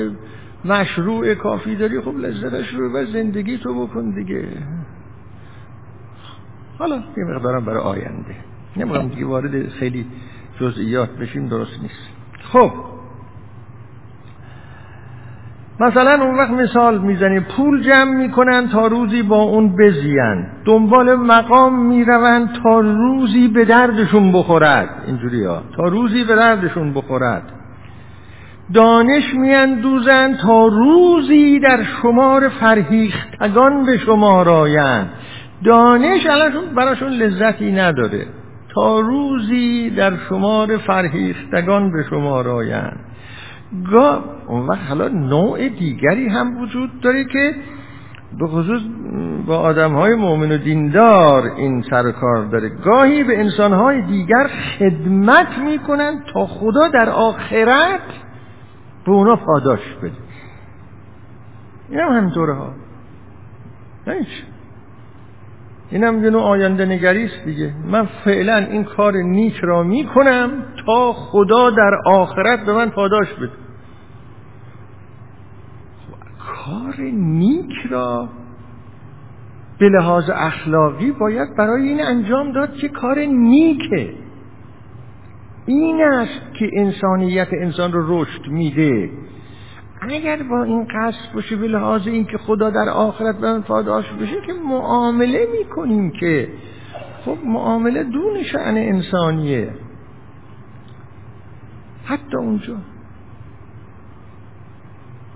مشروع 0.65 1.33
کافی 1.33 1.75
داری 1.75 2.01
خب 2.01 2.17
لذتش 2.17 2.73
رو 2.73 2.97
و 2.97 3.05
زندگی 3.05 3.57
تو 3.57 3.87
بکن 3.87 4.09
دیگه. 4.09 4.43
حالا 6.79 6.95
یه 7.17 7.23
مقدارم 7.23 7.65
برای 7.65 7.83
آینده. 7.83 8.35
نمی‌خوام 8.77 9.07
دیگه 9.07 9.25
وارد 9.25 9.69
خیلی 9.69 10.05
جزئیات 10.59 11.09
بشیم 11.09 11.47
درست 11.47 11.81
نیست. 11.81 12.09
خب. 12.43 12.71
مثلا 15.79 16.25
اون 16.25 16.37
وقت 16.37 16.51
مثال 16.51 16.97
می‌زنیم 16.97 17.45
پول 17.57 17.83
جمع 17.83 18.17
می‌کنن 18.17 18.69
تا 18.69 18.87
روزی 18.87 19.23
با 19.23 19.41
اون 19.41 19.75
بزیان 19.75 20.47
دنبال 20.65 21.15
مقام 21.15 21.85
می‌روند 21.85 22.49
تا 22.63 22.79
روزی 22.79 23.47
به 23.47 23.65
دردشون 23.65 24.31
بخورد. 24.31 25.03
اینجوری 25.07 25.43
ها. 25.43 25.61
تا 25.75 25.83
روزی 25.83 26.23
به 26.23 26.35
دردشون 26.35 26.93
بخورد. 26.93 27.43
دانش 28.73 29.33
میاندوزند 29.33 30.37
تا 30.37 30.67
روزی 30.67 31.59
در 31.59 31.83
شمار 31.83 32.49
فرهیختگان 32.49 33.85
به 33.85 33.97
شما 33.97 34.43
رایند 34.43 35.09
دانش 35.63 36.25
الانشون 36.25 36.75
براشون 36.75 37.09
لذتی 37.09 37.71
نداره. 37.71 38.27
تا 38.73 38.99
روزی 38.99 39.89
در 39.89 40.17
شمار 40.29 40.77
فرهیختگان 40.77 41.91
به 41.91 42.03
شما 42.09 42.41
رایند 42.41 42.99
گاه 43.91 44.23
اون 44.47 44.67
وقت 44.67 44.87
حالا 44.89 45.07
نوع 45.07 45.69
دیگری 45.69 46.27
هم 46.27 46.57
وجود 46.61 47.01
داره 47.01 47.25
که 47.25 47.55
به 48.39 48.47
خصوص 48.47 48.81
با 49.45 49.57
آدم 49.57 49.93
های 49.93 50.15
مؤمن 50.15 50.51
و 50.51 50.57
دیندار 50.57 51.43
این 51.57 51.83
سر 51.89 52.11
کار 52.11 52.45
داره. 52.45 52.69
گاهی 52.69 53.23
به 53.23 53.39
انسان 53.39 53.73
های 53.73 54.01
دیگر 54.01 54.49
خدمت 54.79 55.57
می‌کنن 55.57 56.23
تا 56.33 56.45
خدا 56.45 56.87
در 56.87 57.09
آخرت 57.09 58.01
به 59.05 59.11
اونا 59.11 59.35
پاداش 59.35 59.79
بده. 60.03 60.11
این 61.89 61.99
هم 61.99 62.17
همینطوره 62.17 62.53
ها. 62.53 62.73
نه 64.07 64.25
این 65.91 66.03
هم 66.03 66.23
یه 66.23 66.29
نوع 66.29 66.41
آینده 66.41 66.85
نگریست 66.85 67.45
دیگه. 67.45 67.73
من 67.85 68.05
فعلا 68.25 68.57
این 68.57 68.83
کار 68.83 69.13
نیک 69.13 69.55
را 69.55 69.83
می‌کنم 69.83 70.51
تا 70.85 71.13
خدا 71.13 71.69
در 71.69 71.91
آخرت 72.05 72.65
به 72.65 72.73
من 72.73 72.89
پاداش 72.89 73.33
بده. 73.33 73.51
کار 76.39 76.95
نیک 77.13 77.73
را 77.89 78.29
به 79.79 79.89
لحاظ 79.89 80.29
اخلاقی 80.33 81.11
باید 81.11 81.55
برای 81.57 81.87
این 81.87 82.01
انجام 82.01 82.51
داد 82.51 82.73
که 82.73 82.87
کار 82.87 83.19
نیکه. 83.19 84.13
این 85.65 86.03
است 86.03 86.53
که 86.53 86.69
انسانیت 86.73 87.47
انسان 87.61 87.91
رو 87.91 88.21
رشد 88.21 88.47
میده. 88.47 89.09
اگر 90.01 90.43
با 90.43 90.63
این 90.63 90.83
قصد 90.83 91.33
باشه 91.33 91.55
به 91.55 91.67
لحاظ 91.67 92.07
این 92.07 92.25
که 92.25 92.37
خدا 92.37 92.69
در 92.69 92.89
آخرت 92.89 93.37
به 93.37 93.53
من 93.53 93.61
پاداش 93.61 94.05
بشه 94.11 94.41
که 94.47 94.53
معامله 94.53 95.47
می‌کنیم 95.59 96.11
که 96.11 96.49
خب 97.25 97.37
معامله 97.45 98.03
دون 98.03 98.43
شعن 98.43 98.77
انسانیه. 98.77 99.73
حتی 102.05 102.37
اونجا. 102.37 102.75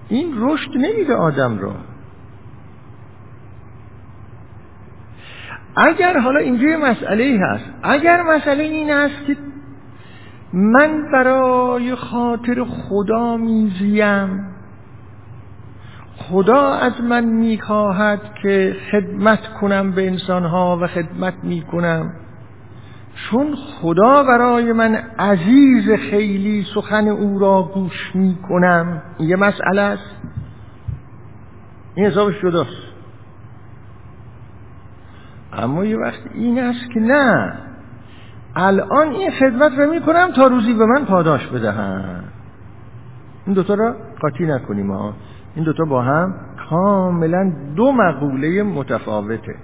این 0.09 0.33
رشد 0.37 0.71
نمیده 0.75 1.15
آدم 1.15 1.59
را 1.59 1.75
اگر 5.75 6.19
حالا 6.19 6.39
اینجا 6.39 6.67
مسئله 6.67 7.39
هست 7.41 7.65
اگر 7.83 8.21
مسئله 8.21 8.63
این 8.63 8.91
است 8.91 9.25
که 9.27 9.37
من 10.53 11.11
برای 11.11 11.95
خاطر 11.95 12.63
خدا 12.63 13.37
میزیم 13.37 14.54
خدا 16.17 16.73
از 16.73 17.01
من 17.01 17.25
می‌خواهد 17.25 18.21
که 18.41 18.75
خدمت 18.91 19.47
کنم 19.61 19.91
به 19.91 20.07
انسانها 20.07 20.77
و 20.81 20.87
خدمت 20.87 21.33
می‌کنم. 21.43 22.13
چون 23.15 23.55
خدا 23.55 24.23
برای 24.23 24.73
من 24.73 24.95
عزیز 25.19 25.91
خیلی 25.91 26.65
سخن 26.75 27.07
او 27.07 27.39
را 27.39 27.71
گوش 27.73 28.11
می‌کنم. 28.13 29.01
یه 29.19 29.35
مسئله 29.35 29.81
است. 29.81 30.15
این 31.95 32.05
حسابش 32.05 32.41
جداست 32.41 32.85
اما 35.53 35.85
یه 35.85 35.97
وقت 35.97 36.19
این 36.33 36.59
است 36.59 36.91
که 36.93 36.99
نه. 36.99 37.53
الان 38.55 39.07
این 39.07 39.31
خدمت 39.31 39.71
رو 39.77 39.91
می‌کنم 39.91 40.31
تا 40.35 40.47
روزی 40.47 40.73
به 40.73 40.85
من 40.85 41.05
پاداش 41.05 41.47
بدهن. 41.47 42.23
این 43.45 43.55
دوتا 43.55 43.73
را 43.73 43.95
قاطی 44.21 44.45
نکنیم 44.45 44.91
ها 44.91 45.13
این 45.55 45.63
دوتا 45.63 45.85
با 45.85 46.01
هم 46.01 46.33
کاملا 46.69 47.53
دو 47.75 47.91
مقوله 47.91 48.63
متفاوته. 48.63 49.55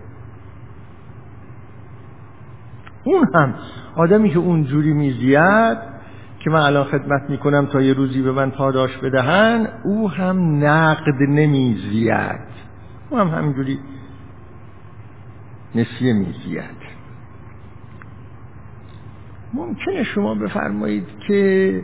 اون 3.03 3.27
هم 3.35 3.53
آدمی 3.95 4.29
که 4.29 4.39
اونجوری 4.39 4.93
میزید 4.93 5.77
که 6.39 6.49
من 6.49 6.59
الان 6.59 6.83
خدمت 6.83 7.29
می‌کنم 7.29 7.65
تا 7.65 7.81
یه 7.81 7.93
روزی 7.93 8.21
به 8.21 8.31
من 8.31 8.51
پاداش 8.51 8.97
بدهن 8.97 9.67
او 9.83 10.09
هم 10.09 10.65
نقد 10.65 11.21
نمیزید 11.29 12.51
او 13.09 13.17
هم 13.17 13.27
همینجوری 13.27 13.79
نسیه 15.75 16.13
میزید 16.13 16.81
ممکنه 19.53 20.03
شما 20.03 20.35
بفرمایید 20.35 21.07
که 21.27 21.83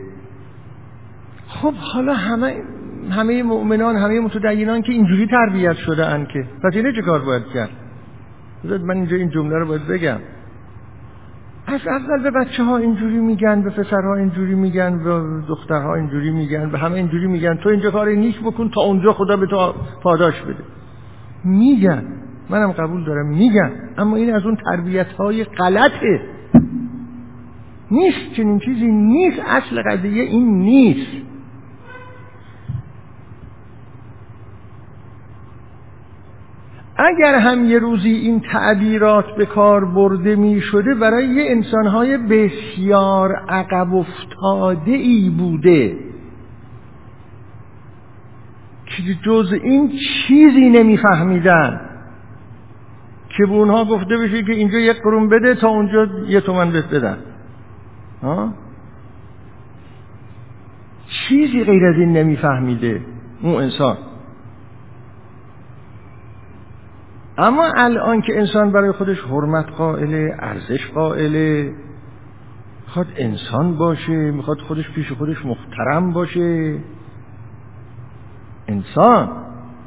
خب 1.48 1.74
حالا 1.74 2.14
همه 2.14 2.62
همه 3.10 3.42
مؤمنان 3.42 3.96
همه 3.96 4.20
متدینان 4.20 4.82
که 4.82 4.92
اینجوری 4.92 5.26
تربیت 5.26 5.76
شده 5.76 6.06
ان 6.06 6.26
که. 6.26 6.44
پس 6.64 6.76
اینه 6.76 6.92
چه 6.92 7.02
کار 7.02 7.20
باید 7.20 7.42
کرد؟ 7.54 7.70
من 8.64 8.96
اینجا 8.96 9.16
این 9.16 9.30
جمله 9.30 9.58
رو 9.58 9.66
باید 9.66 9.86
بگم. 9.86 10.18
از 11.66 11.80
اول 11.86 12.22
به 12.22 12.30
بچه 12.30 12.64
ها 12.64 12.76
اینجوری 12.76 13.18
میگن 13.18 13.62
به 13.62 13.70
پسرها 13.70 14.14
اینجوری 14.14 14.54
میگن 14.54 15.04
به 15.04 15.20
دخترها 15.48 15.94
اینجوری 15.94 16.30
میگن 16.30 16.70
به 16.70 16.78
همه 16.78 16.94
اینجوری 16.94 17.26
میگن. 17.26 17.56
تو 17.56 17.68
اینجا 17.68 17.90
کار 17.90 18.08
نیک 18.08 18.40
بکن 18.40 18.70
تا 18.70 18.80
اونجا 18.80 19.12
خدا 19.12 19.36
به 19.36 19.46
تو 19.46 19.74
پاداش 20.02 20.42
بده. 20.42 20.64
میگن. 21.44 22.04
منم 22.50 22.72
قبول 22.72 23.04
دارم. 23.04 23.26
میگن. 23.26 23.72
اما 23.98 24.16
این 24.16 24.34
از 24.34 24.44
اون 24.44 24.56
تربیت 24.56 25.12
های 25.12 25.44
غلطه. 25.44 26.20
نیست. 27.90 28.32
چنین 28.36 28.58
چیزی 28.58 28.86
نیست. 28.86 29.42
اصل 29.46 29.82
قضیه 29.82 30.22
این 30.22 30.58
نیست. 30.58 31.28
اگر 36.98 37.34
هم 37.34 37.64
یه 37.64 37.78
روزی 37.78 38.10
این 38.10 38.40
تعبیرات 38.40 39.36
به 39.36 39.46
کار 39.46 39.84
برده 39.84 40.36
می 40.36 40.60
شده 40.60 40.94
برای 40.94 41.26
یه 41.26 41.50
انسانهای 41.50 42.18
بسیار 42.18 43.32
عقب 43.48 43.94
افتاده 43.94 44.90
ای 44.90 45.30
بوده. 45.38 45.96
که 48.86 49.02
جز 49.24 49.52
این 49.52 49.88
چیزی 49.88 50.70
نمیفهمیدن. 50.70 51.80
که 53.28 53.46
به 53.46 53.52
اونها 53.52 53.84
گفته 53.84 54.16
بشه 54.16 54.42
که 54.42 54.52
اینجا 54.52 54.78
یک 54.78 55.02
قرون 55.02 55.28
بده 55.28 55.54
تا 55.54 55.68
اونجا 55.68 56.06
یه 56.28 56.40
تومن 56.40 56.72
بهت 56.72 56.94
بدن. 56.94 57.18
چیزی 61.08 61.64
غیر 61.64 61.86
از 61.86 61.96
این 61.96 62.12
نمیفهمیده 62.12 63.00
اون 63.42 63.54
انسان. 63.54 63.96
اما 67.38 67.72
الان 67.76 68.20
که 68.20 68.38
انسان 68.38 68.72
برای 68.72 68.92
خودش 68.92 69.20
حرمت 69.20 69.70
قائله 69.70 70.36
ارزش 70.38 70.90
قائله 70.94 71.72
می‌خواد 72.86 73.06
انسان 73.16 73.76
باشه 73.76 74.12
می‌خواد 74.12 74.58
خودش 74.58 74.90
پیش 74.90 75.12
خودش 75.12 75.46
محترم 75.46 76.12
باشه. 76.12 76.78
انسان 78.68 79.28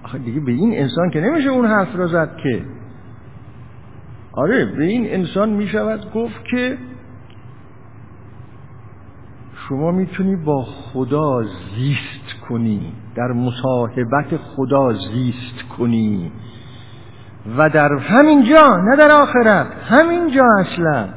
آخه 0.04 0.18
دیگه 0.18 0.39
به 0.39 0.52
این 0.52 0.74
انسان 0.74 1.10
که 1.10 1.22
نمیشه 1.22 1.49
اون 1.49 1.66
حرف 1.66 1.95
را 1.95 2.08
زد 2.08 2.38
که. 2.43 2.66
آره 4.34 4.66
به 4.66 4.84
این 4.84 5.06
انسان 5.14 5.49
می 5.49 5.68
شود 5.68 6.14
گفت 6.14 6.45
که 6.52 6.78
شما 9.56 9.91
می‌تونی 9.91 10.36
با 10.36 10.64
خدا 10.64 11.43
زیست 11.76 12.41
کنی 12.49 12.93
در 13.16 13.28
مصاحبت 13.28 14.38
خدا 14.38 14.93
زیست 14.93 15.64
کنی. 15.78 16.32
و 17.57 17.69
در 17.69 17.93
همین 17.93 18.43
جا 18.43 18.77
نه 18.77 18.95
در 18.95 19.11
آخرت 19.11 19.67
همین 19.89 20.31
جا 20.31 20.45
اصلا. 20.59 21.07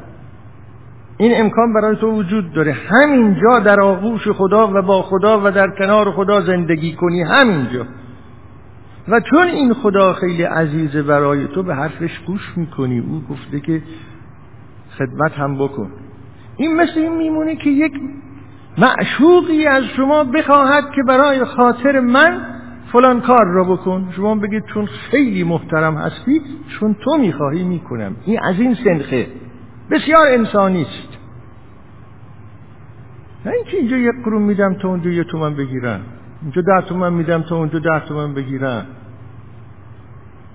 این 1.16 1.40
امکان 1.40 1.72
برای 1.72 1.96
تو 1.96 2.10
وجود 2.10 2.52
داره. 2.52 2.72
همین 2.72 3.36
جا 3.42 3.58
در 3.58 3.80
آغوش 3.80 4.28
خدا 4.28 4.68
و 4.68 4.82
با 4.82 5.02
خدا 5.02 5.40
و 5.44 5.50
در 5.50 5.70
کنار 5.78 6.10
خدا 6.10 6.40
زندگی 6.40 6.94
کنی. 6.94 7.22
همین 7.22 7.66
جا. 7.72 7.86
و 9.08 9.20
چون 9.20 9.46
این 9.48 9.74
خدا 9.74 10.12
خیلی 10.12 10.42
عزیزه 10.42 11.02
برای 11.02 11.46
تو 11.46 11.62
به 11.62 11.74
حرفش 11.74 12.20
گوش 12.26 12.52
می‌کنی. 12.56 12.98
او 12.98 13.22
گفته 13.30 13.60
که 13.60 13.82
خدمت 14.98 15.32
هم 15.32 15.58
بکن. 15.58 15.90
این 16.56 16.76
مثل 16.76 17.00
این 17.00 17.16
میمونه 17.16 17.56
که 17.56 17.70
یک 17.70 17.92
معشوقی 18.78 19.66
از 19.66 19.84
شما 19.84 20.24
بخواهد 20.24 20.84
که 20.94 21.02
برای 21.08 21.44
خاطر 21.44 22.00
من 22.00 22.53
فلان 22.94 23.20
کار 23.20 23.46
را 23.46 23.64
بکن. 23.64 24.08
شما 24.16 24.34
بگید 24.34 24.64
چون 24.74 24.86
خیلی 24.86 25.44
محترم 25.44 25.96
هستی 25.96 26.40
چون 26.68 26.96
تو 27.04 27.18
می‌خواهی 27.18 27.64
می‌کنم. 27.64 28.16
این 28.24 28.40
از 28.42 28.60
این 28.60 28.74
سنخه. 28.74 29.26
بسیار 29.90 30.26
انسانی 30.26 30.82
است. 30.82 31.18
نه 33.46 33.52
اینکه 33.52 33.76
اینجا 33.76 33.96
یک 33.96 34.14
قرون 34.24 34.42
میدم 34.42 34.74
تا 34.74 34.88
اونجا 34.88 35.10
یه 35.10 35.24
تومن 35.24 35.54
بگیرم 35.54 36.00
اینجا 36.42 36.62
ده 36.62 36.86
تومن 36.88 37.12
میدم 37.12 37.42
تا 37.42 37.56
اونجا 37.56 37.78
ده 37.78 38.00
تومن 38.08 38.34
بگیرم 38.34 38.86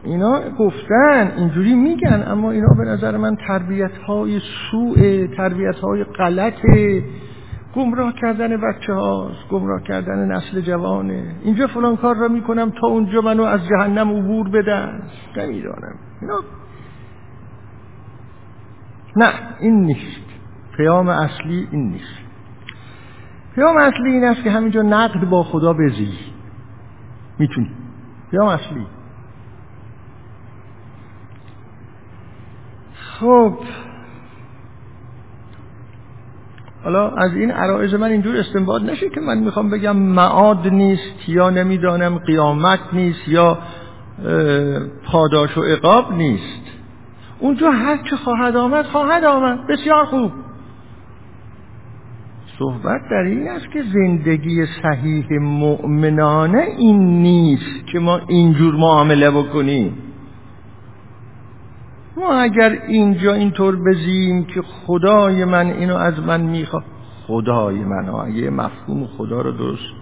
اینا 0.04 0.42
گفتن 0.60 1.32
اینجوری 1.38 1.76
میگن 1.76 2.24
اما 2.28 2.52
اینا 2.52 2.74
به 2.78 2.84
نظر 2.86 3.18
من 3.18 3.36
تربیت 3.48 3.98
های 4.08 4.42
سوء 4.72 5.28
تربیت 5.38 5.76
های 5.76 6.04
غلطه. 6.04 7.04
گمراه 7.76 8.13
کردن 8.13 8.57
بچه 8.57 8.93
هاست 8.93 9.47
گمراه 9.49 9.84
کردن 9.84 10.32
نسل 10.32 10.61
جوانه. 10.61 11.36
اینجا 11.43 11.67
فلان 11.67 11.97
کار 11.97 12.15
را 12.15 12.28
می‌کنم 12.28 12.70
تا 12.82 12.88
اونجا 12.88 13.22
منو 13.22 13.43
از 13.43 13.59
جهنم 13.67 14.09
عبور 14.09 14.49
بدن. 14.49 15.03
نمی‌دانم 15.38 15.95
اینا 16.22 16.39
نه 19.15 19.34
این 19.59 19.86
نیست. 19.86 20.30
پیام 20.78 21.09
اصلی 21.09 21.67
این 21.72 21.89
نیست. 21.89 22.20
پیام 23.55 23.78
اصلی 23.78 24.11
این 24.11 24.24
است 24.24 24.43
که 24.43 24.51
همینجا 24.51 24.82
نقد 24.82 25.30
با 25.30 25.43
خدا 25.43 25.74
بزی. 25.74 26.13
می‌تونی. 27.39 27.72
پیام 28.32 28.47
اصلی. 28.47 28.88
خب 33.20 33.57
حالا 36.84 37.10
از 37.10 37.34
این 37.34 37.52
عرائز 37.52 37.94
من 37.94 38.12
اینجور 38.12 38.38
استنباط 38.38 38.82
نشه 38.82 39.10
که 39.10 39.22
من 39.22 39.38
می‌خوام 39.38 39.70
بگم 39.70 39.98
معاد 39.98 40.68
نیست 40.68 41.30
یا 41.30 41.50
نمی‌دانم 41.50 42.18
قیامت 42.18 42.80
نیست 42.94 43.28
یا 43.28 43.58
پاداش 45.06 45.58
و 45.58 45.62
عقاب 45.62 46.14
نیست. 46.14 46.62
اونجا 47.40 47.72
هر 47.72 47.98
چه 48.10 48.16
خواهد 48.16 48.56
آمد 48.56 48.86
خواهد 48.86 49.24
آمد. 49.24 49.68
بسیار 49.68 50.06
خوب. 50.06 50.32
صحبت 52.60 53.02
در 53.12 53.24
این 53.26 53.48
است 53.48 53.72
که 53.74 53.84
زندگی 53.94 54.66
صحیح 54.66 55.40
مؤمنانه 55.42 56.68
این 56.78 57.22
نیست 57.22 57.88
که 57.92 58.00
ما 58.00 58.22
اینجور 58.28 58.76
معامله 58.76 59.32
بکنیم. 59.32 59.98
ما 62.20 62.34
اگر 62.34 62.70
اینجا 62.88 63.34
اینطور 63.34 63.76
بزیم 63.76 64.45
که 64.45 64.61
خدای 64.61 65.45
من 65.45 65.65
اینو 65.65 65.95
از 65.95 66.20
من 66.20 66.41
می‌خواد. 66.41 66.84
خدای 67.28 67.76
من 67.76 68.07
ها 68.07 68.30
یه 68.30 68.49
مفهوم 68.49 69.05
خدا 69.05 69.41
رو 69.41 69.51
درست. 69.51 69.93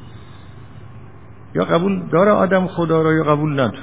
یا 1.55 1.63
قبول 1.63 2.03
داره 2.11 2.31
آدم 2.31 2.67
خدا 2.67 3.01
رو 3.01 3.13
یا 3.13 3.23
قبول 3.23 3.53
نداره؟ 3.53 3.79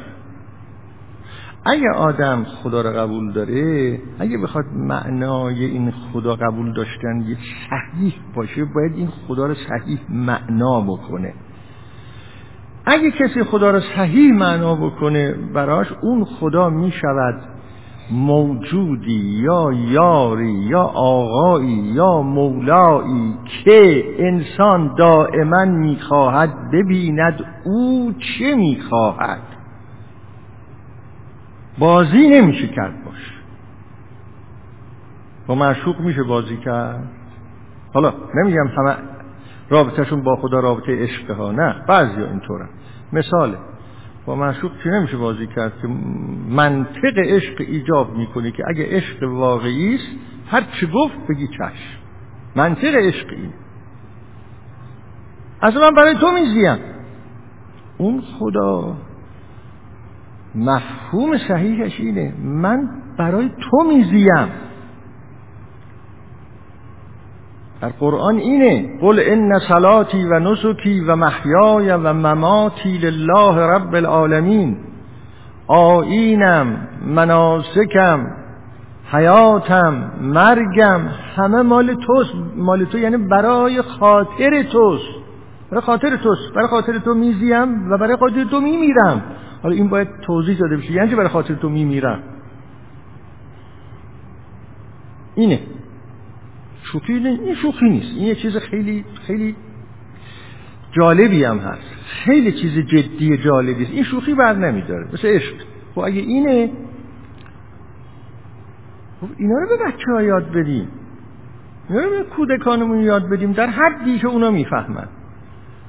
اگه 1.67 1.91
آدم 1.97 2.45
خدا 2.45 2.81
رو 2.81 2.91
قبول 2.91 3.33
داره 3.33 3.99
اگه 4.19 4.39
بخواد 4.39 4.65
معنای 4.75 5.65
این 5.65 5.91
خدا 5.91 6.37
قبول 6.37 6.73
داشتن 6.73 7.21
یه 7.27 7.37
صحیح 7.71 8.15
باشه 8.35 8.65
باید 8.65 8.93
این 8.97 9.09
خدا 9.09 9.47
رو 9.47 9.55
صحیح 9.55 9.99
معنا 10.09 10.81
بکنه. 10.81 11.35
اگه 12.87 13.11
کسی 13.11 13.43
خدا 13.43 13.71
رو 13.71 13.81
صحیح 13.81 14.33
معنا 14.33 14.75
بکنه 14.75 15.33
براش 15.33 15.87
اون 16.03 16.25
خدا 16.25 16.71
می‌شود. 16.71 17.54
موجودی 18.11 19.41
یا 19.43 19.73
یاری 19.73 20.53
یا 20.53 20.83
آقایی 20.95 21.93
یا 21.95 22.23
مولایی 22.23 23.35
که 23.65 24.05
انسان 24.19 24.95
دائما 24.99 25.65
می‌خواهد 25.65 26.71
ببیند 26.71 27.45
او 27.65 28.13
چه 28.13 28.55
می‌خواهد. 28.55 29.43
بازی 31.79 32.29
نمیشه 32.29 32.69
کرد 32.69 33.05
باش. 33.05 33.41
با 35.47 35.55
معشوق 35.55 36.01
میشه 36.01 36.23
بازی 36.23 36.57
کرد. 36.57 37.09
حالا 37.95 38.13
نمیگم 38.35 38.67
همه 38.67 38.97
رابطهشون 39.71 40.23
با 40.23 40.37
خدا 40.37 40.61
رابطه 40.61 41.03
عشق 41.03 41.31
ها 41.31 41.53
نه 41.53 41.75
بعضی 41.89 42.21
ها 42.21 42.27
اینطورن 42.27 42.69
مثاله. 43.13 43.59
با 44.27 44.35
معشوق 44.35 44.73
چی 44.83 44.89
نمیشه 44.89 45.17
بازی 45.17 45.47
کرد 45.47 45.73
که 45.83 45.89
منطق 46.49 47.19
عشق 47.19 47.55
ایجاب 47.59 48.17
می‌کنه 48.17 48.51
که 48.51 48.65
اگه 48.69 48.87
عشق 48.91 49.23
واقعی 49.23 49.95
است 49.95 50.09
هر 50.47 50.63
چی 50.81 50.87
گفت 50.87 51.15
بگی 51.29 51.49
چشم. 51.49 52.01
منطق 52.57 52.95
عشق 52.95 53.27
این 53.31 53.53
اصلا 55.63 55.91
من 55.91 55.95
برای 55.95 56.15
تو 56.15 56.31
میزیم. 56.31 56.79
اون 57.99 58.21
خدا 58.39 58.97
مفهوم 60.55 61.39
صحیحش 61.39 62.01
اینه. 62.01 62.35
من 62.43 62.89
برای 63.19 63.51
تو 63.71 63.77
میزیم. 63.89 64.49
در 67.85 67.91
قرآن 67.91 68.37
اینه 68.37 68.99
قل 69.01 69.21
ان 69.27 69.59
صلاتی 69.59 70.25
و 70.25 70.39
نسکی 70.39 71.01
و 71.01 71.17
محیای 71.17 71.91
و 71.91 72.13
مماتی 72.13 72.99
لله 72.99 73.67
رب 73.67 73.95
العالمین. 73.95 74.77
آینم 75.67 76.89
مناسکم 77.07 78.27
حیاتم 79.13 80.11
مرگم 80.21 81.01
همه 81.37 81.63
مال 81.63 81.95
توست. 81.95 82.35
مال 82.57 82.85
تو 82.85 82.99
یعنی 82.99 83.17
برای 83.17 83.83
خاطر 83.83 84.63
توست. 84.63 85.15
برای 85.71 85.83
خاطر 85.83 86.17
توست. 86.17 86.55
برای 86.55 86.69
خاطر 86.69 86.99
تو 86.99 87.15
میزیم 87.15 87.91
و 87.91 87.99
برای 87.99 88.17
خاطر 88.17 88.45
تو 88.45 88.61
میمیرم. 88.61 89.23
حالا 89.63 89.75
این 89.75 89.89
باید 89.89 90.09
توضیح 90.27 90.59
داده 90.59 90.77
بشه. 90.77 90.93
یعنی 90.93 91.15
برای 91.15 91.29
خاطر 91.29 91.55
تو 91.55 91.69
میمیرم؟ 91.69 92.23
اینه. 95.35 95.61
شوخی 96.93 97.13
این 97.13 97.55
شوخی 97.55 97.89
نیست. 97.89 98.17
این 98.17 98.27
یه 98.27 98.35
چیز 98.35 98.57
خیلی 98.57 99.05
خیلی 99.27 99.57
جالبی 100.93 101.45
هم 101.45 101.59
هست. 101.59 101.95
خیلی 102.07 102.53
چیز 102.53 102.79
جدی 102.79 103.37
جالبی 103.37 103.83
است. 103.83 103.93
این 103.93 104.05
شوخی 104.05 104.35
بر 104.35 104.53
نمیداره. 104.53 105.09
مثل 105.13 105.29
عشق. 105.29 105.55
خب 105.95 106.01
اگه 106.01 106.21
اینه 106.21 106.71
خب 109.21 109.29
اینا 109.37 109.59
رو 109.59 109.67
به 109.69 109.85
بچه 109.85 110.13
ها 110.13 110.23
یاد 110.23 110.51
بدیم. 110.53 110.89
اینا 111.89 112.01
رو 112.01 112.11
به 112.11 112.23
کودکانمون 112.23 113.01
یاد 113.01 113.29
بدیم. 113.29 113.53
در 113.53 113.67
حدی 113.67 114.19
که 114.19 114.27
اونا 114.27 114.51
می‌فهمن. 114.51 115.09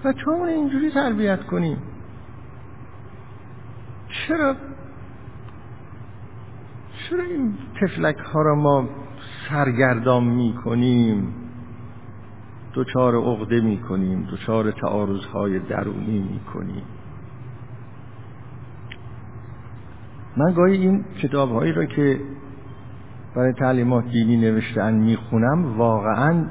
بچه 0.05 0.21
همون 0.27 0.49
اینجوری 0.49 0.91
تربیت 0.91 1.43
کنیم. 1.43 1.77
چرا؟ 4.09 4.55
چرا 7.09 7.23
این 7.23 7.53
تفلک 7.81 8.17
ها 8.17 8.41
را 8.41 8.55
ما 8.55 8.89
سرگردان 9.49 10.23
می 10.23 10.53
کنیم 10.65 11.33
دوچار 12.73 13.15
عقده 13.15 13.61
می 13.61 13.77
کنیم 13.77 14.23
دوچار 14.23 14.71
تعارضهای 14.71 15.59
درونی 15.59 16.19
می 16.19 16.39
کنیم 16.53 16.83
من 20.37 20.53
گاهی 20.53 20.77
این 20.77 21.03
کتاب 21.21 21.51
هایی 21.51 21.71
را 21.71 21.85
که 21.85 22.19
برای 23.35 23.53
تعلیمات 23.53 24.05
دینی 24.05 24.37
نوشتن 24.37 24.93
می‌خونم 24.93 25.77
واقعا 25.77 26.45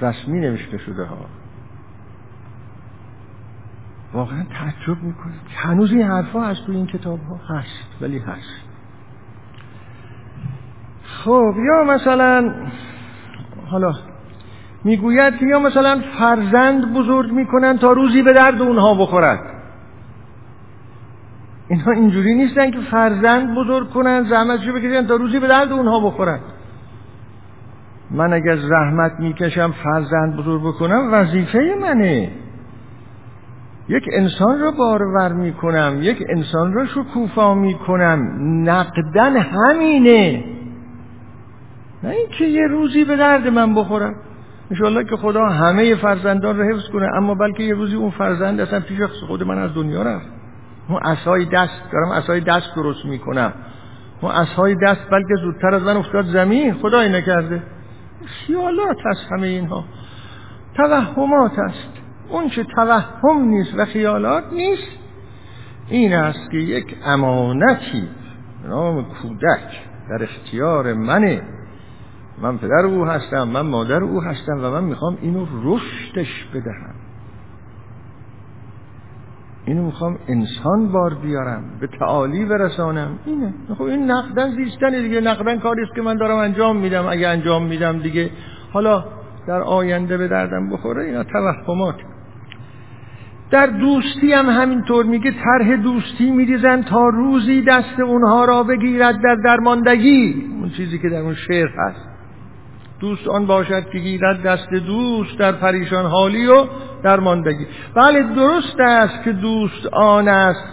رسمی 0.00 0.40
نوشته 0.40 0.78
شده 0.78 1.04
ها. 1.04 1.26
واقعا 4.12 4.44
تعجب 4.44 5.02
می‌کنه 5.02 5.32
هنوز 5.54 5.92
این 5.92 6.02
حرفا 6.02 6.42
هست 6.44 6.66
تو 6.66 6.72
این 6.72 6.86
کتاب 6.86 7.20
ها 7.20 7.56
هست 7.56 8.02
ولی 8.02 8.18
هست 8.18 8.71
خب 11.12 11.54
یا 11.66 11.84
مثلا 11.84 12.54
حالا 13.70 13.92
می‌گوید 14.84 15.36
که 15.36 15.46
یا 15.46 15.58
مثلا 15.58 16.00
فرزند 16.18 16.94
بزرگ 16.94 17.32
می‌کنن 17.32 17.78
تا 17.78 17.92
روزی 17.92 18.22
به 18.22 18.32
درد 18.32 18.62
اونها 18.62 18.94
بخورد 18.94 19.40
اینها 21.68 21.92
اینجوری 21.92 22.34
نیستن 22.34 22.70
که 22.70 22.80
فرزند 22.90 23.54
بزرگ 23.54 23.90
کنن 23.90 24.24
زحمتشو 24.24 24.72
بکشن 24.72 25.06
تا 25.06 25.16
روزی 25.16 25.38
به 25.38 25.48
درد 25.48 25.72
اونها 25.72 26.00
بخورن. 26.00 26.38
من 28.10 28.32
اگر 28.32 28.56
زحمت 28.56 29.12
می‌کشم 29.18 29.74
فرزند 29.84 30.36
بزرگ 30.36 30.62
بکنم 30.62 31.08
وظیفه 31.12 31.74
منه. 31.82 32.30
یک 33.88 34.02
انسان 34.12 34.60
را 34.60 34.70
بارور 34.70 35.32
می‌کنم 35.32 35.98
یک 36.02 36.24
انسان 36.28 36.72
را 36.72 36.86
شکوفا 36.86 37.54
می‌کنم. 37.54 38.28
نقدن 38.70 39.36
همینه. 39.36 40.44
نه 42.02 42.10
اینکه 42.10 42.44
یه 42.44 42.66
روزی 42.66 43.04
به 43.04 43.16
درد 43.16 43.48
من 43.48 43.74
بخورم؟ 43.74 44.14
انشاءالله 44.70 45.04
که 45.04 45.16
خدا 45.16 45.46
همه 45.46 45.94
فرزندان 45.94 46.58
رو 46.58 46.74
حفظ 46.74 46.88
کنه 46.88 47.08
اما 47.16 47.34
بلکه 47.34 47.62
یه 47.62 47.74
روزی 47.74 47.94
اون 47.94 48.10
فرزند 48.10 48.60
اصلا 48.60 48.80
پیش 48.80 49.00
خود 49.00 49.42
من 49.42 49.58
از 49.58 49.74
دنیا 49.74 50.02
رفت. 50.02 50.26
اون 50.88 51.00
اسای 51.02 51.44
دست 51.44 51.82
دارم 51.92 52.10
اسای 52.10 52.40
دست 52.40 52.74
درست 52.76 53.04
می‌کنم. 53.04 53.52
اون 54.20 54.32
اسای 54.32 54.76
دست 54.82 55.10
بلکه 55.10 55.34
زودتر 55.42 55.74
از 55.74 55.82
من 55.82 55.96
افتاد 55.96 56.24
زمین 56.24 56.74
خدایی 56.74 57.12
نکرده. 57.12 57.62
خیالات 58.24 58.96
هست 59.04 59.32
همه 59.32 59.46
اینها. 59.46 59.84
توهمات 60.76 61.58
است 61.58 61.88
اون 62.28 62.48
چه 62.48 62.64
توهم 62.64 63.42
نیست 63.44 63.74
و 63.76 63.84
خیالات 63.84 64.44
نیست. 64.52 64.98
این 65.88 66.14
است 66.14 66.50
که 66.50 66.56
یک 66.56 66.96
امانتی 67.04 68.08
نام 68.68 69.04
کودک 69.04 69.82
در 70.10 70.22
اختیار 70.22 70.92
منه. 70.92 71.42
من 72.42 72.58
پدر 72.58 72.86
او 72.86 73.04
هستم 73.04 73.48
من 73.48 73.60
مادر 73.60 74.02
او 74.02 74.22
هستم 74.22 74.64
و 74.64 74.70
من 74.70 74.84
می‌خوام 74.84 75.18
اینو 75.22 75.46
رشدش 75.64 76.46
بدهم. 76.54 76.94
اینو 79.64 79.82
می‌خوام 79.82 80.18
انسان 80.28 80.92
بار 80.92 81.14
بیارم 81.14 81.64
به 81.80 81.86
تعالی 81.86 82.44
برسانم. 82.44 83.18
اینه. 83.26 83.54
خب 83.78 83.82
این 83.82 84.10
نقدن 84.10 84.56
زیستن 84.56 85.02
دیگه. 85.02 85.20
نقدن 85.20 85.58
کاری 85.58 85.82
است 85.82 85.94
که 85.94 86.02
من 86.02 86.16
دارم 86.16 86.36
انجام 86.36 86.76
میدم. 86.76 87.06
اگه 87.08 87.28
انجام 87.28 87.66
میدم 87.66 87.98
دیگه 87.98 88.30
حالا 88.72 89.04
در 89.46 89.60
آینده 89.60 90.18
به 90.18 90.28
دردم 90.28 90.70
بخوره 90.70 91.04
اینا 91.04 91.24
توهمات. 91.24 91.96
در 93.50 93.66
دوستی 93.66 94.32
هم 94.32 94.46
همینطور 94.46 95.06
میگه 95.06 95.32
طرح 95.44 95.76
دوستی 95.76 96.30
میریزن 96.30 96.82
تا 96.82 97.08
روزی 97.08 97.62
دست 97.62 98.00
اونها 98.00 98.44
را 98.44 98.62
بگیرد 98.62 99.22
در 99.22 99.36
درماندگی. 99.44 100.46
اون 100.60 100.70
چیزی 100.70 100.98
که 100.98 101.08
در 101.08 101.20
اون 101.20 101.34
شعر 101.34 101.68
هست. 101.78 102.11
دوست 103.02 103.28
آن 103.28 103.46
باشد 103.46 103.90
که 103.92 103.98
گیرد 103.98 104.42
دست 104.42 104.70
دوست 104.70 105.38
در 105.38 105.52
پریشان 105.52 106.06
حالی 106.06 106.46
و 106.46 106.64
درماندگی 107.04 107.66
بله 107.94 108.22
درست 108.22 108.80
است 108.80 109.24
که 109.24 109.32
دوست 109.32 109.86
آن 109.92 110.28
است 110.28 110.64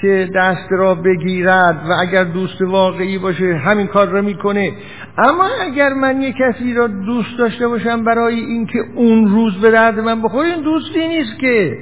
که 0.00 0.28
دست 0.34 0.66
را 0.70 0.94
بگیرد 0.94 1.86
و 1.88 1.92
اگر 2.00 2.24
دوست 2.24 2.62
واقعی 2.62 3.18
باشه 3.18 3.54
همین 3.54 3.86
کار 3.86 4.08
را 4.08 4.22
می‌کنه. 4.22 4.72
اما 5.18 5.48
اگر 5.62 5.88
من 5.88 6.22
یک 6.22 6.34
کسی 6.36 6.74
را 6.74 6.86
دوست 6.86 7.38
داشته 7.38 7.68
باشم 7.68 8.04
برای 8.04 8.40
اینکه 8.40 8.78
اون 8.94 9.28
روز 9.28 9.60
به 9.60 9.70
درد 9.70 10.00
من 10.00 10.22
بخوره 10.22 10.48
این 10.48 10.62
دوستی 10.62 11.08
نیست 11.08 11.38
که. 11.40 11.78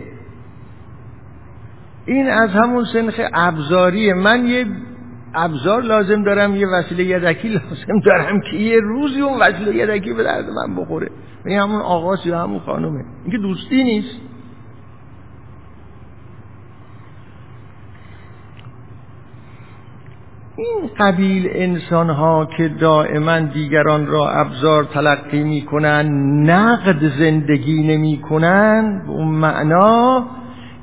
این 2.06 2.30
از 2.30 2.50
همون 2.50 2.84
سنخ 2.84 3.20
ابزاریه. 3.34 4.14
من 4.14 4.46
یه 4.46 4.66
ابزار 5.34 5.82
لازم 5.82 6.22
دارم 6.22 6.56
یه 6.56 6.66
وسیله 6.66 7.04
یدکی 7.04 7.48
لازم 7.48 8.00
دارم 8.04 8.40
که 8.40 8.56
یه 8.56 8.80
روزی 8.80 9.20
اون 9.20 9.40
وسیله 9.40 9.74
یدکی 9.74 10.12
به 10.12 10.22
درد 10.22 10.44
من 10.50 10.76
بخوره. 10.76 11.10
این 11.46 11.58
همون 11.58 11.80
آقاس 11.80 12.26
یا 12.26 12.42
همون 12.42 12.58
خانومه. 12.58 13.04
این 13.24 13.32
که 13.32 13.38
دوستی 13.38 13.84
نیست. 13.84 14.20
این 20.56 20.90
قبیل 20.98 21.48
انسان 21.52 22.10
ها 22.10 22.48
که 22.56 22.68
دائما 22.68 23.40
دیگران 23.40 24.06
را 24.06 24.30
ابزار 24.30 24.84
تلقی 24.84 25.42
می‌کنن 25.42 26.06
نقد 26.50 27.08
زندگی 27.18 27.82
نمی‌کنن 27.82 29.02
به 29.06 29.10
اون 29.12 29.28
معنا 29.28 30.26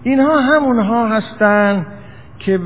اینها 0.03 0.41
همونها 0.41 1.07
هستند 1.07 1.85
که 2.39 2.59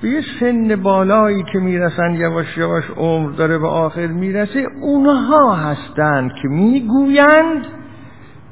به 0.00 0.08
یه 0.08 0.22
سن 0.40 0.76
بالایی 0.82 1.42
که 1.52 1.58
می‌رسن 1.58 2.14
یواش 2.14 2.58
یواش 2.58 2.84
عمر 2.96 3.30
داره 3.30 3.58
به 3.58 3.68
آخر 3.68 4.06
می‌رسه 4.06 4.66
اونها 4.80 5.54
هستند 5.54 6.32
که 6.42 6.48
می‌گویند 6.48 7.66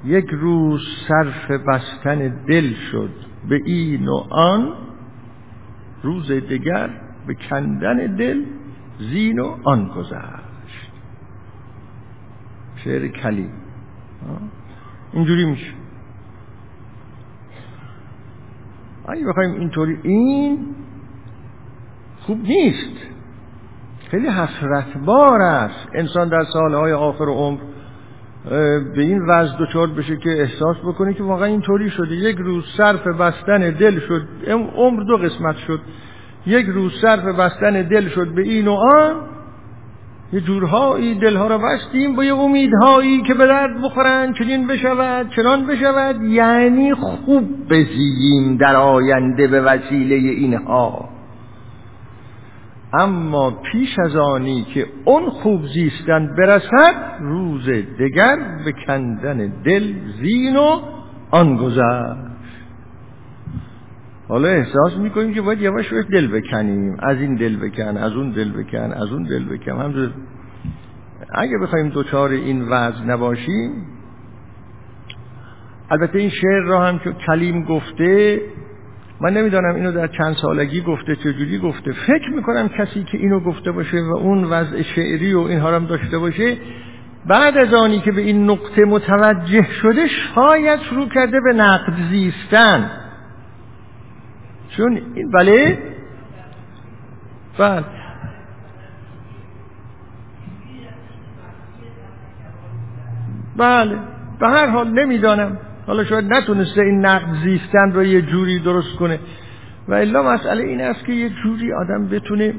یک 0.04 0.26
روز 0.30 0.80
صرف 1.08 1.50
بستن 1.50 2.44
دل 2.48 2.72
شد 2.74 3.10
به 3.48 3.60
این 3.64 4.08
و 4.08 4.24
آن 4.30 4.72
روز 6.02 6.32
دیگر 6.32 6.90
به 7.26 7.34
کندن 7.34 8.16
دل 8.16 8.44
زین 8.98 9.38
و 9.38 9.56
آن 9.64 9.88
گذشت. 9.88 10.90
شعر 12.76 13.08
کلی 13.08 13.48
اینجوری 15.12 15.44
میشه. 15.44 15.72
اگه 19.08 19.26
بخوایم 19.26 19.54
اینطوری 19.54 19.98
این 20.02 20.66
خوب 22.26 22.38
نیست. 22.42 22.96
خیلی 24.10 24.28
حسرتبار 24.28 25.40
است. 25.40 25.88
انسان 25.94 26.28
در 26.28 26.44
سالهای 26.52 26.92
آخر 26.92 27.24
عمر 27.24 27.58
به 28.94 29.02
این 29.02 29.22
وضع 29.28 29.52
دچار 29.60 29.86
بشه 29.86 30.16
که 30.16 30.30
احساس 30.30 30.76
بکنه 30.86 31.14
که 31.14 31.22
واقعا 31.22 31.46
اینطوری 31.46 31.90
شده. 31.90 32.14
یک 32.14 32.36
روز 32.36 32.64
صرف 32.76 33.06
بستن 33.06 33.70
دل 33.70 34.00
شد 34.00 34.22
عمر 34.76 35.02
دو 35.02 35.16
قسمت 35.16 35.56
شد. 35.56 35.80
یک 36.46 36.66
روز 36.66 36.92
صرف 37.02 37.24
بستن 37.24 37.82
دل 37.82 38.08
شد 38.08 38.34
به 38.34 38.42
این 38.42 38.68
و 38.68 38.72
آن. 38.72 39.14
یه 40.32 40.40
جورهایی 40.40 41.14
دلها 41.14 41.46
را 41.46 41.58
بستیم 41.58 42.16
با 42.16 42.24
یه 42.24 42.34
امیدهایی 42.34 43.22
که 43.22 43.34
به 43.34 43.46
درد 43.46 43.82
بخورن 43.82 44.32
چنین 44.32 44.66
بشود 44.66 45.30
چنان 45.36 45.66
بشود. 45.66 46.22
یعنی 46.22 46.94
خوب 46.94 47.68
بزییم 47.70 48.56
در 48.56 48.76
آینده 48.76 49.46
به 49.46 49.60
وسیله 49.60 50.14
اینها. 50.14 51.13
اما 52.98 53.50
پیش 53.50 53.98
از 53.98 54.16
آنی 54.16 54.66
که 54.74 54.86
اون 55.04 55.30
خوب 55.30 55.66
زیستن 55.66 56.34
برسد 56.38 56.94
روز 57.20 57.68
دگر 57.98 58.36
به 58.64 58.72
کندن 58.86 59.52
دل 59.64 59.94
زین 60.22 60.56
و 60.56 60.80
آن 61.30 61.56
گذشت. 61.56 62.34
حالا 64.28 64.48
احساس 64.48 64.96
می‌کنیم 64.96 65.34
که 65.34 65.42
باید 65.42 65.60
یواش 65.60 65.92
یواش 65.92 66.04
دل 66.12 66.26
بکنیم. 66.26 66.96
از 66.98 67.20
این 67.20 67.34
دل 67.36 67.56
بکن 67.56 67.96
از 67.96 68.12
اون 68.12 68.30
دل 68.30 68.52
بکن 68.52 68.92
از 68.92 69.12
اون 69.12 69.22
دل 69.22 69.44
بکن. 69.44 69.80
هم 69.80 70.10
اگه 71.34 71.58
بخوایم 71.62 71.88
دوچار 71.88 72.30
این 72.30 72.62
وضع 72.62 73.04
نباشیم 73.04 73.70
البته 75.90 76.18
این 76.18 76.30
شعر 76.30 76.62
را 76.62 76.86
هم 76.86 76.98
که 76.98 77.12
کلیم 77.12 77.64
گفته 77.64 78.40
من 79.24 79.32
نمی‌دانم 79.32 79.74
اینو 79.74 79.92
در 79.92 80.06
چند 80.06 80.36
سالگی 80.36 80.80
گفته 80.80 81.16
چجوری 81.16 81.58
گفته. 81.58 81.92
فکر 81.92 82.30
می‌کنم 82.30 82.68
کسی 82.68 83.04
که 83.04 83.18
اینو 83.18 83.40
گفته 83.40 83.72
باشه 83.72 83.96
و 84.00 84.16
اون 84.16 84.44
وضع 84.44 84.82
شعری 84.82 85.34
و 85.34 85.40
اینها 85.40 85.74
هم 85.74 85.86
داشته 85.86 86.18
باشه 86.18 86.56
بعد 87.26 87.58
از 87.58 87.74
آنی 87.74 88.00
که 88.00 88.12
به 88.12 88.20
این 88.20 88.50
نقطه 88.50 88.84
متوجه 88.84 89.66
شده 89.82 90.06
شاید 90.34 90.80
شروع 90.80 91.08
کرده 91.08 91.40
به 91.40 91.52
نقد 91.52 91.94
زیستن. 92.10 92.90
چون 94.76 95.00
این 95.14 95.30
بله؟ 95.30 95.78
بله. 97.58 97.84
بله. 103.56 103.98
به 104.40 104.48
هر 104.48 104.66
حال 104.66 104.88
نمی‌دانم. 104.88 105.58
حالا 105.86 106.04
شاید 106.04 106.32
نتونسته 106.32 106.82
این 106.82 107.06
نقد 107.06 107.34
زیستن 107.44 107.92
رو 107.92 108.04
یه 108.04 108.22
جوری 108.22 108.58
درست 108.58 108.96
کنه. 108.96 109.18
و 109.88 109.94
الا 109.94 110.22
مسئله 110.22 110.64
این 110.64 110.80
است 110.80 111.04
که 111.04 111.12
یه 111.12 111.28
جوری 111.28 111.72
آدم 111.72 112.08
بتونه 112.08 112.54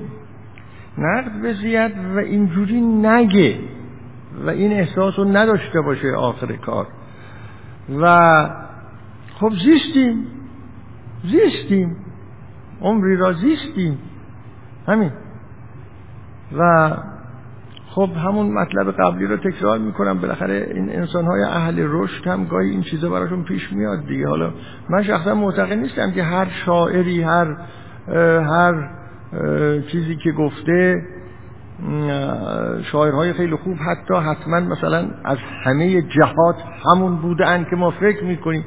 نقد 0.98 1.42
بزید 1.44 1.92
و 2.16 2.18
اینجوری 2.18 2.82
نگه 2.82 3.60
و 4.46 4.50
این 4.50 4.72
احساس 4.72 5.20
رو 5.20 5.26
نداشته 5.26 5.82
باشه 5.82 6.12
آخر 6.12 6.56
کار. 6.56 6.88
و 8.02 8.50
خب 9.40 9.52
زیستیم. 9.66 10.28
زیستیم. 11.24 11.96
عمری 12.82 13.16
را 13.16 13.34
زیستیم. 13.34 13.98
همین. 14.88 15.12
و 16.58 16.90
خب 17.96 18.10
همون 18.26 18.54
مطلب 18.54 18.92
قبلی 18.92 19.26
رو 19.26 19.38
تکرار 19.38 19.78
می‌کنم. 19.78 20.20
بالاخره 20.22 20.72
این 20.76 20.90
انسان 20.90 21.26
های 21.26 21.44
اهل 21.44 21.76
رشد 21.80 22.28
هم 22.28 22.46
گاهی 22.46 22.70
این 22.70 22.82
چیزا 22.82 23.10
براشون 23.10 23.44
پیش 23.44 23.74
میاد 23.74 24.06
دیگه. 24.08 24.28
حالا 24.28 24.54
من 24.90 25.04
شخصا 25.04 25.36
معتقد 25.36 25.74
نیستم 25.74 26.12
که 26.12 26.24
هر 26.24 26.48
شاعری 26.66 27.22
هر 27.22 27.58
هر 28.42 28.90
چیزی 29.92 30.16
که 30.16 30.32
گفته 30.32 31.02
شاعرهای 32.92 33.34
خیلی 33.34 33.56
خوب 33.56 33.78
حتی 33.78 34.14
حتما 34.14 34.60
مثلا 34.60 35.10
از 35.26 35.38
همه 35.64 36.02
جهات 36.02 36.56
همون 36.86 37.16
بودن 37.16 37.66
که 37.70 37.76
ما 37.76 37.92
فکر 37.92 38.24
می‌کنیم. 38.24 38.66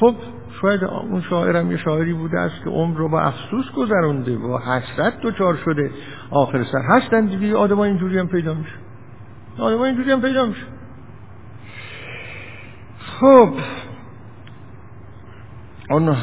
خب 0.00 0.14
شاید 0.62 0.84
اون 0.84 1.22
شاعرم 1.30 1.70
یه 1.70 1.76
شاعری 1.76 2.12
بوده 2.12 2.38
است 2.38 2.64
که 2.64 2.70
عمر 2.70 2.96
رو 2.96 3.08
با 3.08 3.20
افسوس 3.20 3.70
گذرونده 3.76 4.36
و 4.36 4.58
حسرت 4.58 5.20
دوچار 5.20 5.56
شده. 5.56 5.90
آخر 6.30 6.64
سر 6.64 6.82
هستن 6.88 7.26
دیگه 7.26 7.56
آدم 7.56 7.78
اینجوری 7.78 8.18
هم 8.18 8.28
پیدا 8.28 8.54
میشه. 8.54 8.74
آدم 9.58 9.80
اینجوری 9.80 10.12
هم 10.12 10.20
پیدا 10.20 10.46
میشه. 10.46 10.66
خب. 13.20 13.52
اون 15.90 16.16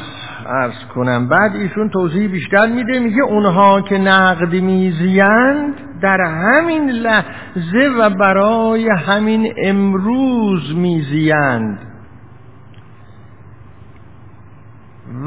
ارز 0.46 0.84
کنم 0.94 1.28
بعد 1.28 1.56
ایشون 1.56 1.88
توضیح 1.88 2.30
بیشتر 2.30 2.66
میده 2.66 2.98
میگه 2.98 3.22
اونها 3.22 3.80
که 3.80 3.98
نقد 3.98 4.52
میزیند 4.54 5.74
در 6.02 6.20
همین 6.20 6.90
لحظه 6.90 7.88
و 7.98 8.10
برای 8.10 8.88
همین 8.88 9.54
امروز 9.64 10.74
میزیند 10.76 11.78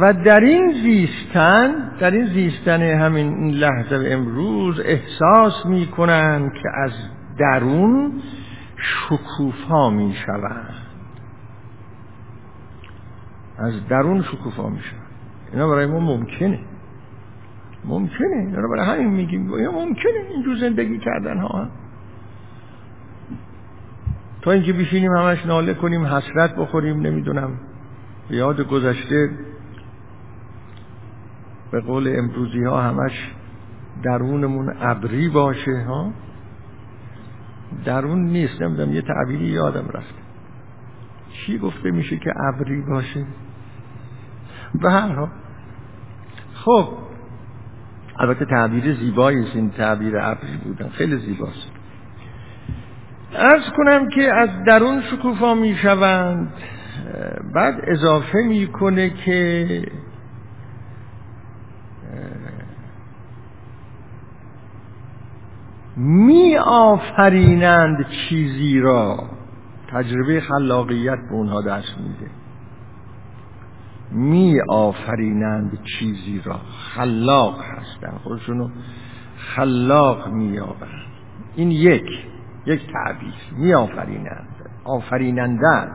و 0.02 0.14
در 0.14 0.40
این 0.40 0.72
زیستن 0.84 1.92
در 2.00 2.12
این 2.12 2.26
زیستن 2.26 2.82
همین 2.82 3.52
لحظه 3.52 3.98
و 3.98 4.04
امروز 4.06 4.80
احساس 4.80 5.66
می‌کنند 5.66 6.54
که 6.54 6.70
از 6.84 6.92
درون 7.40 8.14
شکوفا 8.78 9.90
می‌شوند. 9.90 10.74
از 13.58 13.88
درون 13.88 14.22
شکوفا 14.22 14.70
میشن 14.70 14.96
اینا 15.54 15.70
برای 15.70 15.86
ما 15.86 16.00
ممکنه. 16.00 16.60
ممکنه. 17.86 18.36
اینا 18.36 18.68
برای 18.68 18.86
همین 18.86 19.10
میگیم. 19.10 19.54
اینا 19.54 19.72
ممکنه 19.72 20.26
اینجور 20.30 20.58
زندگی 20.58 21.00
کردن 21.00 21.38
ها. 21.38 21.68
تا 24.42 24.52
اینکه 24.52 24.74
بشینیم 24.74 25.12
همش 25.12 25.46
ناله 25.46 25.74
کنیم 25.74 26.06
حسرت 26.06 26.56
بخوریم 26.56 27.00
نمی‌دونم. 27.00 27.52
یاد 28.30 28.62
گذشته 28.62 29.30
به 31.72 31.82
قول 31.82 32.16
امروزی 32.18 32.64
ها 32.64 32.82
همش 32.82 33.32
درونمون 34.04 34.74
ابری 34.82 35.30
باشه 35.30 35.84
ها؟ 35.88 36.12
درون 37.86 38.24
نیست 38.24 38.62
نمی‌دونم 38.62 38.94
یه 38.94 39.02
تعبیری 39.02 39.46
یادم 39.46 39.88
رفت. 39.94 40.14
چی 41.32 41.58
گفته 41.58 41.92
میشه 41.92 42.18
که 42.18 42.34
ابری 42.48 42.82
باشه؟ 42.82 43.26
به 44.82 44.92
هر 44.92 45.08
حال. 45.14 45.30
خب 46.54 46.88
البته 48.20 48.46
تعبیر 48.46 48.94
زیبایی 48.94 49.44
است 49.44 49.56
این 49.56 49.70
تعبیر 49.70 50.18
ابری 50.18 50.58
بودن. 50.64 50.90
خیلی 50.90 51.18
زیباست. 51.18 51.72
ارز 53.36 53.64
کنم 53.78 54.10
که 54.10 54.34
از 54.34 54.50
درون 54.68 55.02
شکوفا 55.02 55.54
می‌شوند. 55.54 56.54
بعد 57.56 57.82
اضافه 57.88 58.38
می‌کنه 58.48 59.10
که 59.10 59.86
می 65.96 66.58
آفرینند 66.58 68.06
چیزی 68.10 68.80
را. 68.80 69.24
تجربه 69.92 70.42
خلاقیت 70.42 71.18
به 71.30 71.34
اونها 71.34 71.62
دست 71.62 71.98
میده. 71.98 72.32
می 74.12 74.62
آفرینند 74.70 75.80
چیزی 75.84 76.42
را. 76.46 76.60
خلاق 76.96 77.62
هستند 77.62 78.20
خودشونو 78.24 78.70
خلاق 79.38 80.28
می 80.28 80.60
آورند 80.60 81.12
این 81.56 81.72
یک 81.72 82.06
یک 82.66 82.82
تعبیر. 82.94 83.34
می 83.58 83.74
آفرینند 83.74 84.48
آفریننده 84.84 85.88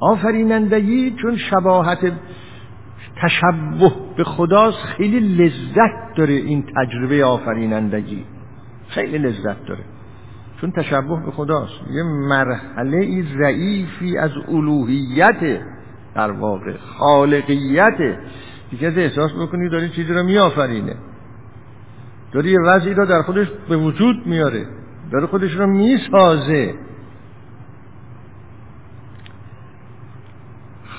آفرینندگی 0.00 1.10
چون 1.22 1.36
شباهت 1.36 2.12
تشبه 3.16 3.92
به 4.16 4.24
خداست 4.24 4.78
خیلی 4.78 5.20
لذت 5.20 6.14
داره 6.16 6.34
این 6.34 6.64
تجربه 6.76 7.24
آفرینندگی. 7.24 8.24
خیلی 8.90 9.18
لذت 9.18 9.66
داره. 9.66 9.84
چون 10.60 10.72
تشبه 10.72 11.22
به 11.24 11.30
خداست. 11.30 11.74
یه 11.90 12.02
مرحله 12.02 12.96
ای 12.96 13.24
ضعیفی 13.38 14.18
از 14.18 14.30
الوهیت 14.48 15.60
در 16.14 16.30
واقع 16.30 16.76
خالقیت. 16.76 18.18
دیگه 18.70 18.88
از 18.88 18.98
احساس 18.98 19.32
بکنی 19.32 19.68
داری 19.68 19.88
چیزی 19.88 20.12
رو 20.12 20.22
میآفرینه. 20.22 20.94
داری 22.32 22.50
یه 22.50 22.60
وضعی 22.60 22.94
رو 22.94 23.06
در 23.06 23.22
خودش 23.22 23.46
به 23.68 23.76
وجود 23.76 24.26
میاره. 24.26 24.66
داره 25.12 25.26
خودش 25.26 25.52
رو 25.52 25.66
می‌سازه. 25.66 26.74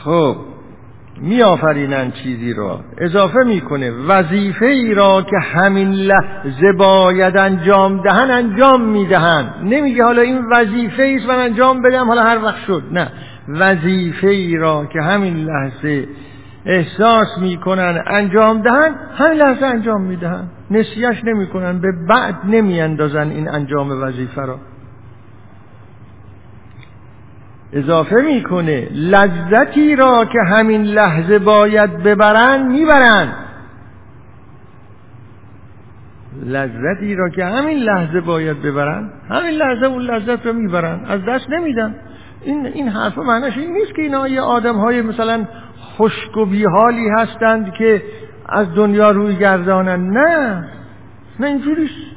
خب 0.04 0.51
میآفرینن 1.22 2.12
چیزی 2.12 2.54
را. 2.54 2.80
اضافه 2.98 3.40
می‌کنه 3.46 3.92
وظیفه 3.92 4.66
ای 4.66 4.94
را 4.94 5.22
که 5.22 5.38
همین 5.38 5.92
لحظه 5.92 6.72
باید 6.78 7.38
انجام 7.38 8.02
دهن 8.02 8.32
انجام 8.32 8.82
می‌دهن. 8.82 9.46
نمیگه 9.64 10.04
حالا 10.04 10.22
این 10.22 10.42
وظیفه 10.52 11.16
است 11.18 11.30
من 11.30 11.40
انجام 11.40 11.82
بدم 11.82 12.08
حالا 12.08 12.24
هر 12.24 12.44
وقت 12.44 12.58
شد. 12.68 12.84
نه. 12.92 13.08
وظیفه 13.48 14.28
ای 14.28 14.58
را 14.58 14.86
که 14.86 15.02
همین 15.02 15.46
لحظه 15.46 16.08
احساس 16.66 17.38
می‌کنن 17.42 18.04
انجام 18.08 18.62
دهن 18.62 18.96
همین 19.18 19.38
لحظه 19.38 19.66
انجام 19.66 20.02
می‌دهن. 20.02 20.44
نسیش 20.72 21.24
نمی‌کنن 21.24 21.80
به 21.82 21.92
بعد 22.10 22.36
نمیاندازن 22.44 23.30
این 23.30 23.50
انجام 23.50 24.04
وظیفه 24.04 24.42
را. 24.42 24.60
اضافه 27.74 28.16
می‌کنه 28.16 28.88
لذتی 28.94 29.96
را 29.96 30.26
که 30.26 30.40
همین 30.48 30.84
لحظه 30.84 31.40
باید 31.40 32.04
ببرن 32.04 32.68
می‌برن. 32.68 33.28
لذتی 36.46 37.16
را 37.16 37.30
که 37.30 37.46
همین 37.46 37.78
لحظه 37.78 38.22
باید 38.22 38.62
ببرن 38.62 39.10
همین 39.30 39.52
لحظه 39.52 39.86
اون 39.86 40.02
لذت 40.02 40.46
رو 40.46 40.54
می‌برن 40.54 41.06
از 41.08 41.26
دست 41.26 41.50
نمیدن. 41.50 41.96
این 42.42 42.66
این 42.66 42.88
حرف 42.88 43.18
معنیش 43.18 43.58
این 43.58 43.74
نیست 43.74 43.96
که 43.96 44.02
اینا 44.02 44.28
یه 44.28 44.42
آدم 44.42 44.76
های 44.76 45.02
مثلا 45.02 45.46
خشک 45.98 46.38
و 46.38 46.46
بیحالی 46.46 47.10
هستند 47.10 47.74
که 47.74 48.04
از 48.50 48.76
دنیا 48.76 49.12
روی 49.12 49.36
گردانن. 49.36 50.10
نه 50.10 50.64
نه 51.40 51.48
اینجوریست 51.48 52.12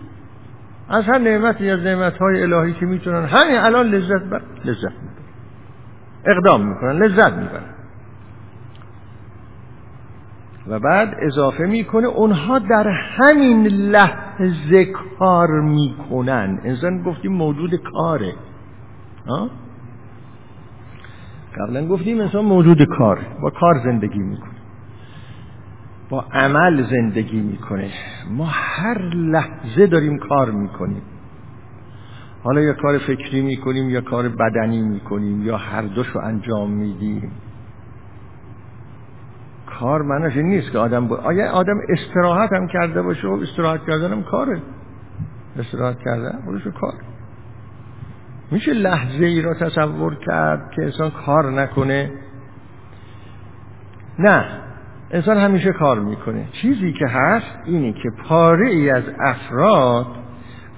از 0.89 1.05
هر 1.05 1.19
نعمتی 1.19 1.71
از 1.71 1.81
نعمت 1.81 2.17
های 2.19 2.43
الهی 2.43 2.73
که 2.73 2.87
می‌تونن. 2.87 3.25
همین 3.25 3.57
الان 3.57 3.87
لذت 3.87 4.31
بر 4.31 4.41
لذت. 4.65 5.14
اقدام 6.27 6.67
می‌کنن 6.69 6.93
لذت 6.93 7.33
می‌برن. 7.33 7.75
و 10.67 10.79
بعد 10.79 11.17
اضافه 11.23 11.65
می‌کنه 11.67 12.07
اونها 12.07 12.59
در 12.59 12.89
همین 12.89 13.67
لحظه 13.67 14.85
کار 15.19 15.61
می‌کنن. 15.61 16.61
انسان 16.65 17.03
گفتیم 17.03 17.33
موجود 17.33 17.75
کاره. 17.75 18.35
قبلا 21.59 21.87
گفتیم 21.87 22.21
انسان 22.21 22.45
موجود 22.45 22.83
کار 22.85 23.21
با 23.43 23.51
کار 23.51 23.81
زندگی 23.85 24.19
می‌کنه. 24.19 24.55
با 26.09 26.25
عمل 26.33 26.83
زندگی 26.83 27.41
می‌کنه. 27.41 27.91
ما 28.31 28.47
هر 28.51 28.99
لحظه 29.15 29.87
داریم 29.87 30.19
کار 30.19 30.51
می‌کنیم. 30.51 31.03
حالا 32.45 32.61
یا 32.61 32.73
کار 32.73 32.99
فکری 32.99 33.43
می‌کنیم 33.43 33.91
یا 33.91 34.01
کار 34.01 34.29
بدنی 34.29 34.83
می‌کنیم 34.83 35.43
یا 35.43 35.57
هر 35.57 35.83
دوشو 35.83 36.19
انجام 36.19 36.71
میدیم. 36.71 37.31
کار 39.81 40.03
معنیش 40.03 40.37
نیست 40.37 40.73
که 40.73 40.79
آدم 40.79 41.09
با... 41.09 41.17
آیا 41.17 41.53
آدم 41.53 41.77
استراحت 41.89 42.53
هم 42.53 42.67
کرده 42.69 43.03
باشه 43.03 43.29
و 43.29 43.33
استراحت 43.43 43.81
کردن 43.87 44.13
هم 44.13 44.23
کاره. 44.23 44.63
استراحت 45.59 45.99
کردن 46.05 46.43
خودشو 46.45 46.71
کار. 46.71 46.95
میشه 48.51 48.73
لحظه 48.73 49.25
ای 49.25 49.43
را 49.43 49.55
تصور 49.55 50.15
کرد 50.15 50.71
که 50.77 50.83
انسان 50.83 51.11
کار 51.11 51.51
نکنه؟ 51.51 52.11
نه. 54.19 54.45
انسان 55.11 55.37
همیشه 55.37 55.73
کار 55.73 56.01
می‌کنه. 56.01 56.49
چیزی 56.53 56.93
که 56.93 57.07
هست 57.07 57.57
اینی 57.65 57.93
که 57.93 58.11
پاره 58.29 58.71
ای 58.71 58.91
از 58.91 59.05
افراد 59.21 60.07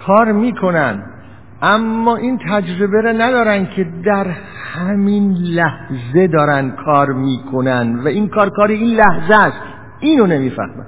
کار 0.07 0.33
می‌کنن. 0.33 1.03
اما 1.63 2.17
این 2.17 2.39
تجربه 2.51 3.01
را 3.01 3.13
ندارن 3.13 3.67
که 3.67 3.87
در 4.05 4.27
همین 4.75 5.33
لحظه 5.33 6.27
دارن 6.27 6.71
کار 6.71 7.13
می‌کنن 7.13 7.99
و 8.05 8.09
این 8.09 8.29
کار 8.29 8.51
کار 8.51 8.69
این 8.69 8.97
لحظه 8.97 9.35
است. 9.35 9.63
اینو 10.01 10.27
نمی‌فهمن. 10.27 10.87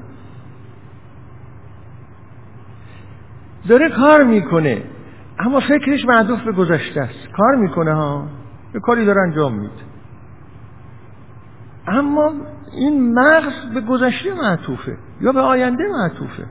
داره 3.68 3.88
کار 3.88 4.24
می‌کنه 4.24 4.82
اما 5.38 5.60
فکرش 5.60 6.04
معدوف 6.04 6.42
به 6.42 6.52
گذشته 6.52 7.00
است. 7.00 7.28
کار 7.36 7.56
می‌کنه 7.56 7.94
ها 7.94 8.26
به 8.72 8.80
کاری 8.80 9.04
داره 9.04 9.20
انجام 9.20 9.54
میده. 9.54 9.88
اما 11.86 12.32
این 12.72 13.14
مغز 13.14 13.74
به 13.74 13.80
گذشته 13.80 14.34
معطوفه 14.34 14.96
یا 15.20 15.32
به 15.32 15.40
آینده 15.40 15.84
معطوفه. 15.88 16.46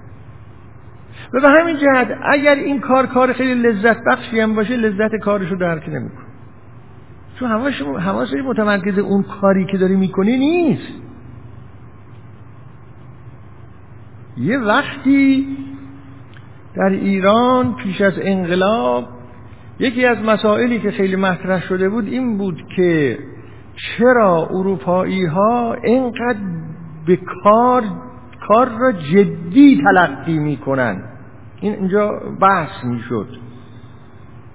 و 1.34 1.40
به 1.42 1.50
همین 1.50 1.78
جهت 1.78 2.08
اگر 2.24 2.56
این 2.56 2.80
کار 2.80 3.06
کار 3.06 3.34
خیلی 3.34 3.54
لذت 3.54 3.98
بخشی 4.12 4.40
هم 4.40 4.56
باشه 4.56 4.76
لذت 4.76 5.16
کارش 5.16 5.52
رو 5.52 5.58
درک 5.58 5.90
نمی‌کنه 5.90 6.28
چون 7.40 7.52
حواس 8.00 8.34
متمرکز 8.34 9.00
اون 9.00 9.24
کاری 9.24 9.66
که 9.66 9.78
داری 9.78 9.96
می‌کنی 9.96 10.38
نیست. 10.38 10.94
یه 14.38 14.58
وقتی 14.58 15.48
در 16.76 16.90
ایران 16.90 17.76
پیش 17.76 18.02
از 18.02 18.14
انقلاب 18.22 19.08
یکی 19.80 20.06
از 20.06 20.18
مسائلی 20.18 20.80
که 20.80 20.92
خیلی 20.92 21.16
مطرح 21.16 21.62
شده 21.62 21.90
بود 21.90 22.08
این 22.08 22.38
بود 22.38 22.64
که 22.76 23.20
چرا 23.76 24.48
اروپایی 24.52 25.26
ها 25.26 25.74
اینقدر 25.74 26.40
به 27.06 27.20
کار 27.44 27.84
کار 28.48 28.70
را 28.70 28.92
جدی 28.92 29.84
تلقی 29.84 30.40
می‌کنن. 30.40 31.04
این 31.62 31.74
اینجا 31.74 32.12
بحث 32.42 32.84
می‌شد. 32.84 33.28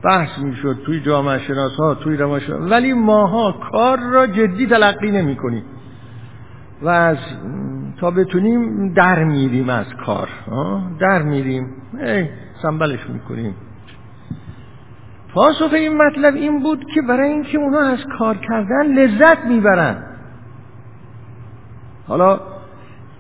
بحث 0.05 0.39
می‌شد 0.39 0.77
توی 0.87 1.01
جامعه 1.01 1.39
شناس 1.39 1.77
ها 1.77 1.95
توی 1.95 2.17
روانشناس 2.17 2.71
ولی 2.71 2.93
ماها 2.93 3.53
کار 3.73 3.99
را 3.99 4.27
جدی 4.27 4.67
تلقی 4.67 5.11
نمی 5.11 5.37
کنیم 5.37 5.65
و 6.83 6.89
از 6.89 7.19
تا 8.01 8.11
بتونیم 8.11 8.93
در 8.93 9.25
میریم 9.25 9.69
از 9.69 9.87
کار 10.07 10.29
در 11.01 11.23
میریم. 11.23 11.67
سنبلش 12.63 13.11
می‌کنیم. 13.11 13.55
پاسخ 15.35 15.73
این 15.73 15.97
مطلب 15.97 16.35
این 16.35 16.63
بود 16.63 16.85
که 16.95 17.03
برای 17.03 17.31
اینکه 17.33 17.59
اونا 17.59 17.81
از 17.81 17.99
کار 18.19 18.37
کردن 18.37 18.87
لذت 18.87 19.45
می‌برن. 19.45 20.05
حالا 22.09 22.41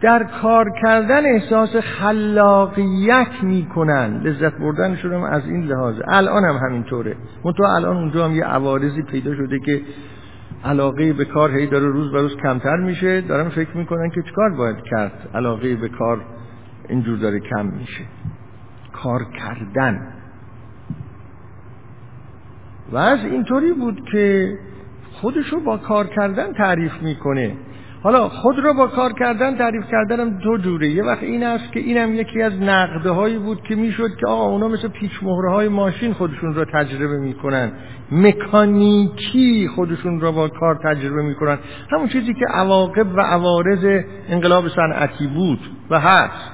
در 0.03 0.24
کار 0.43 0.70
کردن 0.83 1.27
احساس 1.27 1.77
خلاقیت 1.77 3.43
می‌کنن. 3.43 4.20
لذت 4.23 4.59
بردنشون 4.59 5.12
هم 5.12 5.23
از 5.23 5.47
این 5.47 5.65
لحاظ. 5.65 5.95
الان 6.09 6.45
هم 6.45 6.57
همینطوره. 6.57 7.16
منتها 7.45 7.77
الان 7.77 7.97
اونجا 7.97 8.24
هم 8.24 8.33
یه 8.33 8.45
عوارضی 8.45 9.03
پیدا 9.03 9.35
شده 9.35 9.59
که 9.66 9.81
علاقه 10.65 11.12
به 11.12 11.24
کار 11.24 11.51
هی 11.51 11.66
داره 11.66 11.87
روز 11.87 12.12
به 12.12 12.23
روز 12.23 12.37
کمتر 12.37 12.77
میشه. 12.77 13.20
دارن 13.20 13.49
فکر 13.49 13.77
می‌کنن 13.77 14.11
که 14.11 14.23
چکار 14.31 14.51
باید 14.51 14.77
کرد؟ 14.91 15.29
علاقه 15.35 15.77
به 15.77 15.89
کار 15.89 16.20
اینجور 16.89 17.19
داره 17.19 17.41
کم 17.41 17.66
میشه. 17.66 18.05
کار 18.93 19.20
کردن. 19.24 20.12
و 22.93 22.97
از 22.97 23.24
اینطوری 23.24 23.73
بود 23.73 24.03
که 24.12 24.59
خودشو 25.12 25.61
با 25.61 25.77
کار 25.77 26.07
کردن 26.07 26.53
تعریف 26.53 27.03
می‌کنه. 27.03 27.57
حالا 28.03 28.29
خود 28.29 28.59
را 28.59 28.73
با 28.73 28.87
کار 28.87 29.12
کردن 29.12 29.57
تعریف 29.57 29.85
کردنم 29.91 30.31
دو 30.39 30.59
جوره. 30.59 30.89
یه 30.89 31.05
وقت 31.05 31.23
این 31.23 31.45
است 31.45 31.73
که 31.73 31.81
اینم 31.81 32.15
یکی 32.15 32.43
از 32.43 32.53
نقده 32.62 33.11
هایی 33.11 33.39
بود 33.39 33.62
که 33.62 33.74
می‌شد 33.74 34.16
که 34.20 34.27
آقا 34.27 34.45
اونا 34.45 34.69
مثل 34.69 34.89
پیچ 34.89 35.11
های 35.51 35.69
ماشین 35.69 36.12
خودشون 36.12 36.55
را 36.55 36.65
تجربه 36.65 37.19
می‌کنن. 37.19 37.73
مکانیکی 38.12 39.69
خودشون 39.69 40.20
را 40.20 40.33
با 40.33 40.49
کار 40.49 40.81
تجربه 40.85 41.23
می‌کنن. 41.23 41.59
همون 41.91 42.09
چیزی 42.09 42.35
که 42.35 42.47
عواقب 42.51 43.15
و 43.15 43.20
عوارض 43.20 44.05
انقلاب 44.29 44.69
صنعتی 44.69 45.27
بود 45.27 45.61
و 45.91 46.01
هست. 46.01 46.51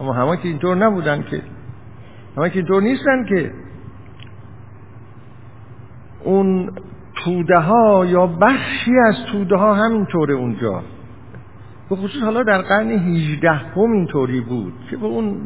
اما 0.00 0.12
همه 0.12 0.36
که 0.36 0.48
اینطور 0.48 0.76
نبودن 0.76 1.22
که. 1.30 1.42
همه 2.36 2.50
که 2.50 2.56
اینطور 2.56 2.82
نیستن 2.82 3.24
که. 3.28 3.52
اون 6.24 6.70
توده 7.24 7.58
ها 7.58 8.06
یا 8.06 8.26
بخشی 8.26 8.98
از 9.08 9.16
توده 9.32 9.56
ها 9.56 9.74
همینطوره 9.74 10.34
اونجا. 10.34 10.82
به 11.90 11.96
خصوص 11.96 12.22
حالا 12.22 12.42
در 12.42 12.62
قرن 12.62 12.90
18 12.90 13.50
هم 13.50 13.92
اینطوری 13.92 14.40
بود 14.40 14.72
که 14.90 14.96
به 14.96 15.06
اون 15.06 15.40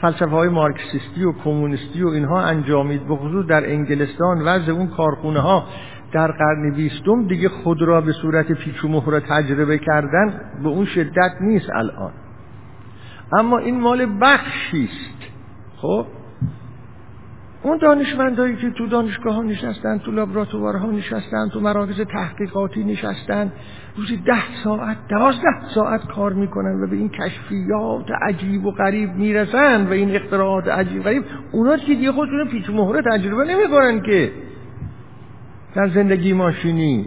فلسفه 0.00 0.26
های 0.26 0.48
مارکسیستی 0.48 1.24
و 1.24 1.32
کمونیستی 1.32 2.02
و 2.02 2.08
اینها 2.08 2.40
انجامید. 2.42 3.08
به 3.08 3.16
خصوص 3.16 3.46
در 3.46 3.70
انگلستان 3.70 4.42
وضع 4.42 4.72
اون 4.72 4.86
کارخونه 4.86 5.40
ها 5.40 5.64
در 6.12 6.32
قرن 6.32 6.74
بیستم 6.76 7.26
دیگه 7.26 7.48
خود 7.48 7.82
را 7.82 8.00
به 8.00 8.12
صورت 8.12 8.52
پیچ 8.52 8.84
و 8.84 8.88
مهره 8.88 9.20
تجربه 9.20 9.78
کردن 9.78 10.40
به 10.62 10.68
اون 10.68 10.84
شدت 10.84 11.32
نیست 11.40 11.70
الان. 11.70 12.12
اما 13.38 13.58
این 13.58 13.80
مال 13.80 14.06
بخشی 14.20 14.84
است. 14.84 15.32
خب؟ 15.76 16.06
اون 17.62 17.78
دانشمندایی 17.78 18.56
که 18.56 18.70
تو 18.70 18.86
دانشگاه 18.86 19.34
ها 19.34 19.42
نشستن 19.42 19.98
تو 19.98 20.12
لابراتوارها 20.12 20.90
نشستن 20.90 21.48
تو 21.48 21.60
مراکز 21.60 22.00
تحقیقاتی 22.00 22.84
نشستن 22.84 23.52
روزی 23.96 24.16
ده 24.16 24.54
ساعت 24.64 24.96
دوازده 25.08 25.68
ساعت 25.74 26.06
کار 26.06 26.32
می‌کنن 26.32 26.82
و 26.82 26.86
به 26.86 26.96
این 26.96 27.08
کشفیات 27.08 28.06
عجیب 28.22 28.66
و 28.66 28.70
غریب 28.70 29.14
می‌رسن 29.14 29.86
و 29.86 29.90
این 29.90 30.16
اختراعات 30.16 30.68
عجیب 30.68 31.00
و 31.00 31.02
غریب. 31.02 31.24
اونا 31.52 31.76
که 31.76 31.94
دیگه 31.94 32.12
خودشون 32.12 32.48
پیچ 32.48 32.70
مهره 32.70 33.02
تجربه 33.12 33.44
نمی‌کنن 33.44 34.00
که. 34.02 34.32
در 35.74 35.88
زندگی 35.88 36.32
ماشینی 36.32 37.06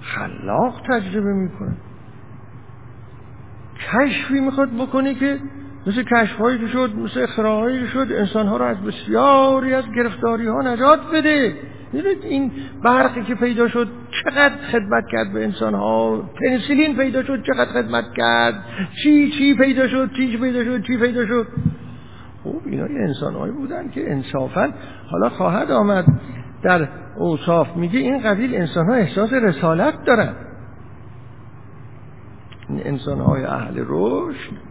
خلاق 0.00 0.80
تجربه 0.88 1.32
می‌کنن. 1.32 1.76
کشفی 3.92 4.40
می‌خواد 4.40 4.68
بکنه 4.70 5.14
که 5.14 5.38
مثل 5.86 6.02
کشفهایی 6.02 6.58
که 6.58 6.66
شد 6.66 6.90
مثل 6.96 7.20
اختراعایی 7.22 7.80
که 7.80 7.86
شد 7.86 8.06
انسانها 8.10 8.56
رو 8.56 8.64
از 8.64 8.76
بسیاری 8.76 9.74
از 9.74 9.84
گرفتاری 9.96 10.46
ها 10.46 10.62
نجات 10.62 11.00
بده. 11.14 11.54
می‌دونید 11.92 12.24
این 12.24 12.52
برقی 12.84 13.22
که 13.22 13.34
پیدا 13.34 13.68
شد 13.68 13.88
چقدر 14.24 14.56
خدمت 14.72 15.04
کرد 15.12 15.32
به 15.32 15.44
انسان 15.44 15.74
ها 15.74 16.30
پنسیلین 16.42 16.96
پیدا 16.96 17.22
شد 17.22 17.42
چقدر 17.42 17.72
خدمت 17.72 18.04
کرد؟ 18.16 18.54
چی 19.02 19.30
چی 19.30 19.54
پیدا 19.54 19.88
شد؟ 19.88 20.10
چی 20.16 20.36
پیدا 20.36 20.64
شد؟ 20.64 20.82
چی 20.82 20.96
پیدا 20.98 21.26
شد؟ 21.26 21.46
خب 22.44 22.60
اینا 22.66 22.84
انسان 22.84 23.34
هایی 23.34 23.52
بودن 23.52 23.90
که 23.90 24.12
انصافا 24.12 24.72
حالا 25.10 25.28
خواهد 25.28 25.70
آمد. 25.70 26.04
در 26.62 26.88
اوصاف 27.16 27.76
میگه 27.76 27.98
این 27.98 28.18
قبیل 28.18 28.54
انسان 28.54 28.86
ها 28.86 28.94
احساس 28.94 29.32
رسالت 29.32 30.04
دارن. 30.04 30.34
این 32.68 32.80
انسان 32.84 33.20
های 33.20 33.44
اهل 33.44 33.84
رشد 33.88 34.67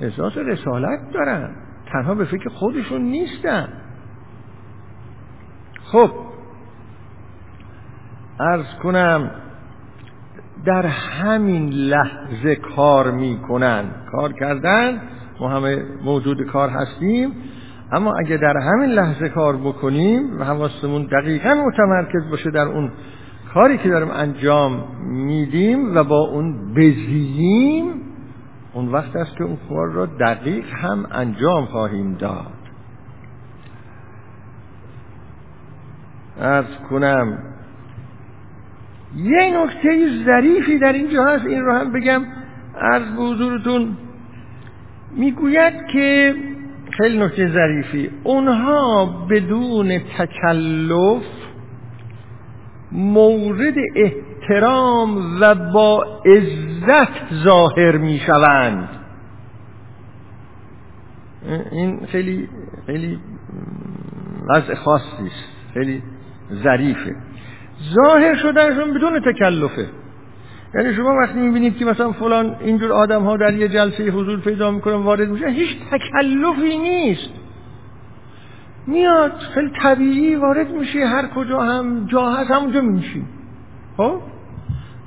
احساس 0.00 0.32
رسالت 0.36 1.12
دارن. 1.12 1.50
تنها 1.92 2.14
به 2.14 2.24
فکر 2.24 2.48
خودشون 2.48 3.02
نیستن. 3.02 3.68
خب 5.84 6.10
ارز 8.40 8.74
کنم 8.82 9.30
در 10.64 10.86
همین 10.86 11.70
لحظه 11.70 12.56
کار 12.56 13.10
می‌کنن. 13.10 13.84
کار 14.12 14.32
کردن 14.32 15.00
ما 15.40 15.48
همه 15.48 15.82
موجود 16.04 16.46
کار 16.46 16.68
هستیم 16.68 17.32
اما 17.92 18.14
اگه 18.18 18.36
در 18.36 18.56
همین 18.56 18.90
لحظه 18.90 19.28
کار 19.28 19.56
بکنیم 19.56 20.40
و 20.40 20.44
حواستمون 20.44 21.06
دقیقا 21.06 21.54
متمرکز 21.54 22.30
باشه 22.30 22.50
در 22.50 22.66
اون 22.66 22.90
کاری 23.54 23.78
که 23.78 23.88
داریم 23.88 24.10
انجام 24.10 24.84
میدیم 25.10 25.96
و 25.96 26.04
با 26.04 26.18
اون 26.18 26.74
بزییم 26.74 28.07
اون 28.72 28.88
وقت 28.88 29.16
است 29.16 29.36
که 29.36 29.44
اون 29.44 29.58
کار 29.68 29.88
را 29.88 30.06
دقیق 30.06 30.64
هم 30.74 31.06
انجام 31.10 31.64
خواهیم 31.64 32.14
داد. 32.14 32.52
ارز 36.40 36.76
کنم 36.90 37.38
یه 39.16 39.62
نکته 39.62 40.08
ظریفی 40.24 40.78
در 40.78 40.92
اینجا 40.92 41.24
هست 41.24 41.46
این 41.46 41.60
رو 41.60 41.72
هم 41.72 41.92
بگم. 41.92 42.24
عرض 42.80 43.12
به 43.16 43.22
حضورتون 43.22 43.96
می‌گوید 45.16 45.86
که 45.92 46.34
خیلی 46.90 47.18
نکته 47.18 47.48
ظریفی 47.48 48.10
اونها 48.24 49.06
بدون 49.30 49.98
تکلف 49.98 51.22
مورد 52.92 53.74
احترام 54.50 55.40
و 55.40 55.54
با 55.54 56.06
عزت 56.26 57.34
ظاهر 57.44 57.96
می 57.96 58.18
شوند. 58.18 58.88
این 61.72 62.06
خیلی 62.06 62.48
خیلی 62.86 63.18
وضع 64.48 64.74
خاصی 64.74 65.26
است. 65.26 65.74
خیلی 65.74 66.02
ظریفه. 66.52 67.16
ظاهر 67.94 68.34
شدنشون 68.34 68.94
بدون 68.94 69.20
تکلفه. 69.20 69.88
یعنی 70.74 70.94
شما 70.94 71.14
وقتی 71.22 71.38
می‌بینید 71.38 71.76
که 71.76 71.84
مثلا 71.84 72.12
فلان 72.12 72.56
اینجور 72.60 72.92
آدم 72.92 73.22
ها 73.22 73.36
در 73.36 73.54
یه 73.54 73.68
جلسه 73.68 74.10
حضور 74.10 74.40
پیدا 74.40 74.70
می‌کنن 74.70 74.94
وارد 74.94 75.28
میشن 75.28 75.48
هیچ 75.48 75.78
تکلفی 75.90 76.78
نیست. 76.78 77.30
میاد 78.86 79.32
خیلی 79.32 79.70
طبیعی 79.82 80.36
وارد 80.36 80.70
میشه 80.70 81.06
هر 81.06 81.26
کجا 81.26 81.60
هم 81.60 82.06
جا 82.06 82.30
هست 82.30 82.50
همونجا 82.50 82.80
میشی 82.80 83.24
خب؟ 83.96 84.20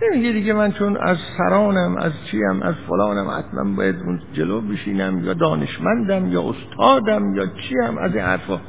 نمیگه 0.01 0.31
دیگه 0.31 0.53
من 0.53 0.71
چون 0.71 0.97
از 0.97 1.17
سرانم 1.37 1.97
از 1.97 2.11
چیم 2.31 2.61
از 2.61 2.75
فلانم 2.87 3.29
حتما 3.29 3.75
باید 3.75 3.95
اون 4.05 4.21
جلو 4.33 4.61
بشینم 4.61 5.25
یا 5.25 5.33
دانشمندم 5.33 6.31
یا 6.31 6.43
استادم 6.49 7.33
یا 7.35 7.45
چیم 7.45 7.97
از 7.97 8.15
این 8.15 8.23
حرفا. 8.23 8.59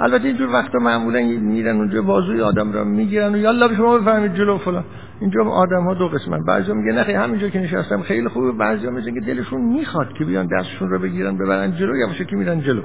البته 0.00 0.28
اینجور 0.28 0.52
وقتا 0.52 0.78
معمولا 0.78 1.20
میرن 1.20 1.76
اونجا 1.76 2.02
بازوی 2.02 2.40
آدم 2.40 2.72
را 2.72 2.84
می‌گیرن 2.84 3.34
و 3.34 3.36
یالا 3.36 3.74
شما 3.74 3.98
بفهمید 3.98 4.34
جلو 4.34 4.58
فلان. 4.58 4.84
اینجا 5.20 5.44
آدم 5.44 5.84
ها 5.84 5.94
دو 5.94 6.08
قسمن. 6.08 6.44
بعضی 6.44 6.72
میگه 6.72 6.92
نه 6.92 7.18
همینجا 7.18 7.48
که 7.48 7.58
نشستم 7.58 8.02
خیلی 8.02 8.28
خوبه. 8.28 8.52
بعضی 8.52 8.86
میگه 8.86 9.12
که 9.12 9.20
دلشون 9.20 9.60
می‌خواد 9.60 10.12
که 10.18 10.24
بیان 10.24 10.48
دستشون 10.58 10.90
رو 10.90 10.98
بگیرن 10.98 11.38
ببرن 11.38 11.76
جلو 11.76 11.96
یا 11.96 12.24
که 12.24 12.36
میرن 12.36 12.60
جلو. 12.60 12.82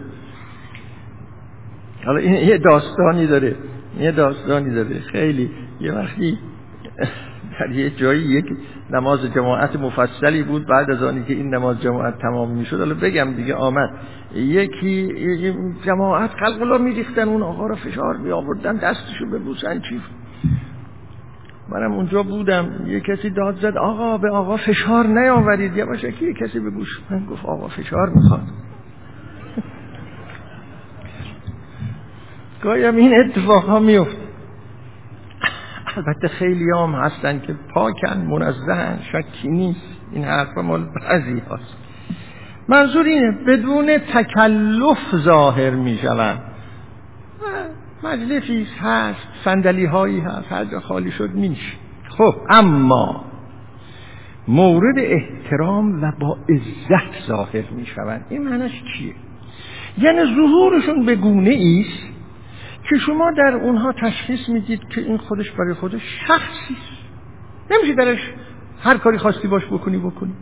حالا 2.05 2.19
این 2.19 2.33
یه 2.33 2.57
داستانی 2.57 3.27
داره. 3.27 3.55
یه 3.99 4.11
داستانی 4.11 4.75
داره. 4.75 4.99
خیلی. 4.99 5.51
یه 5.79 5.93
وقتی 5.93 6.39
در 7.61 7.71
یه 7.71 7.89
جایی 7.89 8.21
یک 8.21 8.45
نماز 8.91 9.33
جماعت 9.33 9.75
مفصلی 9.75 10.43
بود. 10.43 10.67
بعد 10.67 10.91
از 10.91 11.03
آنی 11.03 11.23
که 11.23 11.33
این 11.33 11.55
نماز 11.55 11.81
جماعت 11.81 12.19
تمام 12.19 12.51
می‌شد 12.51 12.79
حالا 12.79 12.95
بگم 12.95 13.33
دیگه 13.33 13.55
آمد. 13.55 13.89
یکی 14.35 15.13
جماعت 15.85 16.31
الله 16.61 16.77
میریختن 16.77 17.29
اون 17.29 17.43
آقا 17.43 17.67
رو 17.67 17.75
فشار 17.75 18.17
می 18.17 18.31
آوردن 18.31 18.77
دستشو 18.77 19.25
ببوسن 19.33 19.79
چی 19.79 20.01
منم 21.69 21.91
اونجا 21.91 22.23
بودم. 22.23 22.65
یه 22.87 22.99
کسی 22.99 23.29
داد 23.29 23.55
زد 23.55 23.77
آقا 23.77 24.17
به 24.17 24.31
آقا 24.31 24.57
فشار 24.57 25.07
نیاورید. 25.07 25.77
یا 25.77 25.85
باشه 25.85 26.11
که 26.11 26.25
یه 26.25 26.33
کسی 26.33 26.59
به 26.59 26.71
من 27.09 27.25
گفت 27.25 27.45
آقا 27.45 27.67
فشار 27.67 28.09
می‌خواد. 28.15 28.41
گایم 32.63 32.95
این 32.95 33.13
اتفاق 33.19 33.65
ها 33.65 33.79
میفت 33.79 34.30
البته 35.97 36.27
خیلی 36.27 36.65
هم 36.77 36.95
هستن 36.95 37.39
که 37.39 37.55
پاکن 37.73 38.17
منزهن 38.17 38.99
شکی 39.11 39.47
نیست. 39.47 40.01
این 40.11 40.23
حرف 40.23 40.57
مال 40.57 40.85
بعضی 41.01 41.41
هست 41.51 41.77
منظور 42.67 43.05
اینه 43.05 43.31
بدون 43.47 43.97
تکلف 43.97 45.15
ظاهر 45.15 45.69
می 45.69 45.97
شوند 45.97 46.41
مجلسی 48.03 48.67
هست 48.81 49.27
صندلی 49.43 49.85
هایی 49.85 50.19
هست 50.19 50.51
هر 50.51 50.65
جا 50.65 50.79
خالی 50.79 51.11
شد 51.11 51.29
میشه. 51.29 51.73
خب 52.17 52.35
اما 52.49 53.25
مورد 54.47 54.95
احترام 54.97 56.03
و 56.03 56.11
با 56.19 56.37
عزت 56.49 57.27
ظاهر 57.27 57.63
می 57.71 57.85
شوند 57.85 58.25
این 58.29 58.43
معنیش 58.43 58.71
چیه؟ 58.71 59.13
یعنی 59.97 60.35
ظهورشون 60.35 61.05
به 61.05 61.15
گونه 61.15 61.49
ایست 61.49 62.03
که 62.91 62.97
شما 62.97 63.31
در 63.31 63.55
اونها 63.55 63.91
تشخیص 63.91 64.49
می‌دید 64.49 64.87
که 64.89 65.01
این 65.01 65.17
خودش 65.17 65.51
برای 65.51 65.73
خودش 65.73 66.01
شخصی. 66.27 66.77
نمیشه 67.71 67.93
درش 67.93 68.19
هر 68.81 68.97
کاری 68.97 69.17
خواستی 69.17 69.47
باش 69.47 69.65
بکنی 69.65 69.97
بکنی. 69.97 70.33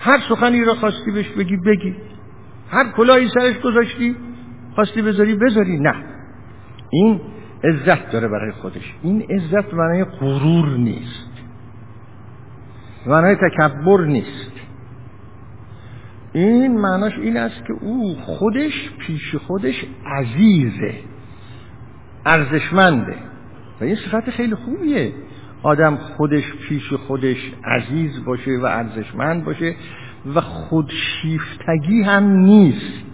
هر 0.00 0.18
سخنی 0.28 0.64
را 0.64 0.74
خواستی 0.74 1.10
بهش 1.10 1.28
بگی 1.28 1.56
بگی. 1.56 1.94
هر 2.70 2.92
کلاهی 2.92 3.28
سرش 3.28 3.60
گذاشتی 3.60 4.16
خواستی 4.74 5.02
بذاری 5.02 5.34
بذاری. 5.34 5.78
نه. 5.78 5.94
این 6.90 7.20
عزت 7.64 8.10
داره 8.10 8.28
برای 8.28 8.52
خودش. 8.52 8.94
این 9.02 9.22
عزت 9.22 9.74
معنای 9.74 10.04
غرور 10.04 10.76
نیست. 10.76 11.30
معنای 13.06 13.36
تکبر 13.36 14.04
نیست. 14.04 14.53
این 16.34 16.80
معناش 16.80 17.12
این 17.18 17.36
است 17.36 17.66
که 17.66 17.72
او 17.80 18.14
خودش 18.14 18.90
پیش 18.98 19.34
خودش 19.34 19.84
عزیزه 20.06 20.94
ارزشمنده. 22.26 23.14
و 23.80 23.84
این 23.84 23.96
صفت 23.96 24.30
خیلی 24.30 24.54
خوبیه. 24.54 25.12
آدم 25.62 25.96
خودش 25.96 26.52
پیش 26.68 26.92
خودش 26.92 27.52
عزیز 27.64 28.24
باشه 28.24 28.50
و 28.62 28.64
ارزشمند 28.64 29.44
باشه 29.44 29.74
و 30.34 30.40
خودشیفتگی 30.40 32.02
هم 32.02 32.24
نیست. 32.24 33.04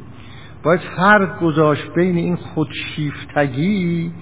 باید 0.63 0.81
فرق 0.81 1.41
گذاشت 1.41 1.95
بین 1.95 2.17
این 2.17 2.37
خودشیفتگی. 2.37 4.13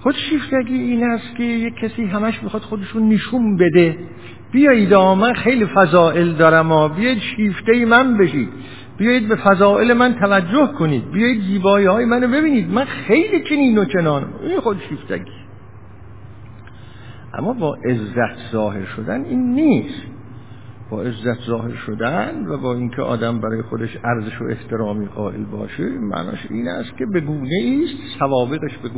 خودشیفتگی 0.00 0.74
این 0.74 1.04
است 1.04 1.36
که 1.36 1.42
یک 1.42 1.74
کسی 1.74 2.04
همش 2.04 2.42
می‌خواد 2.42 2.62
خودشون 2.62 3.08
نشون 3.08 3.56
بده. 3.56 3.98
بیایید 4.54 4.94
من 4.94 5.32
خیلی 5.32 5.66
فضائل 5.66 6.32
دارم 6.32 6.68
ها 6.68 6.88
بیایید 6.88 7.18
شیفته 7.36 7.84
من 7.84 8.18
بشید. 8.18 8.48
بیایید 8.98 9.28
به 9.28 9.36
فضائل 9.36 9.92
من 9.92 10.14
توجه 10.14 10.66
کنید. 10.78 11.10
بیایید 11.10 11.42
زیبایی 11.42 11.86
های 11.86 12.04
منو 12.04 12.28
ببینید. 12.28 12.70
من 12.70 12.84
خیلی 12.84 13.44
چنین 13.48 13.78
و 13.78 13.84
چنانم. 13.84 14.28
این 14.42 14.60
خود 14.60 14.80
شیفتگی. 14.88 15.32
اما 17.34 17.52
با 17.52 17.78
عزت 17.84 18.52
ظاهر 18.52 18.84
شدن 18.84 19.24
این 19.24 19.54
نیست. 19.54 20.13
با 20.90 21.02
عزت 21.02 21.40
ظاهر 21.46 21.74
شدن 21.74 22.46
و 22.46 22.56
با 22.56 22.74
اینکه 22.74 23.02
آدم 23.02 23.40
برای 23.40 23.62
خودش 23.62 23.98
ارزش 24.04 24.40
و 24.40 24.44
احترامی 24.44 25.06
قائل 25.06 25.44
باشه 25.44 25.88
معناش 25.88 26.46
این 26.50 26.68
است 26.68 26.96
که 26.96 27.06
به 27.06 27.20
گونه 27.20 27.82
است 27.84 28.18
سوابقش 28.18 28.78
به 28.82 28.88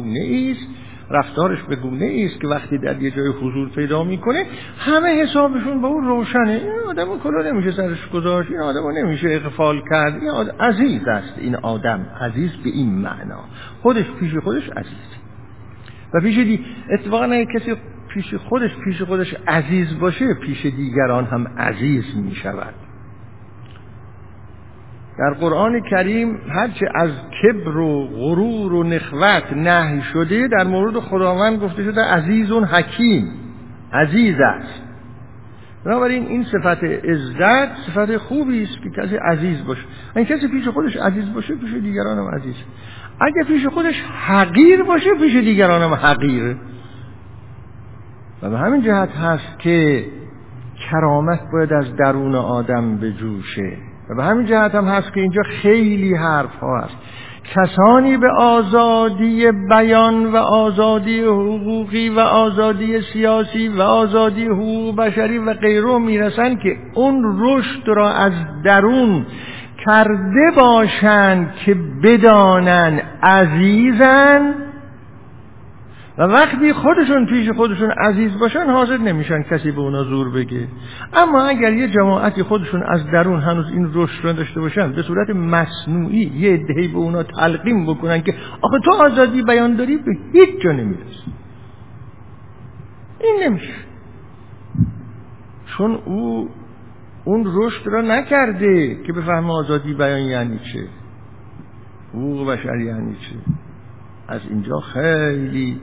است 0.50 0.66
رفتارش 1.10 1.62
به 1.62 1.76
گونه 1.76 2.26
است 2.30 2.40
که 2.40 2.48
وقتی 2.48 2.78
در 2.78 3.02
یه 3.02 3.10
جای 3.10 3.28
حضور 3.28 3.68
پیدا 3.68 4.04
می‌کنه 4.04 4.46
همه 4.78 5.22
حسابشون 5.22 5.80
با 5.80 5.88
اون 5.88 6.04
روشنه. 6.04 6.50
این 6.50 6.88
آدم 6.88 7.18
کلا 7.18 7.50
نمیشه 7.50 7.72
سرش 7.72 8.08
گذاشت 8.08 8.50
این 8.50 8.60
آدم 8.60 8.88
نمیشه 8.90 9.28
اقفال 9.28 9.82
کرد. 9.90 10.14
این 10.14 10.30
آدم 10.30 10.52
عزیز 10.60 11.08
است 11.08 11.34
این 11.38 11.56
آدم 11.56 12.06
عزیز 12.20 12.50
به 12.64 12.70
این 12.70 12.94
معنا. 12.94 13.40
خودش 13.82 14.04
پیش 14.20 14.36
خودش 14.36 14.68
عزیز. 14.68 15.16
و 16.14 16.20
پیش 16.20 16.38
دی 16.38 16.64
اتفاقا 16.90 17.44
کسی 17.54 17.74
پیش 18.16 18.34
خودش 18.34 18.70
پیش 18.84 19.02
خودش 19.02 19.34
عزیز 19.48 19.98
باشه 19.98 20.34
پیش 20.34 20.66
دیگران 20.66 21.24
هم 21.24 21.46
عزیز 21.58 22.04
می 22.16 22.34
شود 22.34 22.74
در 25.18 25.30
قرآن 25.30 25.80
کریم 25.90 26.38
هرچه 26.48 26.86
از 26.94 27.10
کبر 27.42 27.76
و 27.76 28.06
غرور 28.06 28.72
و 28.72 28.82
نخوت 28.82 29.52
نهی 29.52 30.02
شده 30.02 30.48
در 30.48 30.64
مورد 30.64 30.98
خداوند 30.98 31.60
گفته 31.60 31.84
شده 31.84 32.00
عزیز 32.00 32.50
و 32.50 32.64
حکیم 32.64 33.32
عزیز 33.92 34.36
است. 34.40 34.82
بنابراین 35.84 36.26
این 36.26 36.44
صفت 36.44 36.84
عزت 36.84 37.76
صفت 37.86 38.16
خوبی 38.16 38.62
است 38.62 38.82
که 38.82 38.90
کسی 38.90 39.16
عزیز 39.16 39.64
باشه. 39.64 39.82
این 40.16 40.24
کسی 40.24 40.48
پیش 40.48 40.68
خودش 40.68 40.96
عزیز 40.96 41.32
باشه 41.34 41.54
پیش 41.54 41.74
دیگران 41.74 42.18
هم 42.18 42.34
عزیز. 42.34 42.56
اگه 43.20 43.44
پیش 43.48 43.66
خودش 43.66 44.02
حقیر 44.26 44.82
باشه 44.82 45.10
پیش 45.20 45.36
دیگران 45.36 45.82
هم 45.82 45.94
حقیر. 45.94 46.56
و 48.42 48.50
به 48.50 48.58
همین 48.58 48.82
جهت 48.82 49.10
هست 49.10 49.58
که 49.58 50.04
کرامت 50.90 51.40
باید 51.52 51.72
از 51.72 51.96
درون 51.96 52.34
آدم 52.34 52.96
بجوشه 52.96 53.72
و 54.10 54.14
به 54.14 54.24
همین 54.24 54.46
جهت 54.46 54.74
هم 54.74 54.84
هست 54.84 55.12
که 55.12 55.20
اینجا 55.20 55.42
خیلی 55.42 56.14
حرف 56.14 56.58
ها 56.60 56.80
هست. 56.80 56.96
کسانی 57.54 58.16
به 58.16 58.30
آزادی 58.38 59.50
بیان 59.50 60.32
و 60.32 60.36
آزادی 60.36 61.20
حقوقی 61.20 62.08
و 62.08 62.20
آزادی 62.20 63.00
سیاسی 63.12 63.68
و 63.68 63.82
آزادی 63.82 64.46
حقوق 64.46 64.96
بشری 64.96 65.38
و 65.38 65.54
غیره 65.54 65.98
می‌رسن 65.98 66.56
که 66.56 66.76
اون 66.94 67.36
رشد 67.40 67.88
را 67.88 68.10
از 68.10 68.32
درون 68.64 69.26
کرده 69.84 70.50
باشند 70.56 71.54
که 71.54 71.76
بدانن 72.02 73.00
عزیزن 73.22 74.54
و 76.18 76.22
وقتی 76.22 76.72
خودشون 76.72 77.26
پیش 77.26 77.50
خودشون 77.50 77.90
عزیز 77.90 78.38
باشن 78.38 78.70
حاضر 78.70 78.96
نمیشن 78.96 79.42
کسی 79.42 79.70
به 79.70 79.80
اونا 79.80 80.04
زور 80.04 80.30
بگه. 80.30 80.68
اما 81.12 81.42
اگر 81.42 81.72
یه 81.72 81.88
جماعتی 81.88 82.42
خودشون 82.42 82.82
از 82.82 83.06
درون 83.06 83.40
هنوز 83.40 83.70
این 83.70 83.90
رشد 83.94 84.24
رو 84.26 84.32
داشته 84.32 84.60
باشن 84.60 84.92
به 84.92 85.02
صورت 85.02 85.30
مصنوعی 85.30 86.32
یه 86.34 86.56
دهی 86.56 86.88
به 86.88 86.96
اونا 86.96 87.22
تلقیم 87.22 87.86
بکنن 87.86 88.22
که 88.22 88.34
آخه 88.62 88.78
تو 88.84 88.90
آزادی 88.92 89.42
بیان 89.42 89.76
داری 89.76 89.96
به 89.96 90.16
هیچ 90.32 90.60
جا 90.62 90.72
نمیرس 90.72 91.24
این 93.20 93.42
نمیشه. 93.42 93.74
چون 95.66 95.94
او 96.04 96.48
اون 97.24 97.44
رشد 97.54 97.86
را 97.86 98.02
نکرده 98.02 99.02
که 99.06 99.12
بفهمه 99.12 99.52
آزادی 99.52 99.94
بیان 99.94 100.20
یعنی 100.20 100.58
چه. 100.58 100.88
حقوق 102.14 102.50
بشر 102.50 102.76
یعنی 102.76 103.12
چه. 103.14 103.52
از 104.28 104.40
اینجا 104.50 104.80
خیلی 104.80 105.80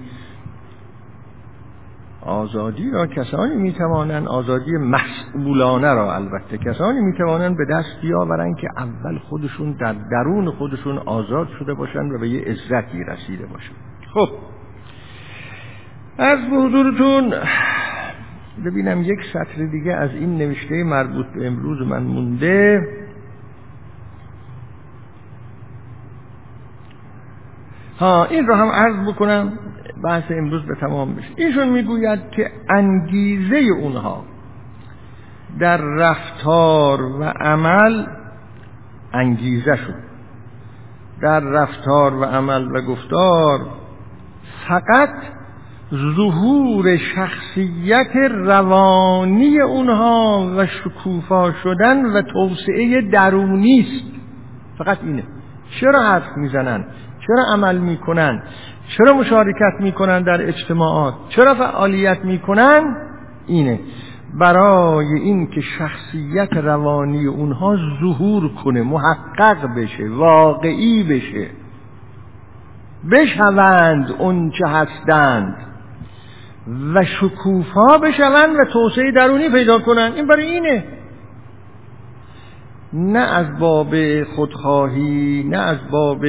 آزادی 2.25 2.91
را 2.91 3.07
کسانی 3.07 3.55
می‌توانند 3.55 4.27
آزادی 4.27 4.71
مسئولانه 4.71 5.93
را 5.93 6.15
البته 6.15 6.57
کسانی 6.57 6.99
می‌توانند 7.01 7.57
به 7.57 7.65
دست 7.65 8.01
بیاورند 8.01 8.57
که 8.57 8.67
اول 8.77 9.17
خودشون 9.17 9.71
در 9.71 9.95
درون 10.11 10.51
خودشون 10.51 10.97
آزاد 10.97 11.47
شده 11.59 11.73
باشند 11.73 12.11
و 12.11 12.17
به 12.17 12.29
یه 12.29 12.41
عزتی 12.41 13.03
رسیده 13.03 13.45
باشند. 13.45 13.75
خب. 14.13 14.29
از 16.17 16.39
به 16.49 16.55
حضورتون. 16.55 17.33
ببینم 18.65 19.01
یک 19.01 19.19
سطر 19.33 19.65
دیگه 19.71 19.93
از 19.93 20.09
این 20.11 20.37
نوشته 20.37 20.83
مربوط 20.83 21.25
به 21.25 21.47
امروز 21.47 21.87
من 21.87 22.03
مونده. 22.03 22.87
ها 27.99 28.25
این 28.25 28.47
رو 28.47 28.55
هم 28.55 28.67
عرض 28.67 29.07
بکنم. 29.07 29.53
بحث 30.03 30.23
امروز 30.29 30.65
به 30.65 30.75
تمام 30.75 31.15
بشه 31.15 31.27
ایشون 31.37 31.69
می‌گوید 31.69 32.19
که 32.31 32.51
انگیزه 32.69 33.55
اونها 33.55 34.23
در 35.59 35.77
رفتار 35.77 37.01
و 37.01 37.23
عمل 37.23 38.05
انگیزه 39.13 39.75
شد. 39.75 40.13
در 41.21 41.39
رفتار 41.39 42.13
و 42.13 42.23
عمل 42.23 42.75
و 42.75 42.81
گفتار 42.81 43.59
فقط 44.67 45.13
ظهور 46.15 46.97
شخصیت 46.97 48.15
روانی 48.31 49.59
اونها 49.59 50.53
و 50.57 50.65
شکوفا 50.65 51.51
شدن 51.63 52.05
و 52.05 52.21
توسعه 52.21 53.01
درونی 53.01 53.79
است. 53.79 54.11
فقط 54.77 54.97
اینه. 55.03 55.23
چرا 55.79 56.01
حرف 56.01 56.37
می‌زنن؟ 56.37 56.85
چرا 57.27 57.43
عمل 57.53 57.77
می‌کنن؟ 57.77 58.43
چرا 58.97 59.13
مشارکت 59.13 59.73
می‌کنن 59.79 60.23
در 60.23 60.47
اجتماعات؟ 60.47 61.13
چرا 61.29 61.55
فعالیت 61.55 62.19
می‌کنن؟ 62.25 62.95
اینه. 63.47 63.79
برای 64.39 65.05
این 65.05 65.47
که 65.47 65.61
شخصیت 65.61 66.53
روانی 66.53 67.25
اونها 67.25 67.77
ظهور 68.01 68.49
کنه 68.63 68.81
محقق 68.81 69.75
بشه 69.77 70.09
واقعی 70.09 71.03
بشه. 71.03 71.47
بشوند 73.11 74.11
اون 74.19 74.51
چه 74.51 74.67
هستند. 74.67 75.55
و 76.95 77.05
شکوفا 77.05 77.97
بشوند 77.97 78.55
و 78.55 78.65
توسعه 78.65 79.11
درونی 79.11 79.49
پیدا 79.49 79.79
کنند. 79.79 80.13
این 80.13 80.27
برای 80.27 80.45
اینه. 80.45 80.83
نه 82.93 83.19
از 83.19 83.59
باب 83.59 84.23
خودخواهی 84.23 85.43
نه 85.43 85.57
از 85.57 85.77
باب 85.91 86.25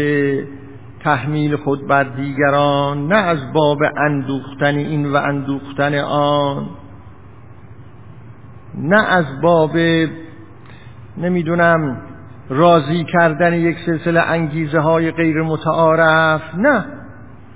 تحمیل 1.04 1.56
خود 1.56 1.86
بر 1.86 2.04
دیگران 2.04 3.08
نه 3.08 3.16
از 3.16 3.52
باب 3.52 3.78
اندوختن 3.96 4.76
این 4.76 5.12
و 5.12 5.16
اندوختن 5.16 5.94
آن 5.98 6.68
نه 8.78 9.04
از 9.08 9.24
باب 9.42 9.76
نمی‌دونم 11.16 11.96
راضی 12.48 13.04
کردن 13.04 13.54
یک 13.54 13.76
سلسله 13.86 14.20
انگیزه 14.20 14.80
های 14.80 15.10
غیر 15.10 15.42
متعارف 15.42 16.42
نه. 16.54 16.84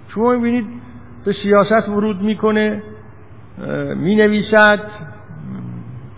شما 0.08 0.32
می‌بینید 0.32 0.66
به 1.24 1.32
سیاست 1.32 1.88
ورود 1.88 2.22
می‌کنه 2.22 2.82
می 3.96 4.16
نویسد 4.16 4.80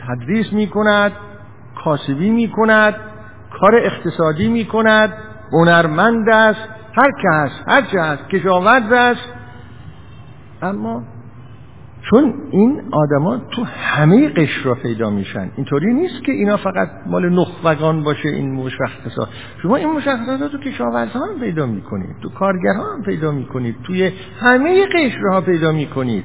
تدریس 0.09 0.53
می 0.53 0.67
کند 0.67 1.13
کاسبی 1.85 2.31
می 2.31 2.49
کند 2.49 2.95
کار 3.61 3.75
اقتصادی 3.77 4.49
می 4.49 4.65
کند 4.65 5.13
هنرمند 5.53 6.29
است. 6.29 6.80
هر 6.93 7.11
که 7.23 7.29
هست 7.33 7.65
هر 7.67 7.83
چه 7.83 8.01
هست 8.01 8.29
کشاورز 8.29 8.93
است. 8.93 9.33
اما 10.63 11.03
چون 12.11 12.35
این 12.51 12.83
آدما 12.93 13.39
تو 13.39 13.65
همه 13.65 14.29
قشر 14.29 14.65
را 14.65 14.75
پیدا 14.75 15.11
میشن 15.11 15.51
اینطوری 15.57 15.95
نیست 15.95 16.25
که 16.25 16.33
اینا 16.33 16.57
فقط 16.57 16.91
مال 17.07 17.29
نخبگان 17.29 18.03
باشه 18.03 18.29
این 18.29 18.55
مشخصات. 18.55 19.29
شما 19.63 19.77
این 19.77 19.89
مشخصات 19.93 20.53
تو 20.53 20.59
کشاورزها 20.59 21.27
هم 21.27 21.41
پیدا 21.41 21.67
می‌کنید 21.67 22.17
تو 22.23 22.29
کارگرها 22.29 22.95
هم 22.95 23.03
پیدا 23.03 23.33
می‌کنید 23.33 23.77
توی 23.85 24.13
همه 24.41 24.87
قشرها 24.87 25.41
پیدا 25.41 25.73
می‌کنید. 25.73 26.25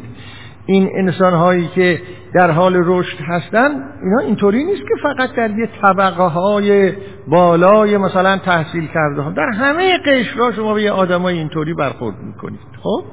این 0.66 0.90
انسان 0.96 1.34
هایی 1.34 1.68
که 1.76 2.02
در 2.34 2.52
حال 2.52 2.74
رشد 2.86 3.18
هستن 3.28 3.70
اینا 4.04 4.20
اینطوری 4.20 4.64
نیست 4.64 4.82
که 4.82 4.96
فقط 5.04 5.36
در 5.36 5.52
یه 5.52 5.70
طبقه 5.82 6.24
های 6.24 6.94
بالای 7.28 7.98
مثلا 7.98 8.38
تحصیل 8.38 8.88
کرده 8.88 9.22
ها 9.22 9.32
در 9.32 9.50
همه 9.50 9.98
قشرها 9.98 10.52
شما 10.52 10.74
به 10.74 10.84
یه 10.84 10.92
آدمای 10.92 11.38
اینطوری 11.38 11.74
برخورد 11.74 12.16
می‌کنید. 12.20 12.60
خب؟ 12.84 13.04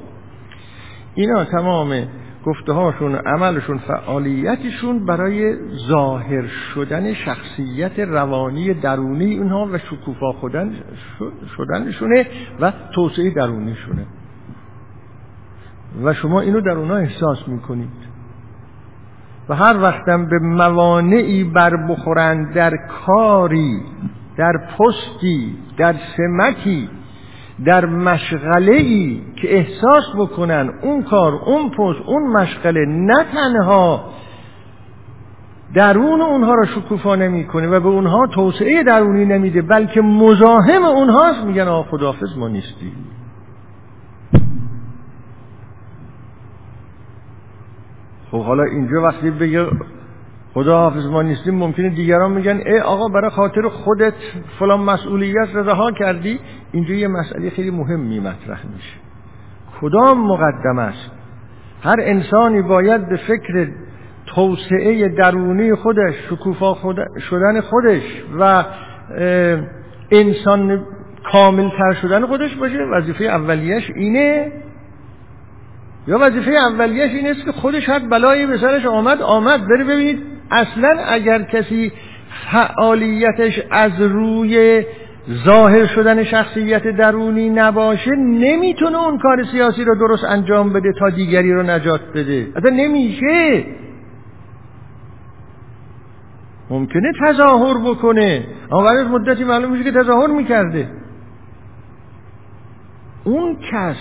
اینا 1.15 1.45
تمام 1.45 2.07
گفته 2.45 2.73
هاشون 2.73 3.15
عملشون 3.15 3.77
فعالیتشون 3.77 5.05
برای 5.05 5.55
ظاهر 5.87 6.47
شدن 6.47 7.13
شخصیت 7.13 7.99
روانی 7.99 8.73
درونی 8.73 9.25
اینها 9.25 9.69
و 9.73 9.77
شکوفا 9.77 10.33
شدنشونه 11.57 12.27
و 12.59 12.73
توسعه 12.95 13.29
درونیشونه 13.29 14.05
و 16.03 16.13
شما 16.13 16.41
اینو 16.41 16.61
در 16.61 16.71
اونها 16.71 16.97
احساس 16.97 17.47
می‌کنید. 17.47 18.13
و 19.49 19.55
هر 19.55 19.77
وقتم 19.81 20.25
به 20.25 20.39
موانعی 20.39 21.43
بر 21.43 21.87
بخورند 21.89 22.53
در 22.53 22.71
کاری 23.05 23.81
در 24.37 24.53
پستی 24.77 25.57
در 25.77 25.95
سمتی 26.17 26.89
در 27.65 27.85
مشغله 27.85 28.73
ای 28.73 29.21
که 29.35 29.57
احساس 29.57 30.03
بکنن 30.17 30.69
اون 30.81 31.03
کار 31.03 31.33
اون 31.33 31.69
پست 31.69 32.01
اون 32.05 32.27
مشغله 32.27 32.85
نه 32.85 33.25
تنها 33.33 34.05
درون 35.75 36.21
اونها 36.21 36.53
را 36.55 36.65
شکوفا 36.65 37.15
نمی‌کنه 37.15 37.67
و 37.67 37.79
به 37.79 37.89
اونها 37.89 38.27
توسعه 38.27 38.83
درونی 38.83 39.25
نمیده 39.25 39.61
بلکه 39.61 40.01
مزاحم 40.01 40.83
اونهاست 40.83 41.43
میگن 41.43 41.67
آقا 41.67 41.83
خداحافظ 41.83 42.37
ما 42.37 42.47
نیستیم. 42.47 42.93
خب 48.33 48.41
حالا 48.41 48.63
اینجا 48.63 49.01
وقتی 49.01 49.31
بگه 49.31 49.65
خدا 50.53 50.77
حافظ 50.77 51.05
ما 51.05 51.21
نیستیم 51.21 51.55
ممکنه 51.55 51.89
دیگران 51.89 52.31
میگن 52.31 52.61
ای 52.65 52.79
آقا 52.79 53.07
برای 53.07 53.29
خاطر 53.29 53.69
خودت 53.69 54.13
فلان 54.59 54.79
مسئولیت 54.79 55.47
رضاها 55.55 55.91
کردی. 55.91 56.39
اینجا 56.71 56.93
یه 56.93 57.07
مسئله 57.07 57.49
خیلی 57.49 57.71
مهمی 57.71 58.19
مطرح 58.19 58.65
میشه. 58.73 58.95
کدام 59.81 60.27
مقدم 60.27 60.79
است؟ 60.79 61.11
هر 61.83 61.95
انسانی 61.99 62.61
باید 62.61 63.09
به 63.09 63.17
فکر 63.17 63.67
توسعه 64.25 65.09
درونی 65.09 65.75
خودش 65.75 66.15
شکوفا 66.29 66.73
خود 66.73 66.97
شدن 67.29 67.61
خودش 67.61 68.23
و 68.39 68.63
انسان 70.11 70.85
کامل 71.31 71.69
تر 71.69 71.93
شدن 71.93 72.25
خودش 72.25 72.55
باشه. 72.55 72.83
وظیفه 72.83 73.23
اولیش 73.23 73.91
اینه 73.95 74.51
یا 76.07 76.17
وظیفه 76.21 76.51
اولیش 76.51 77.11
این 77.11 77.27
است 77.27 77.45
که 77.45 77.51
خودش 77.51 77.89
هر 77.89 77.99
بلایی 77.99 78.45
به 78.45 78.57
سرش 78.57 78.85
آمد 78.85 79.21
آمد. 79.21 79.67
بره 79.67 79.83
ببینید 79.83 80.23
اصلا 80.51 80.99
اگر 81.07 81.41
کسی 81.41 81.91
فعالیتش 82.51 83.61
از 83.71 84.01
روی 84.01 84.83
ظاهر 85.45 85.85
شدن 85.85 86.23
شخصیت 86.23 86.87
درونی 86.87 87.49
نباشه 87.49 88.11
نمی‌تونه 88.15 88.97
اون 88.97 89.17
کار 89.17 89.43
سیاسی 89.43 89.83
رو 89.83 89.95
درست 89.95 90.23
انجام 90.23 90.73
بده 90.73 90.93
تا 90.99 91.09
دیگری 91.09 91.53
رو 91.53 91.63
نجات 91.63 92.01
بده. 92.15 92.47
اصلا 92.55 92.69
نمیشه. 92.69 93.65
ممکنه 96.69 97.11
تظاهر 97.27 97.77
بکنه. 97.77 98.43
اما 98.71 98.83
بعد 98.83 98.97
از 98.97 99.07
مدتی 99.07 99.43
معلوم 99.43 99.71
میشه 99.71 99.83
که 99.83 99.91
تظاهر 99.91 100.27
می‌کرده. 100.27 100.89
اون 103.23 103.57
کس 103.71 103.95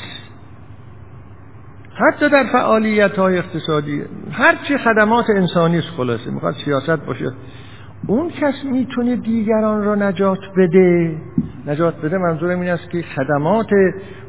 حتی 1.94 2.28
در 2.28 2.44
فعالیت 2.52 3.18
های 3.18 3.38
اقتصادی 3.38 4.02
هر 4.32 4.54
چی 4.68 4.78
خدمات 4.78 5.24
انسانی 5.30 5.78
است 5.78 5.88
خلاصه 5.96 6.30
می‌خواد 6.30 6.54
سیاست 6.64 7.06
باشه. 7.06 7.32
اون 8.06 8.30
کس 8.30 8.64
می‌تونه 8.64 9.16
دیگران 9.16 9.84
را 9.84 9.94
نجات 9.94 10.38
بده. 10.56 11.16
نجات 11.66 12.00
بده 12.00 12.18
منظورم 12.18 12.60
این 12.60 12.70
است 12.70 12.90
که 12.90 13.02
خدمات 13.02 13.70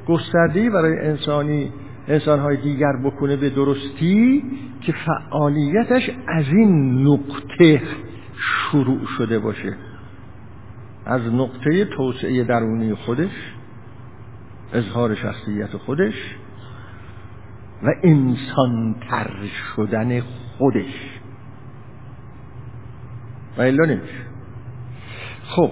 گستردی 0.08 0.70
برای 0.70 1.00
انسانی 1.00 1.72
انسانهای 2.08 2.58
دیگر 2.58 2.94
بکنه 3.04 3.36
به 3.36 3.50
درستی 3.50 4.44
که 4.82 4.94
فعالیتش 5.06 6.10
از 6.28 6.46
این 6.48 7.04
نقطه 7.08 7.82
شروع 8.38 9.06
شده 9.18 9.40
باشه. 9.40 9.76
از 11.06 11.22
نقطه 11.34 11.86
توسعه 11.86 12.44
درونی 12.44 12.94
خودش 12.94 13.54
اظهار 14.74 15.16
شخصیت 15.16 15.78
خودش 15.78 16.36
و 17.84 17.94
انسان 18.04 18.96
تر 19.10 19.32
شدن 19.76 20.22
خودش. 20.58 21.20
و 23.58 23.62
الا 23.62 23.86
نمیشه. 23.86 24.24
خب 25.44 25.72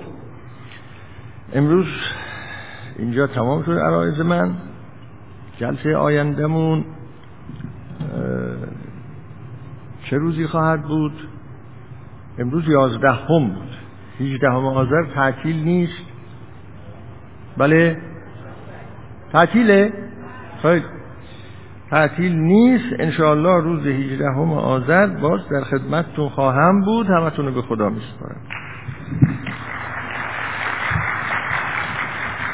امروز 1.54 1.88
اینجا 2.98 3.28
تمام 3.28 3.64
شد 3.64 3.72
عرایز 3.72 4.20
من. 4.20 4.56
جلسه 5.58 5.96
آیندهمون 5.96 6.86
چه 10.04 10.18
روزی 10.18 10.48
خواهد 10.48 10.82
بود؟ 10.84 11.28
امروز 12.40 12.68
یازدهم 12.68 13.48
بود. 13.48 13.76
هیچدهم 14.18 14.66
آذر 14.66 15.04
تعطیل 15.16 15.64
نیست. 15.64 16.06
بله؟ 17.58 18.02
تعطیله؟ 19.32 19.94
خیلی. 20.62 20.86
تعطیل 21.92 22.36
نیست. 22.36 22.96
انشاءالله 23.00 23.64
روز 23.64 23.88
18 23.88 24.26
آذر 24.56 25.08
باز 25.08 25.40
در 25.52 25.62
خدمتتون 25.64 26.30
خواهم 26.30 26.82
بود. 26.82 27.08
همتون 27.08 27.46
رو 27.46 27.52
به 27.52 27.62
خدا 27.62 27.90
میسپارم. 27.90 28.42